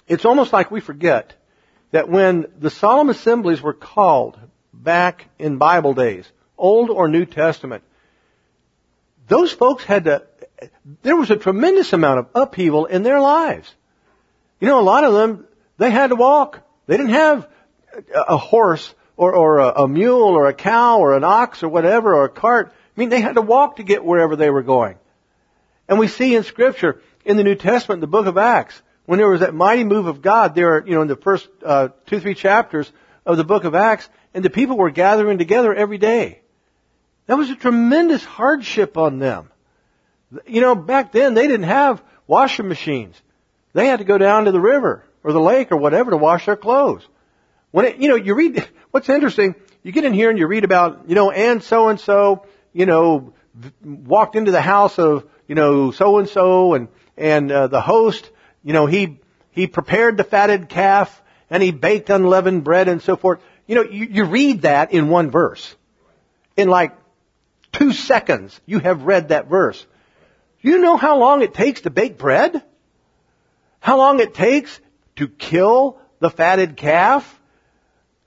it's 0.08 0.26
almost 0.26 0.53
like 0.53 0.72
we 0.72 0.82
forget 0.82 1.34
that 1.91 2.10
when 2.10 2.47
the 2.60 2.70
solemn 2.70 3.10
assemblies 3.10 3.62
were 3.62 3.74
called 3.74 4.38
back 4.74 5.28
in 5.39 5.58
Bible 5.58 5.93
days, 5.93 6.30
Old 6.58 6.89
or 6.89 7.08
New 7.08 7.26
Testament, 7.26 7.84
those 9.28 9.51
folks 9.51 9.84
had 9.84 10.06
to, 10.06 10.24
there 11.01 11.16
was 11.16 11.32
a 11.32 11.36
tremendous 11.36 11.93
amount 11.93 12.20
of 12.20 12.28
upheaval 12.36 12.86
in 12.86 13.03
their 13.03 13.20
lives. 13.20 13.74
You 14.60 14.68
know, 14.68 14.80
a 14.80 14.84
lot 14.84 15.03
of 15.03 15.14
them, 15.14 15.45
they 15.78 15.89
had 15.89 16.08
to 16.08 16.16
walk. 16.16 16.62
They 16.88 16.97
didn't 16.97 17.14
have 17.14 17.47
a 18.14 18.38
horse 18.38 18.93
or, 19.18 19.34
or 19.34 19.60
a, 19.60 19.84
a 19.84 19.88
mule 19.88 20.36
or 20.36 20.47
a 20.47 20.53
cow 20.53 20.99
or 20.99 21.16
an 21.16 21.24
ox 21.24 21.64
or 21.64 21.70
whatever 21.70 22.14
or 22.16 22.26
a 22.26 22.30
cart. 22.30 22.72
I 22.74 22.99
mean, 22.99 23.10
they 23.10 23.22
had 23.22 23.36
to 23.36 23.41
walk 23.41 23.78
to 23.78 23.84
get 23.84 24.03
wherever 24.03 24.36
they 24.36 24.49
were 24.49 24.64
going. 24.64 24.97
And 25.88 25.99
we 25.99 26.08
see 26.08 26.36
in 26.36 26.43
scripture, 26.43 27.01
in 27.26 27.38
the 27.38 27.43
New 27.43 27.56
Testament, 27.56 28.01
the 28.01 28.08
book 28.08 28.28
of 28.28 28.38
Acts, 28.38 28.82
when 29.06 29.20
there 29.20 29.30
was 29.30 29.41
that 29.41 29.53
mighty 29.53 29.84
move 29.84 30.08
of 30.08 30.22
God 30.22 30.56
there, 30.56 30.86
you 30.86 30.95
know, 30.95 31.01
in 31.01 31.08
the 31.08 31.16
first 31.16 31.47
uh, 31.64 31.89
two, 32.06 32.20
three 32.20 32.36
chapters 32.36 32.91
of 33.26 33.38
the 33.38 33.43
book 33.43 33.64
of 33.64 33.76
Acts, 33.76 34.10
and 34.34 34.43
the 34.43 34.49
people 34.49 34.78
were 34.78 34.89
gathering 34.89 35.38
together 35.38 35.74
every 35.74 35.97
day. 35.97 36.41
That 37.28 37.38
was 37.38 37.49
a 37.49 37.56
tremendous 37.56 38.24
hardship 38.24 38.97
on 38.97 39.20
them. 39.20 39.49
You 40.47 40.62
know, 40.62 40.76
back 40.76 41.12
then 41.12 41.34
they 41.34 41.47
didn't 41.47 41.68
have 41.68 42.03
washing 42.28 42.68
machines. 42.68 43.20
They 43.74 43.88
had 43.88 43.99
to 43.99 44.06
go 44.06 44.18
down 44.18 44.45
to 44.45 44.51
the 44.51 44.60
river 44.60 45.03
or 45.24 45.34
the 45.34 45.39
lake 45.39 45.72
or 45.72 45.78
whatever 45.78 46.12
to 46.12 46.18
wash 46.18 46.45
their 46.45 46.56
clothes. 46.56 47.06
When 47.72 47.86
it, 47.86 47.97
you 47.97 48.10
know, 48.10 48.16
you 48.16 48.36
read, 48.36 48.68
what's 48.91 49.10
interesting, 49.10 49.56
you 49.84 49.91
get 49.91 50.03
in 50.03 50.14
here 50.14 50.30
and 50.30 50.39
you 50.39 50.47
read 50.47 50.64
about, 50.64 51.10
you 51.10 51.16
know, 51.16 51.32
and 51.32 51.62
so 51.62 51.89
and 51.89 51.99
so, 51.99 52.45
you 52.74 52.86
know, 52.86 53.34
walked 53.84 54.36
into 54.36 54.51
the 54.51 54.62
house 54.62 54.97
of, 54.97 55.28
you 55.47 55.56
know, 55.56 55.91
so 55.91 56.20
and 56.20 56.30
so 56.30 56.74
and, 56.74 56.88
and, 57.18 57.51
uh, 57.51 57.68
the 57.68 57.82
host, 57.82 58.30
you 58.66 58.74
know, 58.74 58.88
he, 58.88 59.20
he 59.51 59.68
prepared 59.68 60.18
the 60.18 60.24
fatted 60.24 60.68
calf 60.68 61.22
and 61.51 61.61
he 61.61 61.72
baked 61.72 62.09
unleavened 62.09 62.63
bread 62.63 62.88
and 62.88 62.99
so 62.99 63.16
forth. 63.16 63.39
You 63.68 63.76
know, 63.76 63.84
you, 63.84 64.07
you 64.07 64.24
read 64.26 64.63
that 64.63 64.91
in 64.91 65.07
one 65.07 65.30
verse. 65.30 65.76
In 66.57 66.68
like 66.68 66.97
two 67.72 67.93
seconds 67.93 68.59
you 68.66 68.80
have 68.80 69.03
read 69.03 69.30
that 69.30 69.47
verse. 69.47 69.86
You 70.61 70.80
know 70.80 70.97
how 70.97 71.20
long 71.20 71.43
it 71.43 71.53
takes 71.53 71.82
to 71.82 71.91
bake 71.91 72.18
bread? 72.18 72.63
How 73.80 73.97
long 73.97 74.20
it 74.20 74.34
takes 74.34 74.80
to 75.18 75.28
kill 75.28 75.99
the 76.20 76.32
fatted 76.32 76.76
calf? 76.76 77.39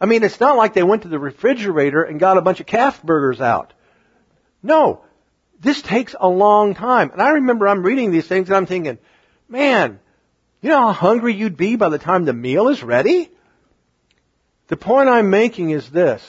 I 0.01 0.07
mean, 0.07 0.23
it's 0.23 0.39
not 0.39 0.57
like 0.57 0.73
they 0.73 0.85
went 0.85 1.03
to 1.03 1.09
the 1.09 1.19
refrigerator 1.19 2.05
and 2.05 2.21
got 2.21 2.39
a 2.39 2.43
bunch 2.43 2.61
of 2.61 2.67
calf 2.67 3.03
burgers 3.03 3.41
out. 3.41 3.73
No. 4.63 5.03
This 5.59 5.83
takes 5.83 6.15
a 6.19 6.29
long 6.29 6.77
time. 6.77 7.11
And 7.11 7.21
I 7.21 7.31
remember 7.31 7.67
I'm 7.67 7.83
reading 7.83 8.13
these 8.13 8.29
things 8.29 8.49
and 8.49 8.57
I'm 8.57 8.67
thinking, 8.67 8.99
man, 9.49 9.99
you 10.61 10.71
know 10.71 10.79
how 10.79 10.93
hungry 10.93 11.35
you'd 11.35 11.57
be 11.57 11.77
by 11.77 11.89
the 11.89 11.99
time 11.99 12.25
the 12.25 12.33
meal 12.33 12.69
is 12.69 12.83
ready? 12.83 13.31
The 14.69 14.77
point 14.77 15.09
I'm 15.09 15.31
making 15.31 15.71
is 15.71 15.89
this. 15.89 16.23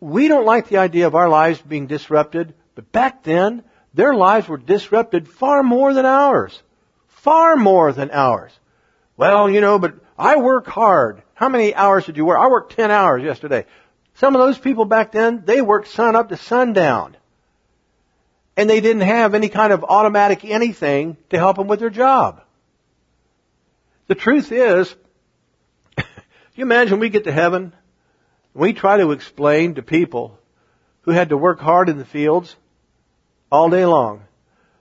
We 0.00 0.28
don't 0.28 0.46
like 0.46 0.68
the 0.68 0.78
idea 0.78 1.06
of 1.06 1.14
our 1.14 1.28
lives 1.28 1.60
being 1.60 1.86
disrupted, 1.86 2.54
but 2.74 2.90
back 2.92 3.22
then, 3.22 3.62
their 3.92 4.14
lives 4.14 4.48
were 4.48 4.56
disrupted 4.56 5.28
far 5.28 5.62
more 5.62 5.92
than 5.92 6.06
ours. 6.06 6.62
Far 7.08 7.56
more 7.56 7.92
than 7.92 8.10
ours. 8.10 8.52
Well, 9.16 9.50
you 9.50 9.60
know, 9.60 9.78
but 9.78 9.94
I 10.16 10.36
work 10.36 10.66
hard. 10.66 11.22
How 11.34 11.48
many 11.48 11.74
hours 11.74 12.06
did 12.06 12.16
you 12.16 12.24
work? 12.24 12.38
I 12.38 12.48
worked 12.48 12.76
10 12.76 12.90
hours 12.90 13.22
yesterday. 13.22 13.66
Some 14.14 14.34
of 14.34 14.40
those 14.40 14.58
people 14.58 14.84
back 14.84 15.12
then, 15.12 15.42
they 15.44 15.60
worked 15.60 15.88
sun 15.88 16.16
up 16.16 16.28
to 16.28 16.36
sundown. 16.36 17.16
And 18.56 18.68
they 18.68 18.80
didn't 18.80 19.02
have 19.02 19.34
any 19.34 19.48
kind 19.48 19.72
of 19.72 19.84
automatic 19.84 20.44
anything 20.44 21.16
to 21.30 21.38
help 21.38 21.56
them 21.56 21.66
with 21.66 21.80
their 21.80 21.90
job. 21.90 22.42
The 24.10 24.16
truth 24.16 24.50
is, 24.50 24.92
you 26.56 26.64
imagine 26.64 26.98
we 26.98 27.10
get 27.10 27.22
to 27.24 27.32
heaven, 27.32 27.72
we 28.52 28.72
try 28.72 28.96
to 28.96 29.12
explain 29.12 29.76
to 29.76 29.82
people 29.82 30.36
who 31.02 31.12
had 31.12 31.28
to 31.28 31.36
work 31.36 31.60
hard 31.60 31.88
in 31.88 31.96
the 31.96 32.04
fields 32.04 32.56
all 33.52 33.70
day 33.70 33.86
long, 33.86 34.24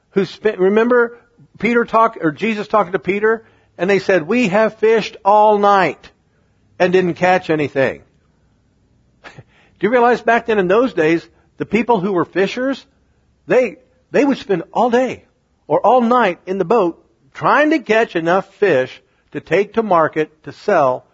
who 0.09 0.25
spent, 0.25 0.57
remember 0.57 1.19
Peter 1.59 1.85
talk, 1.85 2.17
or 2.19 2.31
Jesus 2.31 2.67
talking 2.67 2.93
to 2.93 2.97
Peter, 2.97 3.45
and 3.77 3.87
they 3.87 3.99
said, 3.99 4.23
we 4.23 4.47
have 4.47 4.79
fished 4.79 5.15
all 5.23 5.59
night 5.59 6.09
and 6.79 6.91
didn't 6.91 7.13
catch 7.13 7.51
anything. 7.51 8.01
Do 9.23 9.31
you 9.81 9.91
realize 9.91 10.23
back 10.23 10.47
then 10.47 10.57
in 10.57 10.67
those 10.67 10.95
days, 10.95 11.23
the 11.57 11.67
people 11.67 11.99
who 11.99 12.13
were 12.13 12.25
fishers, 12.25 12.83
they, 13.45 13.77
they 14.09 14.25
would 14.25 14.39
spend 14.39 14.63
all 14.73 14.89
day 14.89 15.25
or 15.67 15.85
all 15.85 16.01
night 16.01 16.39
in 16.47 16.57
the 16.57 16.65
boat 16.65 17.07
trying 17.31 17.69
to 17.69 17.77
catch 17.77 18.15
enough 18.15 18.55
fish 18.55 19.03
to 19.31 19.41
take 19.41 19.73
to 19.73 19.83
market 19.83 20.43
to 20.43 20.51
sell 20.51 21.05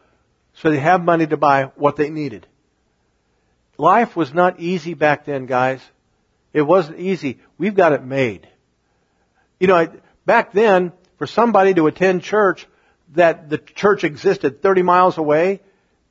so 0.54 0.70
they 0.70 0.80
have 0.80 1.04
money 1.04 1.28
to 1.28 1.38
buy 1.38 1.72
what 1.76 1.96
they 1.96 2.10
needed. 2.10 2.48
Life 3.78 4.16
was 4.16 4.34
not 4.34 4.60
easy 4.60 4.94
back 4.94 5.26
then, 5.26 5.46
guys. 5.46 5.82
It 6.54 6.62
wasn't 6.62 7.00
easy. 7.00 7.40
We've 7.58 7.76
got 7.76 7.92
it 7.92 8.04
made. 8.04 8.48
You 9.60 9.68
know, 9.68 9.92
back 10.26 10.54
then, 10.54 10.94
for 11.18 11.28
somebody 11.28 11.74
to 11.74 11.88
attend 11.88 12.24
church 12.24 12.66
that 13.14 13.50
the 13.50 13.58
church 13.58 14.04
existed 14.04 14.62
30 14.62 14.82
miles 14.84 15.18
away, 15.18 15.62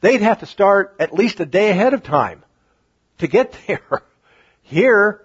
they'd 0.01 0.21
have 0.21 0.41
to 0.41 0.47
start 0.47 0.97
at 0.99 1.15
least 1.15 1.41
a 1.41 1.47
day 1.47 1.71
ahead 1.71 1.95
of 1.95 2.03
time 2.03 2.45
to 3.19 3.27
get 3.27 3.57
there. 3.67 4.03
Here, 4.63 5.23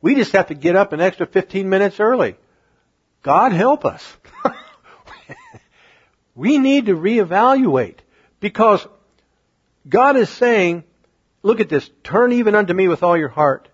we 0.00 0.14
just 0.14 0.32
have 0.32 0.48
to 0.48 0.54
get 0.54 0.76
up 0.76 0.92
an 0.92 1.00
extra 1.00 1.26
15 1.26 1.68
minutes 1.68 2.00
early. 2.00 2.36
God 3.22 3.52
help 3.52 3.84
us. 3.84 4.16
we 6.34 6.58
need 6.58 6.86
to 6.86 6.96
reevaluate 6.96 7.98
because 8.40 8.86
God 9.88 10.16
is 10.16 10.28
saying, 10.28 10.84
look 11.42 11.60
at 11.60 11.68
this, 11.68 11.90
turn 12.02 12.32
even 12.32 12.54
unto 12.54 12.72
me 12.72 12.88
with 12.88 13.02
all 13.02 13.16
your 13.16 13.28
heart. 13.28 13.68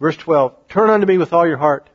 Verse 0.00 0.16
12, 0.16 0.68
turn 0.68 0.90
unto 0.90 1.06
me 1.06 1.18
with 1.18 1.32
all 1.32 1.46
your 1.46 1.58
heart. 1.58 1.88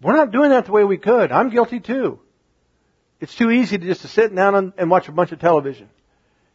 We're 0.00 0.16
not 0.16 0.32
doing 0.32 0.50
that 0.50 0.66
the 0.66 0.72
way 0.72 0.84
we 0.84 0.98
could. 0.98 1.32
I'm 1.32 1.50
guilty 1.50 1.80
too. 1.80 2.20
It's 3.20 3.34
too 3.34 3.50
easy 3.50 3.78
to 3.78 3.86
just 3.86 4.02
to 4.02 4.08
sit 4.08 4.34
down 4.34 4.74
and 4.76 4.90
watch 4.90 5.08
a 5.08 5.12
bunch 5.12 5.32
of 5.32 5.38
television. 5.38 5.88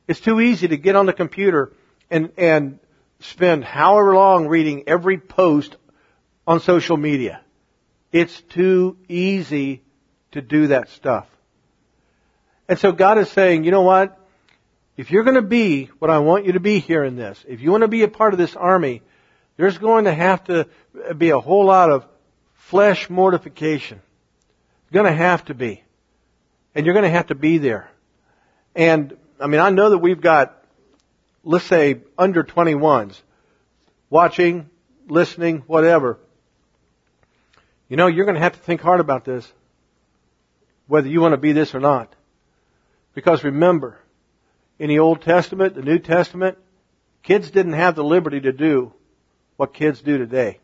It's 0.08 0.20
too 0.20 0.40
easy 0.40 0.68
to 0.68 0.78
get 0.78 0.96
on 0.96 1.06
the 1.06 1.14
computer 1.14 1.74
and, 2.12 2.32
and 2.38 2.80
spend 3.20 3.64
however 3.64 4.16
long 4.16 4.48
reading 4.48 4.84
every 4.88 5.18
post 5.18 5.78
on 6.46 6.60
social 6.60 6.98
media. 6.98 7.42
It's 8.12 8.42
too 8.42 8.98
easy 9.08 9.84
to 10.32 10.42
do 10.42 10.68
that 10.68 10.90
stuff. 10.90 11.28
And 12.70 12.78
so 12.78 12.92
God 12.92 13.18
is 13.18 13.28
saying, 13.30 13.64
you 13.64 13.72
know 13.72 13.82
what? 13.82 14.16
If 14.96 15.10
you're 15.10 15.24
going 15.24 15.36
to 15.36 15.42
be 15.42 15.86
what 15.98 16.12
I 16.12 16.20
want 16.20 16.46
you 16.46 16.54
to 16.54 16.60
be 16.60 16.78
here 16.78 17.04
in 17.04 17.16
this, 17.16 17.44
if 17.48 17.62
you 17.62 17.72
want 17.72 17.82
to 17.82 17.88
be 17.88 18.04
a 18.04 18.08
part 18.08 18.34
of 18.34 18.38
this 18.38 18.56
army, 18.56 19.02
there's 19.58 19.80
going 19.80 20.06
to 20.06 20.14
have 20.14 20.44
to 20.46 20.68
be 21.18 21.32
a 21.32 21.40
whole 21.40 21.66
lot 21.66 21.90
of 21.92 22.06
flesh 22.54 23.10
mortification. 23.10 24.00
It's 24.84 24.94
going 24.94 25.08
to 25.08 25.12
have 25.12 25.46
to 25.46 25.56
be. 25.56 25.84
And 26.76 26.86
you're 26.86 26.94
going 26.94 27.06
to 27.06 27.10
have 27.10 27.28
to 27.28 27.36
be 27.36 27.58
there. 27.58 27.90
And, 28.76 29.18
I 29.40 29.48
mean, 29.48 29.62
I 29.62 29.72
know 29.72 29.90
that 29.90 29.98
we've 29.98 30.22
got, 30.22 30.64
let's 31.44 31.66
say, 31.66 32.02
under 32.20 32.44
21s 32.44 33.20
watching, 34.12 34.70
listening, 35.08 35.64
whatever. 35.66 36.20
You 37.88 37.98
know, 37.98 38.06
you're 38.06 38.26
going 38.26 38.36
to 38.36 38.42
have 38.42 38.54
to 38.54 38.60
think 38.60 38.82
hard 38.82 39.00
about 39.00 39.26
this, 39.26 39.52
whether 40.86 41.08
you 41.08 41.20
want 41.20 41.34
to 41.34 41.38
be 41.38 41.52
this 41.52 41.74
or 41.74 41.80
not. 41.80 42.14
Because 43.20 43.44
remember, 43.44 44.00
in 44.80 44.88
the 44.88 45.00
Old 45.00 45.22
Testament, 45.24 45.76
the 45.76 45.82
New 45.82 46.00
Testament, 46.00 46.58
kids 47.22 47.52
didn't 47.52 47.74
have 47.74 47.96
the 47.96 48.04
liberty 48.04 48.40
to 48.40 48.54
do 48.54 48.94
what 49.58 49.74
kids 49.74 50.00
do 50.00 50.18
today. 50.18 50.60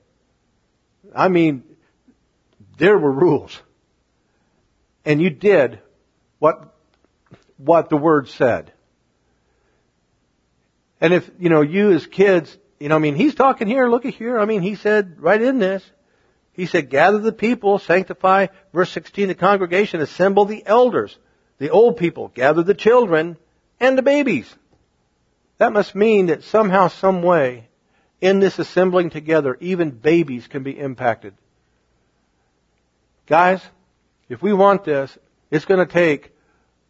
I 1.14 1.28
mean, 1.28 1.66
there 2.78 2.98
were 2.98 3.12
rules. 3.12 3.60
And 5.04 5.22
you 5.22 5.30
did 5.30 5.82
what, 6.40 6.74
what 7.58 7.90
the 7.90 7.98
word 7.98 8.30
said. 8.30 8.72
And 11.02 11.14
if, 11.14 11.30
you 11.38 11.50
know, 11.50 11.60
you 11.60 11.92
as 11.92 12.08
kids, 12.08 12.58
you 12.80 12.88
know, 12.88 12.96
I 12.96 13.00
mean, 13.00 13.16
he's 13.16 13.36
talking 13.36 13.68
here, 13.68 13.90
look 13.90 14.06
at 14.06 14.14
here. 14.14 14.40
I 14.40 14.46
mean, 14.46 14.62
he 14.62 14.76
said 14.76 15.20
right 15.20 15.42
in 15.42 15.60
this, 15.60 15.84
he 16.54 16.68
said, 16.68 16.90
gather 16.90 17.20
the 17.20 17.34
people, 17.34 17.80
sanctify, 17.80 18.48
verse 18.72 18.92
16, 18.92 19.28
the 19.28 19.36
congregation, 19.36 20.00
assemble 20.00 20.46
the 20.46 20.66
elders, 20.66 21.18
the 21.58 21.70
old 21.70 21.98
people, 21.98 22.30
gather 22.34 22.64
the 22.64 22.74
children, 22.74 23.38
and 23.80 23.98
the 23.98 24.02
babies. 24.02 24.54
That 25.58 25.74
must 25.74 25.96
mean 25.96 26.28
that 26.28 26.44
somehow, 26.44 26.90
some 26.90 27.22
way, 27.22 27.68
in 28.22 28.40
this 28.40 28.60
assembling 28.60 29.10
together, 29.10 29.58
even 29.60 29.92
babies 29.92 30.48
can 30.48 30.64
be 30.64 30.78
impacted. 30.78 31.34
Guys, 33.28 33.62
if 34.30 34.42
we 34.42 34.54
want 34.54 34.84
this, 34.84 35.18
it's 35.52 35.66
going 35.66 35.86
to 35.86 35.92
take 35.92 36.32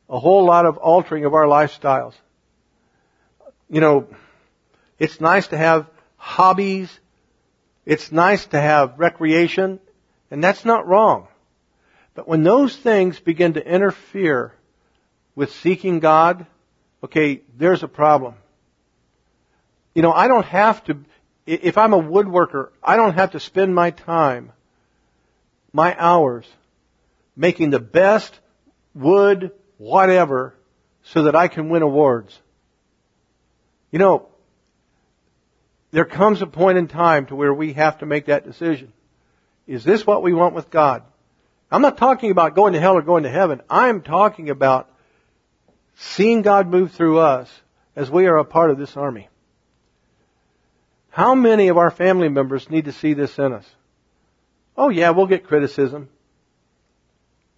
a 0.09 0.19
whole 0.19 0.45
lot 0.45 0.65
of 0.65 0.77
altering 0.77 1.25
of 1.25 1.33
our 1.33 1.45
lifestyles. 1.45 2.13
You 3.69 3.81
know, 3.81 4.07
it's 4.99 5.19
nice 5.19 5.47
to 5.47 5.57
have 5.57 5.87
hobbies. 6.17 6.99
It's 7.85 8.11
nice 8.11 8.45
to 8.47 8.59
have 8.59 8.97
recreation, 8.97 9.79
and 10.31 10.43
that's 10.43 10.65
not 10.65 10.87
wrong. 10.87 11.27
But 12.15 12.27
when 12.27 12.43
those 12.43 12.75
things 12.75 13.19
begin 13.19 13.53
to 13.53 13.65
interfere 13.65 14.53
with 15.35 15.51
seeking 15.51 15.99
God, 15.99 16.47
okay, 17.03 17.41
there's 17.57 17.83
a 17.83 17.89
problem. 17.89 18.35
You 19.93 20.01
know, 20.01 20.13
I 20.13 20.27
don't 20.27 20.45
have 20.45 20.83
to, 20.85 20.97
if 21.45 21.77
I'm 21.77 21.93
a 21.93 22.01
woodworker, 22.01 22.69
I 22.81 22.95
don't 22.95 23.13
have 23.13 23.31
to 23.31 23.39
spend 23.39 23.75
my 23.75 23.91
time 23.91 24.53
my 25.73 25.93
hours 25.99 26.47
making 27.35 27.69
the 27.69 27.81
best 27.81 28.33
wood, 28.93 29.51
whatever, 29.77 30.55
so 31.03 31.23
that 31.23 31.35
I 31.35 31.49
can 31.49 31.67
win 31.67 31.81
awards. 31.81 32.39
You 33.91 33.99
know, 33.99 34.29
there 35.91 36.05
comes 36.05 36.41
a 36.41 36.47
point 36.47 36.77
in 36.77 36.87
time 36.87 37.25
to 37.25 37.35
where 37.35 37.53
we 37.53 37.73
have 37.73 37.99
to 37.99 38.05
make 38.05 38.27
that 38.27 38.45
decision. 38.45 38.93
Is 39.67 39.83
this 39.83 40.07
what 40.07 40.23
we 40.23 40.33
want 40.33 40.55
with 40.55 40.69
God? 40.69 41.03
I'm 41.71 41.81
not 41.81 41.97
talking 41.97 42.31
about 42.31 42.55
going 42.55 42.73
to 42.73 42.79
hell 42.79 42.95
or 42.95 43.01
going 43.01 43.23
to 43.23 43.29
heaven. 43.29 43.61
I'm 43.69 44.01
talking 44.01 44.49
about 44.49 44.89
seeing 45.95 46.41
God 46.41 46.67
move 46.67 46.91
through 46.91 47.19
us 47.19 47.49
as 47.95 48.09
we 48.09 48.27
are 48.27 48.37
a 48.37 48.45
part 48.45 48.71
of 48.71 48.77
this 48.77 48.95
army. 48.95 49.29
How 51.09 51.33
many 51.33 51.69
of 51.69 51.77
our 51.77 51.91
family 51.91 52.29
members 52.29 52.69
need 52.69 52.85
to 52.85 52.91
see 52.91 53.13
this 53.13 53.39
in 53.39 53.53
us? 53.53 53.65
Oh 54.77 54.89
yeah, 54.89 55.11
we'll 55.11 55.27
get 55.27 55.47
criticism. 55.47 56.09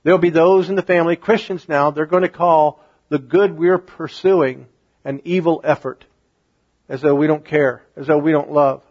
There'll 0.04 0.20
be 0.20 0.30
those 0.30 0.70
in 0.70 0.76
the 0.76 0.84
family, 0.84 1.16
Christians 1.16 1.68
now, 1.68 1.92
they're 1.92 2.06
going 2.06 2.22
to 2.22 2.30
call 2.30 2.84
the 3.10 3.20
good 3.20 3.58
we're 3.58 3.78
pursuing 3.78 4.68
an 5.04 5.22
evil 5.26 5.62
effort. 5.64 6.06
As 6.88 7.02
though 7.02 7.16
we 7.16 7.28
don't 7.28 7.44
care. 7.44 7.84
As 7.96 8.08
though 8.08 8.18
we 8.18 8.32
don't 8.32 8.52
love. 8.52 8.84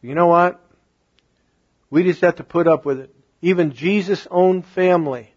You 0.00 0.14
know 0.14 0.28
what? 0.28 0.60
We 1.90 2.04
just 2.04 2.22
have 2.22 2.36
to 2.36 2.44
put 2.44 2.66
up 2.66 2.84
with 2.84 3.00
it. 3.00 3.14
Even 3.42 3.72
Jesus' 3.72 4.26
own 4.30 4.62
family. 4.62 5.34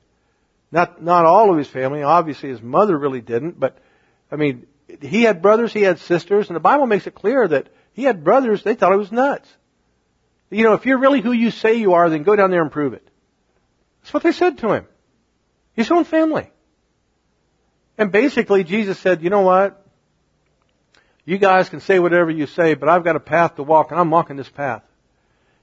Not, 0.71 1.01
not 1.01 1.25
all 1.25 1.51
of 1.51 1.57
his 1.57 1.67
family. 1.67 2.03
Obviously 2.03 2.49
his 2.49 2.61
mother 2.61 2.97
really 2.97 3.21
didn't, 3.21 3.59
but, 3.59 3.77
I 4.31 4.37
mean, 4.37 4.67
he 5.01 5.23
had 5.23 5.41
brothers, 5.41 5.73
he 5.73 5.81
had 5.81 5.99
sisters, 5.99 6.47
and 6.47 6.55
the 6.55 6.61
Bible 6.61 6.85
makes 6.85 7.07
it 7.07 7.15
clear 7.15 7.47
that 7.47 7.67
He 7.95 8.03
had 8.03 8.25
brothers, 8.25 8.61
they 8.61 8.75
thought 8.75 8.91
he 8.91 8.97
was 8.97 9.11
nuts. 9.11 9.49
You 10.49 10.63
know, 10.63 10.73
if 10.73 10.85
you're 10.85 10.99
really 10.99 11.21
who 11.21 11.31
you 11.31 11.49
say 11.49 11.75
you 11.75 11.93
are, 11.93 12.09
then 12.09 12.23
go 12.23 12.35
down 12.35 12.51
there 12.51 12.61
and 12.61 12.71
prove 12.71 12.93
it. 12.93 13.07
That's 14.01 14.13
what 14.13 14.21
they 14.21 14.33
said 14.33 14.57
to 14.59 14.73
him. 14.73 14.85
His 15.73 15.89
own 15.89 16.03
family. 16.03 16.51
And 17.97 18.11
basically, 18.11 18.65
Jesus 18.65 18.99
said, 18.99 19.23
you 19.23 19.29
know 19.29 19.41
what? 19.41 19.81
You 21.23 21.37
guys 21.37 21.69
can 21.69 21.79
say 21.79 21.99
whatever 21.99 22.29
you 22.29 22.47
say, 22.47 22.75
but 22.75 22.89
I've 22.89 23.05
got 23.05 23.15
a 23.15 23.21
path 23.21 23.55
to 23.55 23.63
walk, 23.63 23.91
and 23.91 23.99
I'm 23.99 24.11
walking 24.11 24.35
this 24.35 24.49
path. 24.49 24.83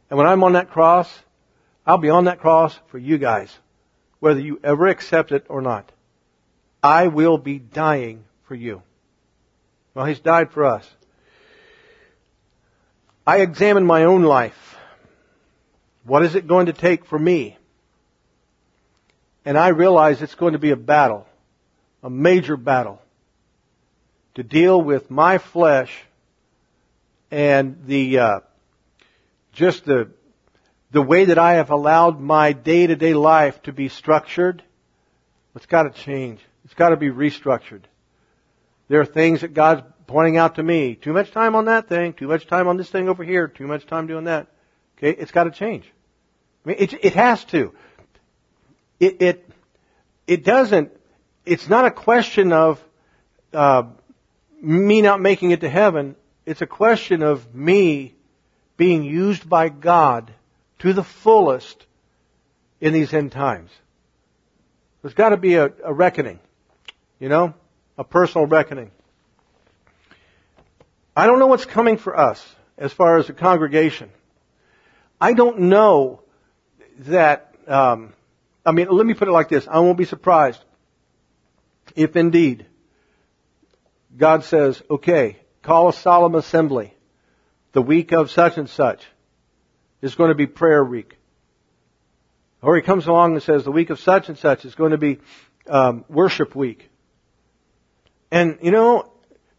And 0.08 0.16
when 0.16 0.26
I'm 0.26 0.42
on 0.42 0.54
that 0.54 0.70
cross, 0.70 1.08
I'll 1.86 1.98
be 1.98 2.10
on 2.10 2.24
that 2.24 2.40
cross 2.40 2.78
for 2.88 2.98
you 2.98 3.18
guys, 3.18 3.56
whether 4.20 4.40
you 4.40 4.60
ever 4.62 4.86
accept 4.86 5.32
it 5.32 5.46
or 5.48 5.60
not. 5.60 5.90
I 6.82 7.08
will 7.08 7.38
be 7.38 7.58
dying 7.58 8.24
for 8.44 8.54
you. 8.54 8.82
Well, 9.94 10.06
He's 10.06 10.20
died 10.20 10.52
for 10.52 10.64
us. 10.64 10.88
I 13.26 13.40
examine 13.40 13.84
my 13.84 14.04
own 14.04 14.22
life. 14.22 14.76
What 16.04 16.24
is 16.24 16.34
it 16.34 16.46
going 16.46 16.66
to 16.66 16.72
take 16.72 17.04
for 17.04 17.18
me? 17.18 17.56
And 19.44 19.56
I 19.56 19.68
realize 19.68 20.22
it's 20.22 20.34
going 20.34 20.52
to 20.52 20.58
be 20.58 20.70
a 20.70 20.76
battle, 20.76 21.26
a 22.02 22.10
major 22.10 22.56
battle, 22.56 23.00
to 24.34 24.42
deal 24.42 24.80
with 24.80 25.10
my 25.10 25.38
flesh 25.38 25.92
and 27.30 27.84
the 27.86 28.18
uh, 28.18 28.40
just 29.52 29.84
the 29.84 30.10
the 30.92 31.02
way 31.02 31.24
that 31.24 31.38
I 31.38 31.54
have 31.54 31.70
allowed 31.70 32.20
my 32.20 32.52
day 32.52 32.86
to 32.86 32.94
day 32.94 33.14
life 33.14 33.60
to 33.62 33.72
be 33.72 33.88
structured. 33.88 34.62
It's 35.56 35.66
got 35.66 35.84
to 35.84 35.90
change. 35.90 36.40
It's 36.64 36.74
got 36.74 36.90
to 36.90 36.96
be 36.96 37.08
restructured. 37.08 37.82
There 38.88 39.00
are 39.00 39.06
things 39.06 39.40
that 39.40 39.54
God's 39.54 39.82
pointing 40.06 40.36
out 40.36 40.56
to 40.56 40.62
me. 40.62 40.94
Too 40.94 41.14
much 41.14 41.30
time 41.30 41.54
on 41.54 41.64
that 41.64 41.88
thing. 41.88 42.12
Too 42.12 42.28
much 42.28 42.46
time 42.46 42.68
on 42.68 42.76
this 42.76 42.90
thing 42.90 43.08
over 43.08 43.24
here. 43.24 43.48
Too 43.48 43.66
much 43.66 43.86
time 43.86 44.06
doing 44.06 44.24
that. 44.24 44.48
Okay, 44.98 45.18
it's 45.18 45.32
got 45.32 45.44
to 45.44 45.50
change. 45.50 45.90
I 46.64 46.68
mean, 46.68 46.76
it, 46.78 46.92
it 47.04 47.14
has 47.14 47.42
to. 47.46 47.72
It, 49.00 49.22
it, 49.22 49.50
it 50.26 50.44
doesn't, 50.44 50.92
it's 51.44 51.68
not 51.68 51.86
a 51.86 51.90
question 51.90 52.52
of, 52.52 52.82
uh, 53.52 53.84
me 54.60 55.02
not 55.02 55.20
making 55.20 55.50
it 55.50 55.62
to 55.62 55.68
heaven. 55.68 56.16
It's 56.46 56.62
a 56.62 56.66
question 56.66 57.22
of 57.22 57.54
me 57.54 58.14
being 58.76 59.04
used 59.04 59.48
by 59.48 59.70
God 59.70 60.32
to 60.82 60.92
the 60.92 61.04
fullest 61.04 61.86
in 62.80 62.92
these 62.92 63.14
end 63.14 63.30
times. 63.30 63.70
There's 65.00 65.14
got 65.14 65.28
to 65.28 65.36
be 65.36 65.54
a, 65.54 65.72
a 65.84 65.94
reckoning, 65.94 66.40
you 67.20 67.28
know, 67.28 67.54
a 67.96 68.02
personal 68.02 68.48
reckoning. 68.48 68.90
I 71.16 71.26
don't 71.26 71.38
know 71.38 71.46
what's 71.46 71.64
coming 71.64 71.98
for 71.98 72.18
us 72.18 72.44
as 72.76 72.92
far 72.92 73.18
as 73.18 73.28
a 73.28 73.32
congregation. 73.32 74.10
I 75.20 75.34
don't 75.34 75.60
know 75.60 76.22
that, 77.00 77.54
um, 77.68 78.12
I 78.66 78.72
mean, 78.72 78.88
let 78.88 79.06
me 79.06 79.14
put 79.14 79.28
it 79.28 79.32
like 79.32 79.48
this. 79.48 79.68
I 79.70 79.78
won't 79.78 79.98
be 79.98 80.04
surprised 80.04 80.60
if 81.94 82.16
indeed 82.16 82.66
God 84.16 84.42
says, 84.42 84.82
okay, 84.90 85.36
call 85.62 85.90
a 85.90 85.92
solemn 85.92 86.34
assembly. 86.34 86.92
The 87.70 87.82
week 87.82 88.10
of 88.10 88.32
such 88.32 88.58
and 88.58 88.68
such 88.68 89.06
is 90.02 90.16
going 90.16 90.28
to 90.28 90.34
be 90.34 90.46
prayer 90.46 90.84
week. 90.84 91.16
Or 92.60 92.76
he 92.76 92.82
comes 92.82 93.06
along 93.06 93.32
and 93.32 93.42
says, 93.42 93.64
the 93.64 93.72
week 93.72 93.90
of 93.90 93.98
such 93.98 94.28
and 94.28 94.36
such 94.36 94.64
is 94.64 94.74
going 94.74 94.90
to 94.90 94.98
be 94.98 95.20
um, 95.68 96.04
worship 96.08 96.54
week. 96.54 96.90
And, 98.30 98.58
you 98.62 98.70
know, 98.70 99.12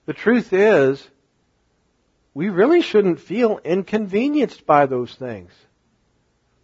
the 0.05 0.13
truth 0.13 0.53
is, 0.53 1.05
we 2.33 2.49
really 2.49 2.81
shouldn't 2.81 3.19
feel 3.19 3.59
inconvenienced 3.63 4.65
by 4.65 4.85
those 4.85 5.13
things. 5.13 5.51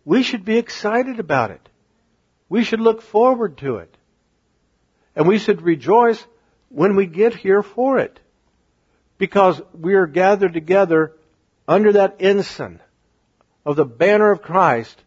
We 0.05 0.23
should 0.23 0.43
be 0.43 0.57
excited 0.57 1.19
about 1.19 1.51
it. 1.51 1.69
We 2.47 2.63
should 2.63 2.79
look 2.79 3.01
forward 3.01 3.57
to 3.59 3.77
it. 3.77 3.95
And 5.15 5.27
we 5.27 5.39
should 5.39 5.61
rejoice 5.61 6.25
when 6.69 6.95
we 6.95 7.05
get 7.05 7.35
here 7.35 7.61
for 7.61 7.99
it. 7.99 8.19
Because 9.17 9.61
we 9.73 9.93
are 9.95 10.07
gathered 10.07 10.53
together 10.53 11.13
under 11.67 11.93
that 11.93 12.15
ensign 12.19 12.79
of 13.69 13.75
the 13.75 13.85
banner 13.85 14.31
of 14.31 14.41
Christ, 14.41 14.99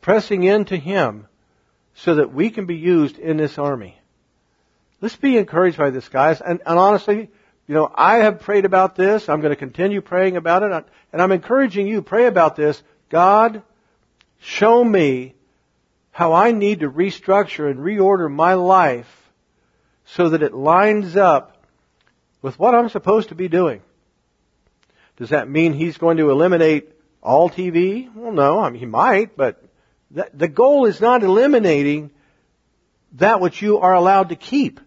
pressing 0.00 0.42
into 0.42 0.76
Him 0.76 1.28
so 1.94 2.16
that 2.16 2.34
we 2.34 2.50
can 2.50 2.66
be 2.66 2.76
used 2.76 3.18
in 3.18 3.36
this 3.36 3.56
army. 3.56 3.96
Let's 5.00 5.14
be 5.14 5.38
encouraged 5.38 5.78
by 5.78 5.90
this, 5.90 6.08
guys. 6.08 6.40
And, 6.40 6.60
and 6.66 6.76
honestly, 6.76 7.30
you 7.68 7.74
know, 7.74 7.88
I 7.94 8.16
have 8.16 8.40
prayed 8.40 8.64
about 8.64 8.96
this. 8.96 9.28
I'm 9.28 9.40
going 9.40 9.52
to 9.52 9.56
continue 9.56 10.00
praying 10.00 10.36
about 10.36 10.64
it. 10.64 10.84
And 11.12 11.22
I'm 11.22 11.30
encouraging 11.30 11.86
you, 11.86 12.02
pray 12.02 12.26
about 12.26 12.56
this. 12.56 12.82
God, 13.10 13.62
show 14.40 14.82
me 14.82 15.36
how 16.10 16.32
I 16.32 16.50
need 16.50 16.80
to 16.80 16.90
restructure 16.90 17.70
and 17.70 17.78
reorder 17.78 18.28
my 18.28 18.54
life 18.54 19.30
so 20.04 20.30
that 20.30 20.42
it 20.42 20.52
lines 20.52 21.16
up 21.16 21.64
with 22.42 22.58
what 22.58 22.74
I'm 22.74 22.88
supposed 22.88 23.28
to 23.28 23.36
be 23.36 23.46
doing. 23.46 23.82
Does 25.16 25.28
that 25.28 25.48
mean 25.48 25.74
he's 25.74 25.96
going 25.96 26.16
to 26.16 26.30
eliminate 26.30 26.90
all 27.22 27.50
TV? 27.50 28.12
Well, 28.14 28.32
no. 28.32 28.60
I 28.60 28.70
mean, 28.70 28.80
he 28.80 28.86
might, 28.86 29.36
but 29.36 29.62
the 30.10 30.48
goal 30.48 30.86
is 30.86 31.00
not 31.00 31.22
eliminating 31.22 32.10
that 33.14 33.40
which 33.40 33.62
you 33.62 33.78
are 33.78 33.94
allowed 33.94 34.30
to 34.30 34.36
keep. 34.36 34.80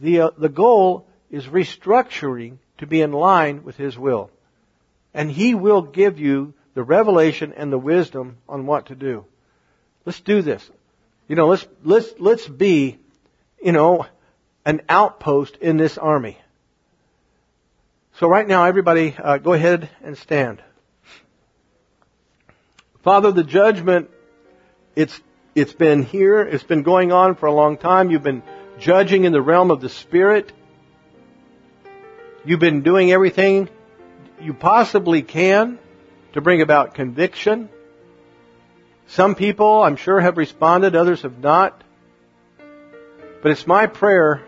The, 0.00 0.20
uh, 0.20 0.30
the 0.36 0.48
goal 0.48 1.06
is 1.30 1.46
restructuring 1.46 2.58
to 2.78 2.86
be 2.86 3.00
in 3.00 3.12
line 3.12 3.64
with 3.64 3.76
His 3.76 3.98
will. 3.98 4.30
And 5.14 5.30
He 5.30 5.54
will 5.54 5.82
give 5.82 6.18
you 6.18 6.54
the 6.74 6.82
revelation 6.82 7.52
and 7.56 7.72
the 7.72 7.78
wisdom 7.78 8.38
on 8.48 8.66
what 8.66 8.86
to 8.86 8.94
do. 8.94 9.24
Let's 10.04 10.20
do 10.20 10.42
this. 10.42 10.68
You 11.28 11.36
know, 11.36 11.48
let's, 11.48 11.66
let's, 11.84 12.12
let's 12.18 12.48
be, 12.48 12.98
you 13.62 13.72
know, 13.72 14.06
an 14.64 14.82
outpost 14.88 15.56
in 15.56 15.76
this 15.76 15.98
army. 15.98 16.38
So 18.18 18.26
right 18.26 18.46
now, 18.46 18.64
everybody, 18.64 19.14
uh, 19.16 19.38
go 19.38 19.52
ahead 19.52 19.88
and 20.02 20.18
stand. 20.18 20.62
Father, 23.02 23.32
the 23.32 23.42
judgment, 23.42 24.10
it's, 24.94 25.20
it's 25.56 25.72
been 25.72 26.04
here. 26.04 26.40
It's 26.40 26.62
been 26.62 26.84
going 26.84 27.10
on 27.10 27.34
for 27.34 27.46
a 27.46 27.52
long 27.52 27.76
time. 27.76 28.10
You've 28.10 28.22
been 28.22 28.44
judging 28.78 29.24
in 29.24 29.32
the 29.32 29.42
realm 29.42 29.72
of 29.72 29.80
the 29.80 29.88
Spirit. 29.88 30.52
You've 32.44 32.60
been 32.60 32.82
doing 32.82 33.10
everything 33.10 33.68
you 34.40 34.54
possibly 34.54 35.22
can 35.22 35.80
to 36.34 36.40
bring 36.40 36.62
about 36.62 36.94
conviction. 36.94 37.68
Some 39.08 39.34
people, 39.34 39.82
I'm 39.82 39.96
sure, 39.96 40.20
have 40.20 40.36
responded, 40.36 40.94
others 40.94 41.22
have 41.22 41.40
not. 41.40 41.82
But 43.42 43.50
it's 43.50 43.66
my 43.66 43.86
prayer 43.86 44.42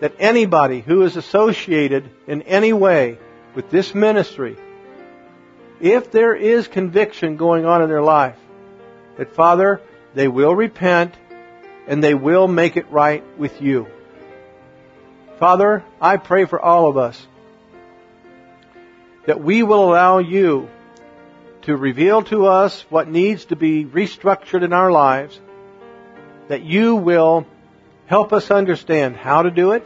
that 0.00 0.14
anybody 0.18 0.80
who 0.80 1.02
is 1.02 1.16
associated 1.16 2.10
in 2.26 2.42
any 2.42 2.72
way 2.72 3.18
with 3.54 3.70
this 3.70 3.94
ministry, 3.94 4.56
if 5.80 6.10
there 6.10 6.34
is 6.34 6.68
conviction 6.68 7.36
going 7.36 7.64
on 7.64 7.82
in 7.82 7.88
their 7.88 8.02
life, 8.02 8.36
that 9.16 9.34
Father, 9.34 9.80
they 10.14 10.28
will 10.28 10.54
repent 10.54 11.14
and 11.86 12.02
they 12.02 12.14
will 12.14 12.48
make 12.48 12.76
it 12.76 12.90
right 12.90 13.22
with 13.38 13.60
you. 13.60 13.86
Father, 15.38 15.84
I 16.00 16.16
pray 16.16 16.46
for 16.46 16.60
all 16.60 16.88
of 16.88 16.96
us 16.96 17.26
that 19.26 19.42
we 19.42 19.62
will 19.62 19.84
allow 19.84 20.18
you 20.18 20.68
to 21.62 21.76
reveal 21.76 22.22
to 22.22 22.46
us 22.46 22.86
what 22.88 23.08
needs 23.08 23.46
to 23.46 23.56
be 23.56 23.84
restructured 23.84 24.62
in 24.62 24.72
our 24.72 24.90
lives, 24.90 25.38
that 26.48 26.62
you 26.62 26.94
will 26.94 27.44
help 28.06 28.32
us 28.32 28.52
understand 28.52 29.16
how 29.16 29.42
to 29.42 29.50
do 29.50 29.72
it, 29.72 29.84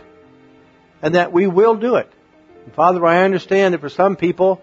and 1.01 1.15
that 1.15 1.33
we 1.33 1.47
will 1.47 1.75
do 1.75 1.97
it. 1.97 2.12
And 2.67 2.75
Father, 2.75 3.05
I 3.07 3.25
understand 3.25 3.73
that 3.73 3.81
for 3.81 3.89
some 3.89 4.17
people, 4.17 4.61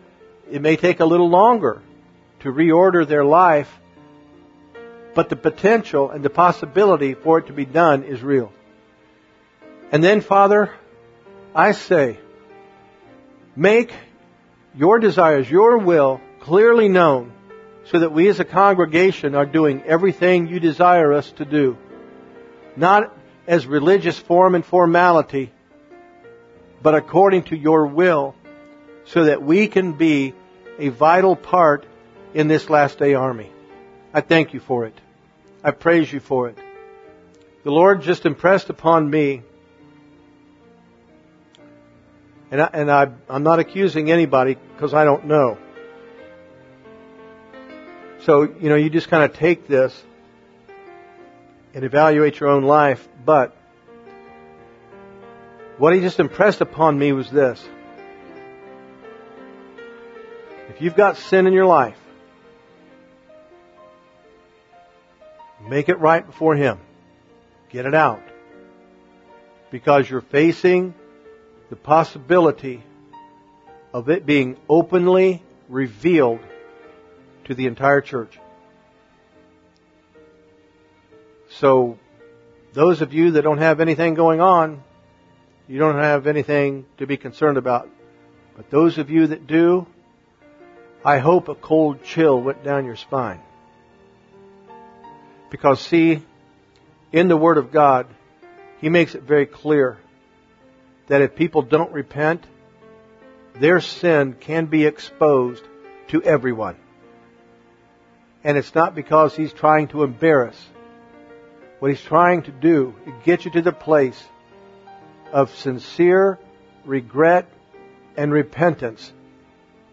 it 0.52 0.61
may 0.61 0.76
take 0.76 0.99
a 0.99 1.06
little 1.06 1.30
longer 1.30 1.82
to 2.41 2.52
reorder 2.52 3.07
their 3.07 3.26
life, 3.26 3.69
but 5.15 5.30
the 5.30 5.36
potential 5.36 6.10
and 6.11 6.24
the 6.24 6.30
possibility 6.30 7.14
for 7.14 7.40
it 7.40 7.48
to 7.48 7.53
be 7.53 7.65
done 7.65 8.03
is 8.03 8.22
real. 8.22 8.52
And 9.91 10.03
then, 10.03 10.22
Father, 10.22 10.72
I 11.56 11.72
say, 11.72 12.19
make 13.56 13.91
your 14.76 14.99
desires, 14.99 15.49
your 15.49 15.80
will 15.80 16.22
clearly 16.41 16.88
known 16.88 17.32
so 17.86 17.99
that 17.99 18.11
we 18.11 18.28
as 18.28 18.40
a 18.40 18.45
congregation 18.45 19.34
are 19.34 19.45
doing 19.45 19.82
everything 19.84 20.48
you 20.48 20.60
desire 20.60 21.14
us 21.14 21.32
to 21.34 21.45
do. 21.45 21.78
Not 22.76 23.15
as 23.48 23.65
religious 23.65 24.19
form 24.19 24.56
and 24.56 24.65
formality, 24.65 25.52
but 26.82 26.95
according 26.95 27.44
to 27.44 27.57
your 27.57 27.88
will 27.88 28.36
so 29.07 29.25
that 29.25 29.41
we 29.41 29.67
can 29.67 29.93
be 29.93 30.34
a 30.79 30.89
vital 30.89 31.35
part 31.35 31.85
in 32.34 32.47
this 32.47 32.69
last 32.69 32.99
day 32.99 33.13
army. 33.13 33.51
I 34.13 34.21
thank 34.21 34.53
you 34.53 34.59
for 34.59 34.85
it. 34.85 34.93
I 35.63 35.71
praise 35.71 36.11
you 36.11 36.19
for 36.19 36.49
it. 36.49 36.57
The 37.63 37.71
Lord 37.71 38.01
just 38.01 38.25
impressed 38.25 38.69
upon 38.69 39.09
me 39.09 39.41
And, 42.49 42.61
I, 42.61 42.69
and 42.71 42.91
I, 42.91 43.09
I'm 43.29 43.43
not 43.43 43.59
accusing 43.59 44.09
anybody 44.09 44.57
because 44.73 44.93
I 44.93 45.03
don't 45.03 45.25
know. 45.25 45.57
So, 48.21 48.43
you 48.43 48.69
know, 48.69 48.75
you 48.75 48.89
just 48.89 49.09
kind 49.09 49.23
of 49.23 49.34
take 49.38 49.67
this 49.67 50.03
and 51.73 51.84
evaluate 51.84 52.39
your 52.39 52.49
own 52.49 52.63
life. 52.63 53.05
But 53.25 53.55
what 55.77 55.93
he 55.93 55.99
just 55.99 56.19
impressed 56.19 56.61
upon 56.61 56.97
me 56.97 57.11
was 57.11 57.29
this. 57.29 57.63
If 60.78 60.84
you've 60.84 60.95
got 60.95 61.18
sin 61.18 61.48
in 61.48 61.54
your 61.54 61.66
life, 61.66 61.98
make 65.68 65.90
it 65.90 65.98
right 65.98 66.24
before 66.24 66.56
him. 66.56 66.78
Get 67.72 67.88
it 67.88 67.95
out. 67.95 68.22
Because 69.72 70.08
you're 70.08 70.22
facing 70.22 70.94
the 71.72 71.78
possibility 71.78 72.84
of 73.91 74.08
it 74.10 74.24
being 74.24 74.56
openly 74.70 75.41
revealed 75.68 76.41
to 77.45 77.56
the 77.56 77.66
entire 77.66 78.02
church. 78.02 78.38
So, 81.49 81.98
those 82.74 83.02
of 83.02 83.16
you 83.16 83.32
that 83.32 83.41
don't 83.41 83.58
have 83.58 83.80
anything 83.80 84.14
going 84.14 84.41
on, 84.41 84.84
you 85.68 85.80
don't 85.80 85.98
have 85.98 86.28
anything 86.28 86.86
to 86.99 87.08
be 87.08 87.18
concerned 87.18 87.58
about. 87.58 87.90
But 88.56 88.70
those 88.70 88.99
of 88.99 89.10
you 89.10 89.26
that 89.26 89.48
do, 89.48 89.88
I 91.07 91.19
hope 91.19 91.47
a 91.47 91.55
cold 91.55 92.03
chill 92.03 92.41
went 92.41 92.65
down 92.65 92.84
your 92.84 92.97
spine. 92.97 93.39
Because 95.49 95.79
see, 95.79 96.21
in 97.13 97.29
the 97.29 97.38
Word 97.38 97.57
of 97.57 97.71
God, 97.71 98.07
He 98.81 98.89
makes 98.89 99.15
it 99.15 99.23
very 99.23 99.45
clear 99.45 99.99
that 101.07 101.21
if 101.21 101.34
people 101.34 101.61
don't 101.61 101.93
repent, 101.93 102.45
their 103.53 103.79
sin 103.79 104.35
can 104.38 104.65
be 104.65 104.85
exposed 104.85 105.63
to 106.09 106.21
everyone. 106.23 106.75
And 108.43 108.57
it's 108.57 108.75
not 108.75 108.93
because 108.93 109.34
He's 109.34 109.53
trying 109.53 109.88
to 109.89 110.03
embarrass. 110.03 110.61
What 111.79 111.89
He's 111.89 112.01
trying 112.01 112.41
to 112.43 112.51
do 112.51 112.93
is 113.05 113.13
get 113.23 113.45
you 113.45 113.51
to 113.51 113.61
the 113.61 113.71
place 113.71 114.21
of 115.31 115.55
sincere 115.55 116.38
regret 116.84 117.47
and 118.17 118.34
repentance 118.34 119.13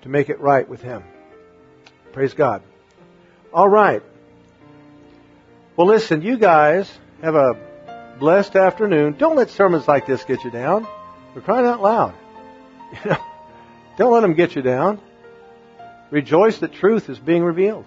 to 0.04 0.10
make 0.10 0.28
it 0.28 0.38
right 0.38 0.68
with 0.68 0.82
Him. 0.82 1.02
Praise 2.12 2.34
God. 2.34 2.62
All 3.52 3.68
right. 3.68 4.02
Well, 5.76 5.86
listen, 5.86 6.20
you 6.20 6.36
guys 6.36 6.90
have 7.22 7.34
a 7.34 7.56
blessed 8.18 8.54
afternoon. 8.54 9.16
Don't 9.18 9.34
let 9.34 9.48
sermons 9.48 9.88
like 9.88 10.06
this 10.06 10.22
get 10.24 10.44
you 10.44 10.50
down. 10.50 10.86
We're 11.34 11.40
crying 11.40 11.66
out 11.66 11.82
loud. 11.82 12.14
You 13.04 13.10
know, 13.10 13.16
don't 13.98 14.12
let 14.12 14.20
them 14.20 14.34
get 14.34 14.54
you 14.54 14.62
down. 14.62 15.00
Rejoice 16.10 16.58
that 16.58 16.74
truth 16.74 17.08
is 17.08 17.18
being 17.18 17.42
revealed. 17.42 17.86